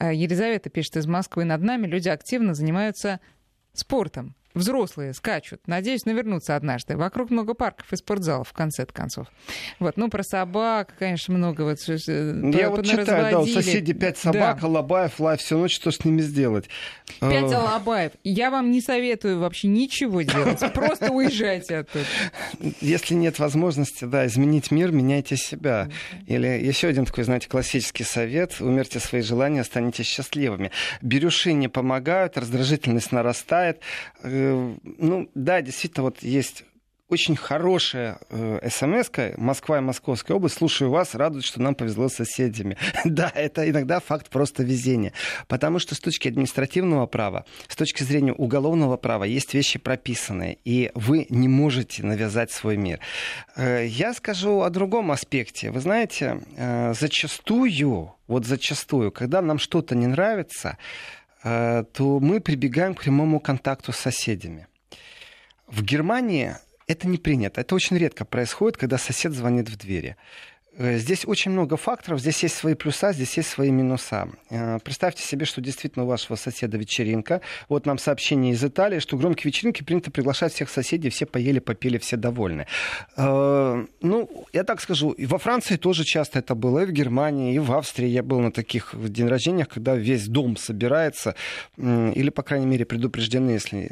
Э, 0.00 0.12
Елизавета 0.12 0.70
пишет 0.70 0.96
из 0.96 1.06
Москвы. 1.06 1.44
Над 1.44 1.62
нами 1.62 1.86
люди 1.86 2.08
активно 2.08 2.54
занимаются 2.54 3.20
спортом. 3.72 4.34
Взрослые 4.54 5.14
скачут. 5.14 5.60
Надеюсь, 5.66 6.04
навернуться 6.04 6.56
однажды. 6.56 6.96
Вокруг 6.96 7.30
много 7.30 7.54
парков 7.54 7.92
и 7.92 7.96
спортзалов, 7.96 8.48
в 8.48 8.52
конце 8.52 8.86
концов. 8.86 9.26
Вот, 9.78 9.96
ну, 9.96 10.08
про 10.08 10.22
собак, 10.22 10.94
конечно, 10.98 11.34
много 11.34 11.62
вот... 11.62 11.78
Э, 11.88 12.50
Я 12.54 12.70
вот 12.70 12.84
читаю, 12.84 13.30
да, 13.32 13.40
у 13.40 13.46
соседей 13.46 13.92
пять 13.92 14.18
собак, 14.18 14.60
да. 14.60 14.66
Алабаев, 14.66 15.20
лайф, 15.20 15.40
всю 15.40 15.58
ночь, 15.58 15.74
что 15.74 15.90
с 15.90 16.04
ними 16.04 16.20
сделать? 16.20 16.68
Пять 17.20 17.52
э, 17.52 17.54
Алабаев. 17.54 18.12
Я 18.24 18.50
вам 18.50 18.70
не 18.70 18.80
советую 18.80 19.38
вообще 19.38 19.68
ничего 19.68 20.22
делать. 20.22 20.60
Просто 20.74 21.12
уезжайте 21.12 21.78
оттуда. 21.78 22.04
Если 22.80 23.14
нет 23.14 23.38
возможности, 23.38 24.04
да, 24.04 24.26
изменить 24.26 24.70
мир, 24.70 24.92
меняйте 24.92 25.36
себя. 25.36 25.88
Или 26.26 26.48
еще 26.48 26.88
один 26.88 27.04
такой, 27.04 27.24
знаете, 27.24 27.48
классический 27.48 28.04
совет. 28.04 28.60
Умерьте 28.60 28.98
свои 29.00 29.22
желания, 29.22 29.64
станете 29.64 30.02
счастливыми. 30.02 30.70
Берюши 31.02 31.52
не 31.52 31.68
помогают, 31.68 32.36
раздражительность 32.36 33.12
нарастает 33.12 33.80
Э, 34.22 34.39
ну, 34.82 35.30
да, 35.34 35.62
действительно, 35.62 36.04
вот 36.04 36.22
есть 36.22 36.64
очень 37.10 37.34
хорошая 37.36 38.18
э, 38.30 38.68
смс 38.70 39.10
Москва 39.36 39.78
и 39.78 39.80
Московская 39.80 40.34
область. 40.34 40.56
Слушаю 40.56 40.90
вас, 40.90 41.14
радует, 41.14 41.44
что 41.44 41.60
нам 41.60 41.74
повезло 41.74 42.08
с 42.08 42.14
соседями. 42.14 42.76
да, 43.04 43.30
это 43.34 43.68
иногда 43.68 43.98
факт 44.00 44.30
просто 44.30 44.62
везения. 44.62 45.12
Потому 45.48 45.80
что 45.80 45.94
с 45.94 46.00
точки 46.00 46.28
административного 46.28 47.06
права, 47.06 47.44
с 47.68 47.74
точки 47.74 48.04
зрения 48.04 48.32
уголовного 48.32 48.96
права 48.96 49.24
есть 49.24 49.54
вещи 49.54 49.78
прописанные, 49.78 50.58
и 50.64 50.92
вы 50.94 51.26
не 51.30 51.48
можете 51.48 52.04
навязать 52.04 52.52
свой 52.52 52.76
мир. 52.76 53.00
Э, 53.56 53.84
я 53.84 54.14
скажу 54.14 54.60
о 54.60 54.70
другом 54.70 55.10
аспекте. 55.10 55.72
Вы 55.72 55.80
знаете, 55.80 56.40
э, 56.56 56.94
зачастую, 56.94 58.14
вот 58.28 58.46
зачастую, 58.46 59.10
когда 59.10 59.42
нам 59.42 59.58
что-то 59.58 59.96
не 59.96 60.06
нравится, 60.06 60.78
Э, 60.78 61.19
то 61.42 62.18
мы 62.20 62.40
прибегаем 62.40 62.94
к 62.94 63.02
прямому 63.02 63.40
контакту 63.40 63.92
с 63.92 63.96
соседями. 63.96 64.66
В 65.66 65.82
Германии 65.82 66.56
это 66.86 67.06
не 67.06 67.18
принято. 67.18 67.60
Это 67.60 67.74
очень 67.74 67.96
редко 67.96 68.24
происходит, 68.24 68.76
когда 68.76 68.98
сосед 68.98 69.32
звонит 69.32 69.68
в 69.68 69.76
двери. 69.76 70.16
Э, 70.80 70.96
здесь 70.96 71.26
очень 71.26 71.50
много 71.50 71.76
факторов, 71.76 72.20
здесь 72.20 72.42
есть 72.42 72.56
свои 72.56 72.74
плюса, 72.74 73.12
здесь 73.12 73.36
есть 73.36 73.50
свои 73.50 73.70
минуса. 73.70 74.28
Э, 74.48 74.78
представьте 74.82 75.22
себе, 75.22 75.44
что 75.44 75.60
действительно 75.60 76.06
у 76.06 76.08
вашего 76.08 76.36
соседа 76.36 76.78
вечеринка. 76.78 77.42
Вот 77.68 77.84
нам 77.84 77.98
сообщение 77.98 78.54
из 78.54 78.64
Италии, 78.64 78.98
что 78.98 79.18
громкие 79.18 79.50
вечеринки 79.50 79.82
принято 79.82 80.10
приглашать 80.10 80.54
всех 80.54 80.70
соседей, 80.70 81.10
все 81.10 81.26
поели, 81.26 81.58
попили, 81.58 81.98
все 81.98 82.16
довольны. 82.16 82.66
Э, 83.16 83.84
ну, 84.00 84.46
я 84.54 84.64
так 84.64 84.80
скажу, 84.80 85.10
и 85.10 85.26
во 85.26 85.36
Франции 85.38 85.76
тоже 85.76 86.04
часто 86.04 86.38
это 86.38 86.54
было, 86.54 86.84
и 86.84 86.86
в 86.86 86.92
Германии, 86.92 87.54
и 87.54 87.58
в 87.58 87.72
Австрии 87.72 88.08
я 88.08 88.22
был 88.22 88.40
на 88.40 88.50
таких 88.50 88.94
день 88.94 89.28
рождениях, 89.28 89.68
когда 89.68 89.94
весь 89.96 90.28
дом 90.28 90.56
собирается, 90.56 91.34
или, 91.76 92.30
по 92.30 92.42
крайней 92.42 92.66
мере, 92.66 92.86
предупреждены, 92.86 93.50
если 93.50 93.88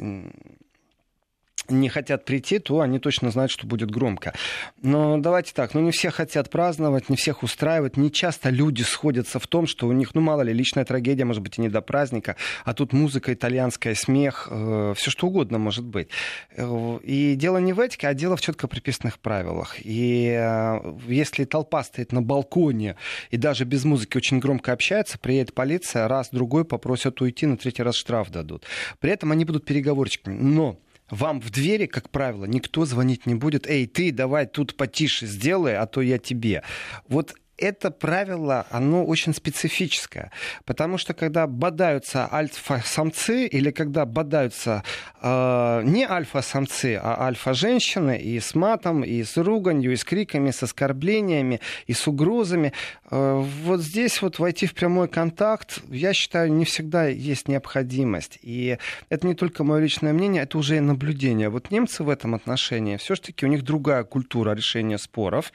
не 1.69 1.89
хотят 1.89 2.25
прийти, 2.25 2.59
то 2.59 2.81
они 2.81 2.99
точно 2.99 3.31
знают, 3.31 3.51
что 3.51 3.67
будет 3.67 3.91
громко. 3.91 4.35
Но 4.83 5.19
давайте 5.19 5.53
так, 5.53 5.75
ну 5.75 5.81
не 5.81 5.91
все 5.91 6.11
хотят 6.11 6.51
праздновать, 6.51 7.09
не 7.09 7.17
всех 7.17 7.43
устраивать. 7.43 7.97
Не 7.97 8.11
часто 8.11 8.51
люди 8.51 8.83
сходятся 8.83 9.39
в 9.39 9.47
том, 9.47 9.67
что 9.67 9.87
у 9.87 9.93
них, 9.93 10.15
ну 10.15 10.21
мало 10.21 10.43
ли, 10.43 10.53
личная 10.53 10.85
трагедия, 10.85 11.25
может 11.25 11.43
быть, 11.43 11.59
и 11.59 11.61
не 11.61 11.69
до 11.69 11.81
праздника, 11.81 12.37
а 12.65 12.75
тут 12.75 12.93
музыка 12.93 13.33
итальянская, 13.33 13.95
смех, 13.95 14.49
э, 14.51 14.95
все 14.97 15.11
что 15.11 15.27
угодно 15.27 15.59
может 15.59 15.85
быть. 15.85 16.09
Э, 16.57 16.99
и 17.03 17.35
дело 17.35 17.59
не 17.59 17.73
в 17.73 17.81
этике, 17.81 18.09
а 18.09 18.15
дело 18.15 18.37
в 18.37 18.41
четко 18.41 18.69
прописанных 18.69 19.19
правилах. 19.19 19.77
И 19.81 20.29
э, 20.39 20.97
если 21.07 21.45
толпа 21.45 21.85
стоит 21.85 22.13
на 22.13 22.23
балконе 22.23 22.97
и 23.31 23.37
даже 23.37 23.65
без 23.65 23.85
музыки 23.85 24.17
очень 24.17 24.39
громко 24.39 24.73
общается, 24.73 25.19
приедет 25.19 25.55
полиция, 25.55 26.09
раз, 26.09 26.31
другой 26.31 26.65
попросят 26.65 27.21
уйти, 27.21 27.47
на 27.47 27.57
третий 27.57 27.83
раз 27.83 27.97
штраф 27.97 28.31
дадут. 28.31 28.65
При 29.01 29.11
этом 29.11 29.33
они 29.33 29.45
будут 29.45 29.65
переговорщиками. 29.65 30.35
Но 30.35 30.79
вам 31.11 31.41
в 31.41 31.51
двери, 31.51 31.87
как 31.87 32.11
правило, 32.11 32.45
никто 32.45 32.85
звонить 32.85 33.27
не 33.27 33.35
будет. 33.35 33.67
Эй, 33.67 33.87
ты 33.87 34.13
давай 34.13 34.47
тут 34.47 34.77
потише 34.77 35.27
сделай, 35.27 35.77
а 35.77 35.87
то 35.87 36.01
я 36.01 36.19
тебе. 36.19 36.63
Вот 37.09 37.35
это 37.59 37.91
правило, 37.91 38.67
оно 38.71 39.05
очень 39.05 39.35
специфическое. 39.35 40.31
Потому 40.65 40.97
что 40.97 41.13
когда 41.13 41.47
бодаются 41.47 42.29
альфа-самцы 42.33 43.47
или 43.47 43.71
когда 43.71 44.07
бодаются 44.07 44.85
э, 45.21 45.83
не 45.85 46.05
альфа-самцы, 46.05 46.99
а 47.03 47.27
альфа-женщины 47.27 48.19
и 48.19 48.39
с 48.39 48.55
матом, 48.55 49.03
и 49.03 49.23
с 49.23 49.37
руганью, 49.37 49.93
и 49.93 49.97
с 49.97 50.05
криками, 50.05 50.53
с 50.53 50.63
оскорблениями, 50.63 51.61
и 51.87 51.93
с 51.93 52.07
угрозами, 52.07 52.73
э, 53.11 53.45
вот 53.65 53.81
здесь 53.81 54.23
вот 54.23 54.39
войти 54.39 54.67
в 54.67 54.75
прямой 54.75 55.09
контакт, 55.09 55.81
я 55.89 56.15
считаю, 56.15 56.53
не 56.53 56.65
всегда 56.65 57.07
есть 57.07 57.49
необходимость. 57.49 58.39
И 58.43 58.79
это 59.09 59.27
не 59.27 59.35
только 59.35 59.65
мое 59.65 59.81
личное 59.81 60.13
мнение, 60.13 60.45
это 60.45 60.59
уже 60.59 60.77
и 60.77 60.81
наблюдение. 60.81 61.49
Вот 61.49 61.73
немцы 61.73 62.05
в 62.05 62.09
этом 62.09 62.35
отношении, 62.35 62.97
все-таки 62.97 63.45
у 63.45 63.49
них 63.49 63.63
другая 63.63 64.05
культура 64.05 64.53
решения 64.53 64.99
споров, 64.99 65.53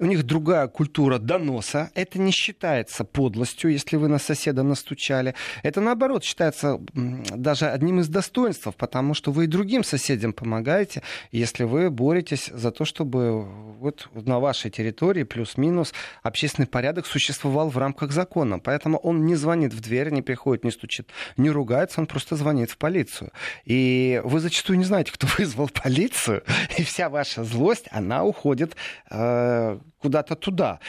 у 0.00 0.06
них 0.06 0.24
другая 0.24 0.66
культура 0.66 1.18
доноса 1.18 1.43
доноса. 1.44 1.90
Это 1.94 2.18
не 2.18 2.30
считается 2.30 3.04
подлостью, 3.04 3.70
если 3.70 3.96
вы 3.96 4.08
на 4.08 4.18
соседа 4.18 4.62
настучали. 4.62 5.34
Это, 5.62 5.80
наоборот, 5.80 6.24
считается 6.24 6.80
даже 6.94 7.66
одним 7.66 8.00
из 8.00 8.08
достоинств, 8.08 8.68
потому 8.76 9.14
что 9.14 9.30
вы 9.30 9.44
и 9.44 9.46
другим 9.46 9.84
соседям 9.84 10.32
помогаете, 10.32 11.02
если 11.32 11.64
вы 11.64 11.90
боретесь 11.90 12.46
за 12.46 12.70
то, 12.70 12.84
чтобы 12.84 13.42
вот 13.44 14.08
на 14.14 14.40
вашей 14.40 14.70
территории 14.70 15.24
плюс-минус 15.24 15.92
общественный 16.22 16.66
порядок 16.66 17.06
существовал 17.06 17.68
в 17.68 17.78
рамках 17.78 18.12
закона. 18.12 18.58
Поэтому 18.58 18.98
он 18.98 19.26
не 19.26 19.36
звонит 19.36 19.74
в 19.74 19.80
дверь, 19.80 20.10
не 20.10 20.22
приходит, 20.22 20.64
не 20.64 20.70
стучит, 20.70 21.10
не 21.36 21.50
ругается, 21.50 22.00
он 22.00 22.06
просто 22.06 22.36
звонит 22.36 22.70
в 22.70 22.78
полицию. 22.78 23.30
И 23.64 24.20
вы 24.24 24.40
зачастую 24.40 24.78
не 24.78 24.84
знаете, 24.84 25.12
кто 25.12 25.26
вызвал 25.38 25.68
полицию, 25.68 26.42
и 26.78 26.82
вся 26.82 27.08
ваша 27.08 27.44
злость, 27.44 27.86
она 27.90 28.24
уходит 28.24 28.76
э, 29.10 29.78
куда-то 30.04 30.36
туда 30.36 30.80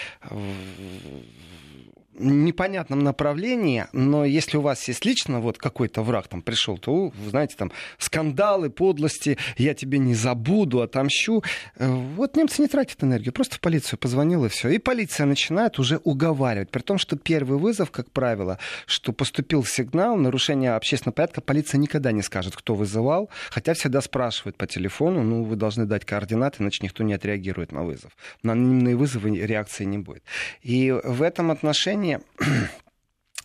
непонятном 2.18 3.00
направлении, 3.00 3.86
но 3.94 4.26
если 4.26 4.58
у 4.58 4.62
вас 4.62 4.88
есть 4.88 5.06
лично 5.06 5.40
вот 5.40 5.58
какой-то 5.58 6.02
враг 6.02 6.28
там 6.28 6.42
пришел, 6.42 6.78
то, 6.78 7.12
знаете, 7.28 7.56
там 7.58 7.72
скандалы, 7.98 8.70
подлости, 8.70 9.38
я 9.58 9.74
тебе 9.74 9.98
не 9.98 10.16
забуду, 10.16 10.82
отомщу. 10.82 11.44
Э, 11.78 11.88
вот 11.88 12.36
немцы 12.36 12.62
не 12.62 12.68
тратят 12.68 13.04
энергию, 13.04 13.34
просто 13.34 13.56
в 13.56 13.60
полицию 13.60 14.00
позвонил 14.00 14.46
и 14.46 14.50
все. 14.50 14.70
И 14.70 14.78
полиция 14.78 15.26
начинает 15.26 15.80
уже 15.80 16.00
уговаривать, 16.04 16.70
при 16.70 16.82
том, 16.82 16.98
что 16.98 17.16
первый 17.18 17.58
вызов, 17.58 17.92
как 17.92 18.12
правило, 18.12 18.60
что 18.86 19.12
поступил 19.14 19.64
сигнал, 19.66 20.16
нарушение 20.16 20.72
общественного 20.72 21.16
порядка, 21.16 21.42
полиция 21.42 21.80
никогда 21.80 22.12
не 22.12 22.22
скажет, 22.22 22.56
кто 22.56 22.76
вызывал, 22.76 23.30
хотя 23.50 23.74
всегда 23.74 24.02
спрашивают 24.02 24.58
по 24.58 24.68
телефону, 24.68 25.24
ну, 25.24 25.44
вы 25.44 25.56
должны 25.56 25.86
дать 25.86 26.06
координаты, 26.06 26.64
иначе 26.64 26.80
никто 26.84 27.04
не 27.04 27.14
отреагирует 27.14 27.72
на 27.72 27.84
вызов. 27.84 28.12
На 28.44 28.54
анонимные 28.54 28.96
вызовы 28.96 29.38
реакции 29.38 29.86
не 29.86 29.98
будет. 29.98 30.24
И 30.62 30.92
в 30.92 31.22
этом 31.22 31.52
отношении 31.52 32.05
плане 32.05 32.21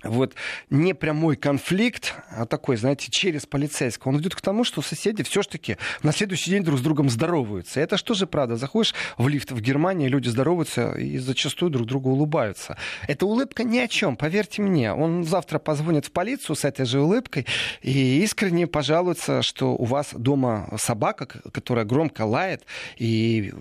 вот 0.05 0.35
не 0.71 0.95
прямой 0.95 1.37
конфликт, 1.37 2.15
а 2.31 2.47
такой, 2.47 2.77
знаете, 2.77 3.11
через 3.11 3.47
полицейского, 3.47 4.13
он 4.13 4.21
идет 4.21 4.35
к 4.35 4.41
тому, 4.41 4.65
что 4.65 4.83
соседи 4.83 5.23
все-таки 5.23 5.77
на 6.03 6.13
следующий 6.13 6.51
день 6.51 6.63
друг 6.63 6.79
с 6.79 6.83
другом 6.83 7.11
здороваются. 7.11 7.81
Это 7.81 7.97
что 7.97 8.15
же 8.15 8.27
правда? 8.27 8.57
Заходишь 8.57 8.95
в 9.19 9.29
лифт 9.29 9.51
в 9.51 9.61
Германии, 9.61 10.09
люди 10.09 10.29
здороваются 10.29 10.93
и 10.93 11.19
зачастую 11.19 11.71
друг 11.71 11.87
другу 11.87 12.11
улыбаются. 12.11 12.77
Эта 13.09 13.27
улыбка 13.27 13.65
ни 13.65 13.79
о 13.79 13.89
чем, 13.89 14.17
поверьте 14.17 14.63
мне. 14.63 14.93
Он 14.93 15.25
завтра 15.25 15.59
позвонит 15.59 16.07
в 16.07 16.13
полицию 16.13 16.57
с 16.57 16.65
этой 16.65 16.87
же 16.87 17.01
улыбкой 17.01 17.47
и 17.83 18.23
искренне 18.23 18.67
пожалуется, 18.67 19.43
что 19.43 19.75
у 19.75 19.85
вас 19.85 20.11
дома 20.13 20.69
собака, 20.79 21.27
которая 21.27 21.85
громко 21.85 22.23
лает, 22.23 22.65
и 22.97 23.53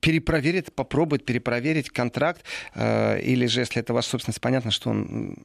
перепроверит, 0.00 0.72
попробует 0.74 1.24
перепроверить 1.24 1.90
контракт, 1.90 2.42
э, 2.74 3.20
или 3.20 3.46
же, 3.46 3.60
если 3.60 3.80
это 3.80 3.92
ваша 3.92 4.10
собственность, 4.10 4.40
понятно, 4.40 4.70
что 4.70 4.90
он 4.90 5.44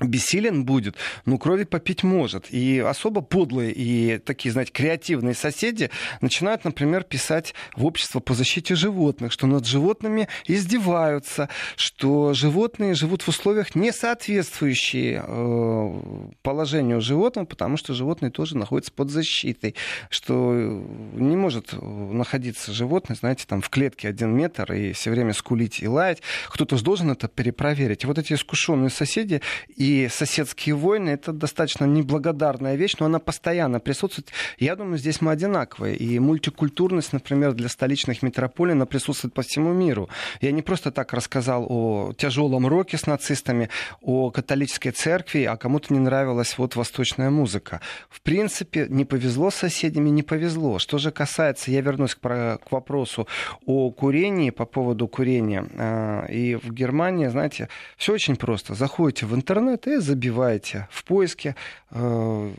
бессилен 0.00 0.64
будет, 0.64 0.96
но 1.24 1.38
крови 1.38 1.64
попить 1.64 2.02
может. 2.02 2.52
И 2.52 2.78
особо 2.80 3.22
подлые 3.22 3.72
и 3.72 4.18
такие, 4.18 4.52
знаете, 4.52 4.72
креативные 4.72 5.34
соседи 5.34 5.90
начинают, 6.20 6.64
например, 6.64 7.04
писать 7.04 7.54
в 7.74 7.86
общество 7.86 8.20
по 8.20 8.34
защите 8.34 8.74
животных, 8.74 9.32
что 9.32 9.46
над 9.46 9.66
животными 9.66 10.28
издеваются, 10.46 11.48
что 11.76 12.34
животные 12.34 12.94
живут 12.94 13.22
в 13.22 13.28
условиях, 13.28 13.74
не 13.74 13.92
соответствующие 13.92 15.24
э, 15.26 16.00
положению 16.42 17.00
животного, 17.00 17.46
потому 17.46 17.76
что 17.78 17.94
животные 17.94 18.30
тоже 18.30 18.56
находятся 18.56 18.92
под 18.92 19.10
защитой, 19.10 19.74
что 20.10 20.52
не 20.52 21.36
может 21.36 21.72
находиться 21.72 22.72
животное, 22.72 23.16
знаете, 23.16 23.44
там 23.46 23.62
в 23.62 23.70
клетке 23.70 24.08
один 24.08 24.36
метр 24.36 24.72
и 24.72 24.92
все 24.92 25.10
время 25.10 25.32
скулить 25.32 25.80
и 25.80 25.88
лаять. 25.88 26.20
Кто-то 26.50 26.76
же 26.76 26.84
должен 26.84 27.10
это 27.10 27.28
перепроверить. 27.28 28.04
И 28.04 28.06
вот 28.06 28.18
эти 28.18 28.34
искушенные 28.34 28.90
соседи 28.90 29.40
и 29.74 29.85
и 29.86 30.08
соседские 30.08 30.74
войны 30.74 31.10
это 31.10 31.32
достаточно 31.32 31.84
неблагодарная 31.84 32.74
вещь, 32.74 32.96
но 32.98 33.06
она 33.06 33.20
постоянно 33.20 33.78
присутствует. 33.78 34.30
Я 34.58 34.74
думаю, 34.74 34.98
здесь 34.98 35.20
мы 35.20 35.30
одинаковые. 35.30 35.96
И 35.96 36.18
мультикультурность, 36.18 37.12
например, 37.12 37.52
для 37.52 37.68
столичных 37.68 38.22
метрополий, 38.22 38.72
она 38.72 38.86
присутствует 38.86 39.32
по 39.32 39.42
всему 39.42 39.72
миру. 39.72 40.08
Я 40.40 40.50
не 40.50 40.62
просто 40.62 40.90
так 40.90 41.12
рассказал 41.12 41.66
о 41.68 42.12
тяжелом 42.18 42.66
роке 42.66 42.98
с 42.98 43.06
нацистами, 43.06 43.68
о 44.02 44.30
католической 44.32 44.90
церкви, 44.90 45.44
а 45.44 45.56
кому-то 45.56 45.94
не 45.94 46.00
нравилась 46.00 46.58
вот 46.58 46.74
восточная 46.74 47.30
музыка. 47.30 47.80
В 48.10 48.22
принципе, 48.22 48.86
не 48.88 49.04
повезло 49.04 49.50
с 49.50 49.54
соседями, 49.54 50.08
не 50.08 50.24
повезло. 50.24 50.80
Что 50.80 50.98
же 50.98 51.12
касается, 51.12 51.70
я 51.70 51.80
вернусь 51.80 52.16
к, 52.16 52.20
к 52.20 52.72
вопросу 52.72 53.28
о 53.66 53.92
курении, 53.92 54.50
по 54.50 54.66
поводу 54.66 55.06
курения. 55.06 55.64
А, 55.78 56.26
и 56.26 56.56
в 56.56 56.72
Германии, 56.72 57.28
знаете, 57.28 57.68
все 57.96 58.14
очень 58.14 58.34
просто. 58.34 58.74
Заходите 58.74 59.26
в 59.26 59.34
интернет 59.34 59.75
и 59.86 59.96
забиваете 59.96 60.88
в 60.90 61.04
поиске 61.04 61.54
э, 61.90 62.52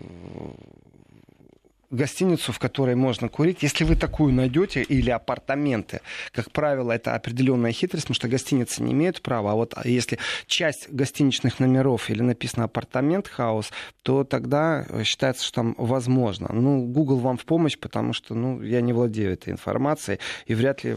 гостиницу, 1.89 2.51
в 2.51 2.59
которой 2.59 2.95
можно 2.95 3.30
курить. 3.30 3.63
Если 3.63 3.84
вы 3.84 3.95
такую 3.95 4.34
найдете, 4.34 4.82
или 4.82 5.09
апартаменты, 5.09 6.01
как 6.32 6.51
правило, 6.51 6.91
это 6.91 7.15
определенная 7.15 7.72
хитрость, 7.72 8.05
потому 8.05 8.15
что 8.15 8.28
гостиницы 8.28 8.84
не 8.84 8.93
имеют 8.93 9.22
права. 9.22 9.51
А 9.51 9.55
вот 9.55 9.74
если 9.86 10.20
часть 10.47 10.89
гостиничных 10.89 11.59
номеров 11.59 12.09
или 12.09 12.22
написано 12.22 12.65
апартамент 12.65 13.28
хаус, 13.28 13.72
то 14.03 14.24
тогда 14.24 14.86
считается, 15.03 15.45
что 15.45 15.55
там 15.55 15.76
возможно. 15.78 16.49
Ну, 16.51 16.86
Google 16.86 17.20
вам 17.20 17.38
в 17.38 17.45
помощь, 17.45 17.78
потому 17.78 18.13
что 18.13 18.36
ну, 18.36 18.61
я 18.61 18.82
не 18.82 18.93
владею 18.93 19.34
этой 19.34 19.51
информацией 19.53 20.20
и 20.45 20.55
вряд 20.55 20.84
ли 20.84 20.95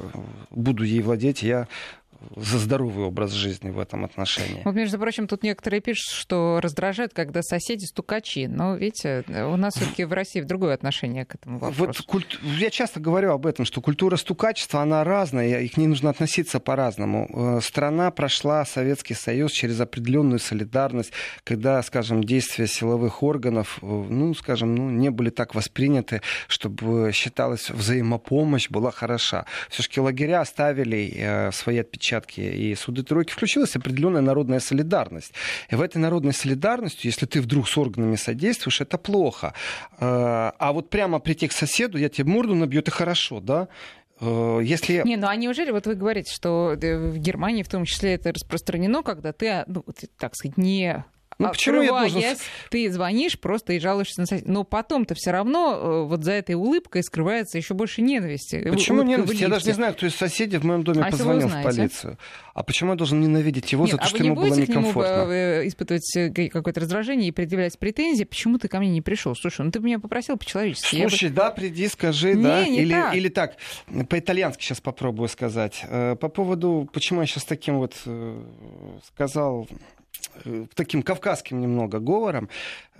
буду 0.51 0.83
ей 0.83 1.03
владеть. 1.03 1.43
Я 1.43 1.69
за 2.37 2.59
здоровый 2.59 3.05
образ 3.05 3.33
жизни 3.33 3.71
в 3.71 3.79
этом 3.79 4.05
отношении. 4.05 4.63
Вот, 4.65 4.75
между 4.75 4.99
прочим, 4.99 5.27
тут 5.27 5.43
некоторые 5.43 5.81
пишут, 5.81 6.13
что 6.13 6.61
раздражает, 6.63 7.13
когда 7.15 7.43
соседи 7.43 7.85
стукачи. 7.85 8.47
Но, 8.47 8.77
видите, 8.77 9.25
у 9.29 9.57
нас 9.57 9.75
все-таки 9.75 10.05
в 10.05 10.13
России 10.13 10.41
другое 10.41 10.75
отношение 10.75 11.25
к 11.25 11.35
этому 11.35 11.59
вопросу. 11.59 11.85
Вот 11.87 12.07
культ... 12.07 12.39
Я 12.43 12.71
часто 12.71 13.01
говорю 13.01 13.33
об 13.33 13.47
этом, 13.47 13.65
что 13.65 13.81
культура 13.81 14.17
стукачества, 14.17 14.83
она 14.83 15.03
разная, 15.05 15.61
и 15.61 15.69
к 15.69 15.77
ней 15.77 15.87
нужно 15.87 16.11
относиться 16.11 16.61
по-разному. 16.61 17.57
Э, 17.57 17.61
страна 17.63 18.11
прошла, 18.11 18.65
Советский 18.65 19.15
Союз, 19.15 19.53
через 19.53 19.81
определенную 19.81 20.39
солидарность, 20.39 21.13
когда, 21.45 21.83
скажем, 21.83 22.23
действия 22.23 22.67
силовых 22.67 23.23
органов, 23.23 23.79
э, 23.83 23.87
ну, 23.87 24.35
скажем, 24.35 24.75
ну, 24.75 24.91
не 24.91 25.11
были 25.11 25.31
так 25.31 25.55
восприняты, 25.55 26.23
чтобы 26.49 27.13
считалось 27.13 27.71
взаимопомощь 27.71 28.69
была 28.69 28.91
хороша. 28.91 29.47
Все-таки 29.71 30.01
лагеря 30.01 30.41
оставили 30.41 31.13
э, 31.17 31.53
свои 31.53 31.79
отпечатки 31.79 32.10
отпечатки 32.11 32.41
и 32.41 32.75
суды 32.75 33.03
тройки, 33.03 33.33
включилась 33.33 33.77
определенная 33.77 34.21
народная 34.21 34.61
солидарность. 34.61 35.33
И 35.71 35.75
в 35.75 35.81
этой 35.81 35.99
народной 35.99 36.33
солидарности, 36.33 37.07
если 37.07 37.27
ты 37.27 37.41
вдруг 37.41 37.69
с 37.69 37.79
органами 37.79 38.17
содействуешь, 38.17 38.81
это 38.81 38.99
плохо. 38.99 39.55
Э, 39.99 40.53
а 40.59 40.73
вот 40.73 40.91
прямо 40.91 41.21
прийти 41.21 41.49
к 41.49 41.53
соседу, 41.53 41.99
я 41.99 42.09
тебе 42.09 42.33
морду 42.33 42.55
набью, 42.55 42.81
это 42.81 42.91
хорошо, 42.91 43.41
да? 43.41 43.69
Э, 44.21 44.61
если... 44.63 45.03
Не, 45.05 45.17
ну 45.17 45.29
а 45.29 45.37
неужели 45.37 45.71
вот 45.71 45.87
вы 45.87 45.95
говорите, 45.95 46.33
что 46.33 46.73
э, 46.81 47.11
в 47.11 47.19
Германии 47.19 47.63
в 47.63 47.69
том 47.69 47.85
числе 47.85 48.15
это 48.15 48.33
распространено, 48.33 49.03
когда 49.03 49.33
ты, 49.33 49.65
ну, 49.67 49.85
так 50.19 50.35
сказать, 50.35 50.57
не 50.57 51.05
ну, 51.41 51.49
а 51.49 51.51
почему 51.51 51.83
я 51.83 51.91
должен... 51.91 52.23
ты 52.71 52.91
звонишь 52.91 53.39
просто 53.39 53.73
и 53.73 53.79
жалуешься 53.79 54.21
на 54.21 54.27
соседа. 54.27 54.51
Но 54.51 54.65
потом-то 54.65 55.15
все 55.15 55.31
равно 55.31 55.75
э, 55.75 56.03
вот 56.05 56.25
за 56.25 56.33
этой 56.33 56.55
улыбкой 56.55 57.03
скрывается 57.03 57.59
еще 57.59 57.75
больше 57.75 58.03
ненависти. 58.03 58.69
Почему 58.71 59.03
ненависть? 59.03 59.41
Я 59.41 59.49
даже 59.49 59.67
не 59.67 59.73
знаю, 59.73 59.95
кто 59.95 60.07
из 60.07 60.15
соседей 60.15 60.59
в 60.59 60.65
моем 60.65 60.85
доме 60.85 61.03
а 61.03 61.11
позвонил 61.11 61.49
в 61.49 61.63
полицию. 61.63 62.19
А 62.53 62.63
почему 62.63 62.91
я 62.91 62.97
должен 62.97 63.21
ненавидеть 63.21 63.73
его 63.73 63.85
Нет, 63.85 63.93
за 63.93 63.99
то, 63.99 64.05
а 64.05 64.07
что 64.07 64.19
ему 64.19 64.35
было 64.35 64.55
некомфортно? 64.55 65.25
К 65.25 65.29
нему 65.29 65.69
испытывать 65.69 66.17
э, 66.17 66.49
какое-то 66.49 66.81
раздражение 66.81 67.29
и 67.29 67.33
предъявлять 67.33 67.79
претензии, 67.79 68.25
почему 68.25 68.59
ты 68.59 68.69
ко 68.69 68.79
мне 68.79 68.91
не 68.91 69.01
пришел? 69.01 69.35
Слушай, 69.35 69.65
ну 69.65 69.71
ты 69.71 69.81
меня 69.81 69.99
попросил 69.99 70.37
по-человечески. 70.37 71.01
Слушай, 71.01 71.29
бы... 71.31 71.37
да, 71.37 71.51
приди, 71.51 71.89
скажи, 71.89 72.35
не, 72.35 72.43
да. 72.43 72.67
Не 72.67 72.81
или, 72.81 72.93
так. 72.93 73.15
или 73.15 73.29
так, 73.29 73.57
по-итальянски 74.09 74.63
сейчас 74.63 74.81
попробую 74.81 75.29
сказать. 75.29 75.85
Э, 75.85 76.17
по 76.17 76.29
поводу, 76.29 76.89
почему 76.93 77.21
я 77.21 77.27
сейчас 77.27 77.45
таким 77.45 77.79
вот 77.79 77.95
сказал 79.07 79.61
Э, 79.71 79.75
таким 80.75 81.03
кавказским 81.03 81.61
немного 81.61 81.99
говором, 81.99 82.49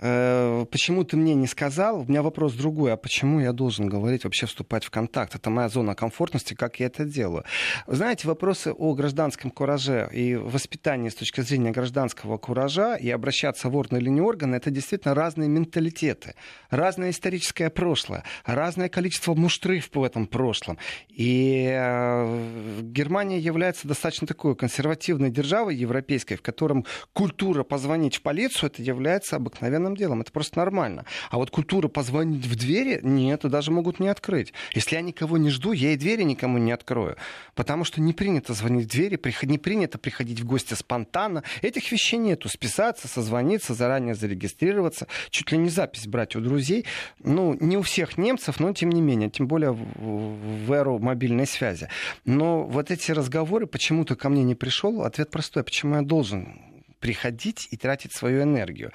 почему 0.01 1.03
ты 1.03 1.15
мне 1.15 1.35
не 1.35 1.47
сказал? 1.47 2.01
У 2.01 2.05
меня 2.05 2.23
вопрос 2.23 2.53
другой, 2.53 2.93
а 2.93 2.97
почему 2.97 3.39
я 3.39 3.53
должен 3.53 3.87
говорить, 3.87 4.23
вообще 4.23 4.47
вступать 4.47 4.83
в 4.83 4.89
контакт? 4.89 5.35
Это 5.35 5.49
моя 5.49 5.69
зона 5.69 5.93
комфортности, 5.93 6.55
как 6.55 6.79
я 6.79 6.87
это 6.87 7.05
делаю. 7.05 7.43
Знаете, 7.85 8.27
вопросы 8.27 8.73
о 8.75 8.93
гражданском 8.93 9.51
кураже 9.51 10.09
и 10.11 10.35
воспитании 10.35 11.09
с 11.09 11.15
точки 11.15 11.41
зрения 11.41 11.71
гражданского 11.71 12.37
куража 12.37 12.95
и 12.95 13.09
обращаться 13.11 13.69
в 13.69 13.75
органы 13.75 13.99
или 13.99 14.09
не 14.09 14.21
органы, 14.21 14.55
это 14.55 14.71
действительно 14.71 15.13
разные 15.13 15.47
менталитеты, 15.49 16.33
разное 16.71 17.11
историческое 17.11 17.69
прошлое, 17.69 18.23
разное 18.45 18.89
количество 18.89 19.35
муштры 19.35 19.79
в 19.81 20.03
этом 20.03 20.25
прошлом. 20.25 20.77
И 21.09 21.69
э, 21.71 22.81
Германия 22.81 23.39
является 23.39 23.87
достаточно 23.87 24.25
такой 24.25 24.55
консервативной 24.55 25.29
державой 25.29 25.75
европейской, 25.75 26.35
в 26.35 26.41
котором 26.41 26.85
культура 27.13 27.63
позвонить 27.63 28.15
в 28.15 28.21
полицию, 28.21 28.71
это 28.71 28.81
является 28.81 29.35
обыкновенным 29.35 29.90
делом. 29.95 30.21
Это 30.21 30.31
просто 30.31 30.57
нормально. 30.57 31.05
А 31.29 31.37
вот 31.37 31.49
культура 31.51 31.87
позвонить 31.87 32.45
в 32.45 32.55
двери, 32.55 32.99
нет, 33.03 33.41
даже 33.43 33.71
могут 33.71 33.99
не 33.99 34.07
открыть. 34.07 34.53
Если 34.73 34.95
я 34.95 35.01
никого 35.01 35.37
не 35.37 35.49
жду, 35.49 35.71
я 35.71 35.93
и 35.93 35.97
двери 35.97 36.23
никому 36.23 36.57
не 36.57 36.71
открою. 36.71 37.17
Потому 37.55 37.83
что 37.83 38.01
не 38.01 38.13
принято 38.13 38.53
звонить 38.53 38.85
в 38.85 38.89
двери, 38.89 39.19
не 39.43 39.57
принято 39.57 39.97
приходить 39.97 40.39
в 40.39 40.45
гости 40.45 40.73
спонтанно. 40.73 41.43
Этих 41.61 41.91
вещей 41.91 42.17
нету. 42.17 42.49
Списаться, 42.49 43.07
созвониться, 43.07 43.73
заранее 43.73 44.15
зарегистрироваться, 44.15 45.07
чуть 45.29 45.51
ли 45.51 45.57
не 45.57 45.69
запись 45.69 46.07
брать 46.07 46.35
у 46.35 46.41
друзей. 46.41 46.85
Ну, 47.19 47.57
не 47.59 47.77
у 47.77 47.81
всех 47.81 48.17
немцев, 48.17 48.59
но 48.59 48.73
тем 48.73 48.89
не 48.89 49.01
менее, 49.01 49.29
тем 49.29 49.47
более 49.47 49.71
в, 49.71 50.71
эру 50.71 50.99
мобильной 50.99 51.47
связи. 51.47 51.87
Но 52.25 52.63
вот 52.63 52.91
эти 52.91 53.11
разговоры, 53.11 53.67
почему 53.67 54.05
ты 54.05 54.15
ко 54.15 54.29
мне 54.29 54.43
не 54.43 54.55
пришел, 54.55 55.03
ответ 55.03 55.29
простой. 55.29 55.63
Почему 55.63 55.95
я 55.95 56.01
должен 56.01 56.70
приходить 57.01 57.67
и 57.71 57.77
тратить 57.77 58.13
свою 58.13 58.43
энергию. 58.43 58.91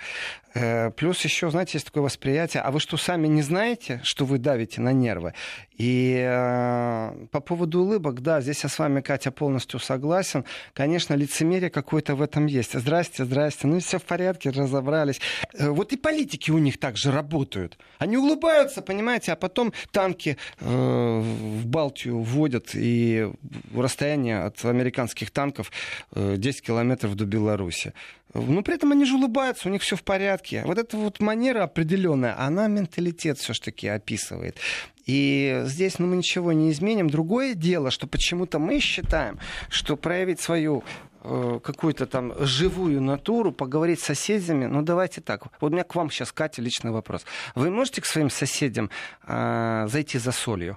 Э, 0.55 0.91
плюс 0.91 1.23
еще, 1.23 1.51
знаете, 1.51 1.73
есть 1.75 1.87
такое 1.87 2.05
восприятие, 2.05 2.63
а 2.63 2.71
вы 2.71 2.81
что, 2.81 2.97
сами 2.97 3.27
не 3.27 3.43
знаете, 3.43 4.01
что 4.05 4.25
вы 4.25 4.39
давите 4.39 4.81
на 4.81 4.93
нервы? 4.93 5.35
И 5.77 6.17
э, 6.19 7.27
по 7.31 7.41
поводу 7.41 7.81
улыбок, 7.81 8.23
да, 8.23 8.41
здесь 8.41 8.63
я 8.63 8.71
с 8.71 8.79
вами, 8.79 9.03
Катя, 9.03 9.31
полностью 9.31 9.79
согласен. 9.79 10.45
Конечно, 10.73 11.13
лицемерие 11.13 11.69
какое-то 11.69 12.15
в 12.15 12.23
этом 12.23 12.47
есть. 12.47 12.73
Здрасте, 12.73 13.27
здрасте, 13.27 13.67
ну 13.67 13.79
все 13.81 13.99
в 13.99 14.05
порядке, 14.05 14.51
разобрались. 14.51 15.21
Э, 15.53 15.69
вот 15.69 15.93
и 15.93 15.97
политики 15.97 16.51
у 16.51 16.59
них 16.59 16.79
также 16.79 17.11
работают. 17.11 17.77
Они 17.99 18.17
улыбаются, 18.17 18.81
понимаете, 18.81 19.33
а 19.33 19.37
потом 19.37 19.75
танки 19.91 20.39
э, 20.61 20.65
в 20.65 21.67
Балтию 21.67 22.21
вводят, 22.23 22.71
и 22.75 23.31
расстояние 23.75 24.45
от 24.45 24.65
американских 24.65 25.31
танков 25.31 25.71
э, 26.13 26.37
10 26.39 26.63
километров 26.63 27.15
до 27.17 27.27
Беларуси. 27.27 27.93
Но 28.35 28.63
при 28.63 28.75
этом 28.75 28.93
они 28.93 29.05
же 29.05 29.17
улыбаются, 29.17 29.69
у 29.69 29.73
них 29.73 29.83
все 29.83 29.97
в 29.97 30.03
порядке. 30.03 30.63
Вот 30.65 30.79
эта 30.79 30.97
вот 30.97 31.21
манера 31.21 31.63
определенная, 31.65 32.39
она 32.39 32.67
менталитет 32.67 33.39
все-таки 33.39 33.89
описывает. 33.89 34.59
И 35.07 35.63
здесь 35.65 35.99
ну, 35.99 36.07
мы 36.07 36.17
ничего 36.17 36.53
не 36.53 36.71
изменим. 36.71 37.09
Другое 37.09 37.55
дело, 37.55 37.91
что 37.91 38.07
почему-то 38.07 38.59
мы 38.59 38.81
считаем, 38.81 39.39
что 39.69 39.97
проявить 39.97 40.41
свою 40.41 40.83
э, 41.23 41.61
какую-то 41.63 42.07
там 42.07 42.35
живую 42.41 43.01
натуру, 43.01 43.53
поговорить 43.53 44.01
с 44.01 44.05
соседями. 44.05 44.67
Ну, 44.67 44.83
давайте 44.83 45.21
так. 45.21 45.45
Вот 45.61 45.71
у 45.71 45.73
меня 45.73 45.85
к 45.85 45.95
вам 45.95 46.11
сейчас, 46.11 46.33
Катя, 46.33 46.61
личный 46.61 46.91
вопрос. 46.91 47.25
Вы 47.55 47.71
можете 47.71 48.01
к 48.01 48.07
своим 48.07 48.31
соседям 48.31 48.91
э, 49.27 49.87
зайти 49.89 50.19
за 50.19 50.33
солью? 50.33 50.77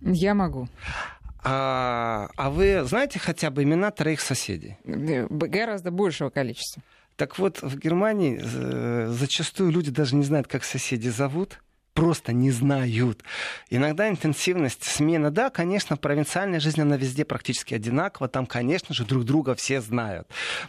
Я 0.00 0.34
могу. 0.34 0.68
А, 1.42 2.28
а 2.36 2.50
вы 2.50 2.84
знаете 2.84 3.18
хотя 3.18 3.50
бы 3.50 3.62
имена 3.62 3.90
троих 3.90 4.20
соседей? 4.20 4.76
Э, 4.84 5.26
гораздо 5.28 5.90
большего 5.90 6.30
количества. 6.30 6.82
Так 7.16 7.38
вот, 7.38 7.62
в 7.62 7.78
Германии 7.78 8.40
э, 8.42 9.08
зачастую 9.08 9.70
люди 9.70 9.90
даже 9.90 10.16
не 10.16 10.24
знают, 10.24 10.48
как 10.48 10.64
соседи 10.64 11.08
зовут 11.08 11.60
просто 12.00 12.32
не 12.32 12.50
знают. 12.50 13.22
Иногда 13.68 14.08
интенсивность 14.08 14.84
смены, 14.84 15.30
да, 15.30 15.50
конечно, 15.50 15.96
в 15.96 16.00
провинциальной 16.00 16.58
жизни 16.58 16.80
она 16.80 16.96
везде 16.96 17.26
практически 17.26 17.74
одинакова, 17.74 18.26
там, 18.26 18.46
конечно 18.46 18.94
же, 18.94 19.04
друг 19.04 19.24
друга 19.24 19.54
все 19.54 19.82
знают. 19.82 20.26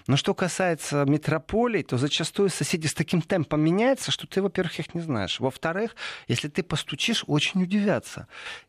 Но 0.07 0.17
что 0.17 0.33
касается 0.33 1.05
метрополий, 1.07 1.83
то 1.83 1.97
зачастую 1.97 2.49
соседи 2.49 2.87
с 2.87 2.93
таким 2.93 3.21
темпом 3.21 3.61
меняются, 3.61 4.11
что 4.11 4.27
ты, 4.27 4.41
во-первых, 4.41 4.77
их 4.79 4.93
не 4.93 4.99
знаешь. 4.99 5.39
Во-вторых, 5.39 5.95
если 6.27 6.49
ты 6.49 6.63
постучишь, 6.63 7.23
очень 7.25 7.63
удивятся. 7.63 8.27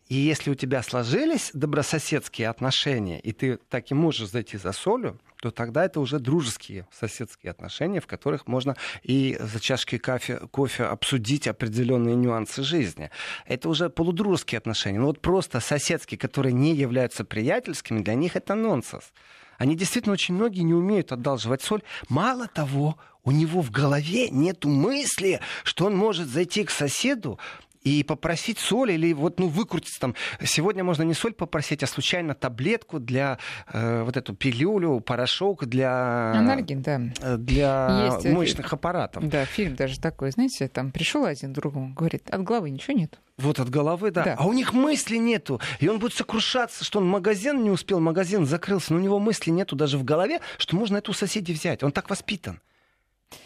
И 0.09 0.15
если 0.15 0.53
у 0.53 0.55
тебя 0.55 0.85
сложились 0.85 1.51
добрососедские 1.55 2.49
отношения, 2.49 3.19
и 3.19 3.33
ты 3.33 3.59
так 3.71 3.91
и 3.91 3.95
можешь 3.95 4.29
зайти 4.29 4.57
за 4.57 4.71
солью, 4.71 5.19
то 5.43 5.51
тогда 5.51 5.85
это 5.85 5.99
уже 5.99 6.21
дружеские 6.21 6.87
соседские 6.93 7.51
отношения, 7.51 8.01
в 8.01 8.07
которых 8.07 8.47
можно 8.47 8.77
и 9.03 9.37
за 9.41 9.59
чашкой 9.59 9.99
кофе, 9.99 10.39
кофе 10.53 10.85
обсудить 10.85 11.49
определенные 11.49 12.15
нюансы 12.15 12.63
жизни. 12.63 13.11
Это 13.45 13.69
уже 13.69 13.91
полудружеские 13.91 14.59
отношения. 14.59 15.01
Но 15.01 15.07
вот 15.07 15.21
просто 15.21 15.59
соседские, 15.59 16.17
которые 16.17 16.53
не 16.53 16.77
являются 16.77 17.25
приятельскими, 17.25 18.03
для 18.03 18.15
них 18.15 18.37
это 18.37 18.55
нонсенс. 18.55 19.13
Они 19.59 19.75
действительно 19.75 20.13
очень 20.13 20.37
многие 20.37 20.61
не 20.61 20.75
умеют 20.75 21.11
одалживать 21.11 21.63
соль. 21.63 21.83
Мало 22.09 22.47
того, 22.47 22.97
у 23.25 23.33
него 23.33 23.63
в 23.63 23.73
голове 23.73 24.31
нет 24.31 24.65
мысли, 24.65 25.41
что 25.65 25.87
он 25.87 25.97
может 25.97 26.29
зайти 26.29 26.63
к 26.63 26.71
соседу 26.71 27.41
и 27.85 28.03
попросить 28.03 28.59
соль 28.59 28.93
или 28.93 29.13
вот 29.13 29.39
ну 29.39 29.49
выкрутиться 29.49 30.01
там. 30.01 30.15
Сегодня 30.43 30.85
можно 30.85 31.03
не 31.03 31.15
соль 31.15 31.33
попросить, 31.33 31.83
а 31.83 31.87
случайно 31.87 32.35
таблетку 32.35 32.99
для 33.01 33.39
э, 33.73 34.03
вот 34.03 34.17
эту 34.17 34.35
пилюлю, 34.35 35.01
порошок 35.01 35.67
для 35.67 36.33
Анальгин, 36.33 36.83
да. 36.83 37.01
Э, 37.21 37.37
для 37.37 38.11
Есть, 38.13 38.27
э, 38.27 38.33
мощных 38.33 38.73
аппаратов. 38.73 39.29
Да, 39.29 39.45
фильм 39.45 39.77
даже 39.77 40.01
такой, 40.01 40.31
знаете, 40.31 40.69
там 40.69 40.93
пришел 40.93 41.25
один 41.25 41.53
другому, 41.53 41.95
говорит, 41.95 42.31
от 42.31 42.43
головы 42.43 42.71
ничего 42.71 42.97
нет. 42.97 43.19
Вот 43.39 43.59
от 43.59 43.71
головы, 43.71 44.11
да. 44.11 44.25
да. 44.25 44.37
А 44.39 44.47
у 44.47 44.53
них 44.53 44.73
мысли 44.73 45.17
нету. 45.17 45.61
И 45.81 45.89
он 45.89 45.99
будет 45.99 46.13
сокрушаться, 46.13 46.85
что 46.85 46.99
он 46.99 47.09
магазин 47.09 47.63
не 47.63 47.71
успел, 47.71 47.99
магазин 47.99 48.47
закрылся, 48.47 48.93
но 48.93 48.99
у 48.99 49.03
него 49.03 49.19
мысли 49.19 49.51
нету 49.51 49.75
даже 49.75 49.99
в 49.99 50.05
голове, 50.05 50.41
что 50.59 50.77
можно 50.77 50.99
эту 50.99 51.13
соседей 51.13 51.55
взять. 51.55 51.83
Он 51.83 51.93
так 51.93 52.11
воспитан. 52.11 52.61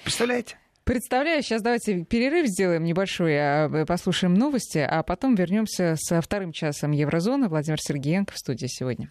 Представляете? 0.02 0.58
Представляю, 0.86 1.42
сейчас 1.42 1.62
давайте 1.62 2.04
перерыв 2.04 2.46
сделаем 2.46 2.84
небольшой, 2.84 3.34
а, 3.34 3.68
э, 3.68 3.84
послушаем 3.86 4.34
новости, 4.34 4.78
а 4.78 5.02
потом 5.02 5.34
вернемся 5.34 5.96
со 5.98 6.20
вторым 6.20 6.52
часом 6.52 6.92
Еврозоны. 6.92 7.48
Владимир 7.48 7.80
Сергеенко 7.80 8.32
в 8.32 8.38
студии 8.38 8.66
сегодня. 8.68 9.10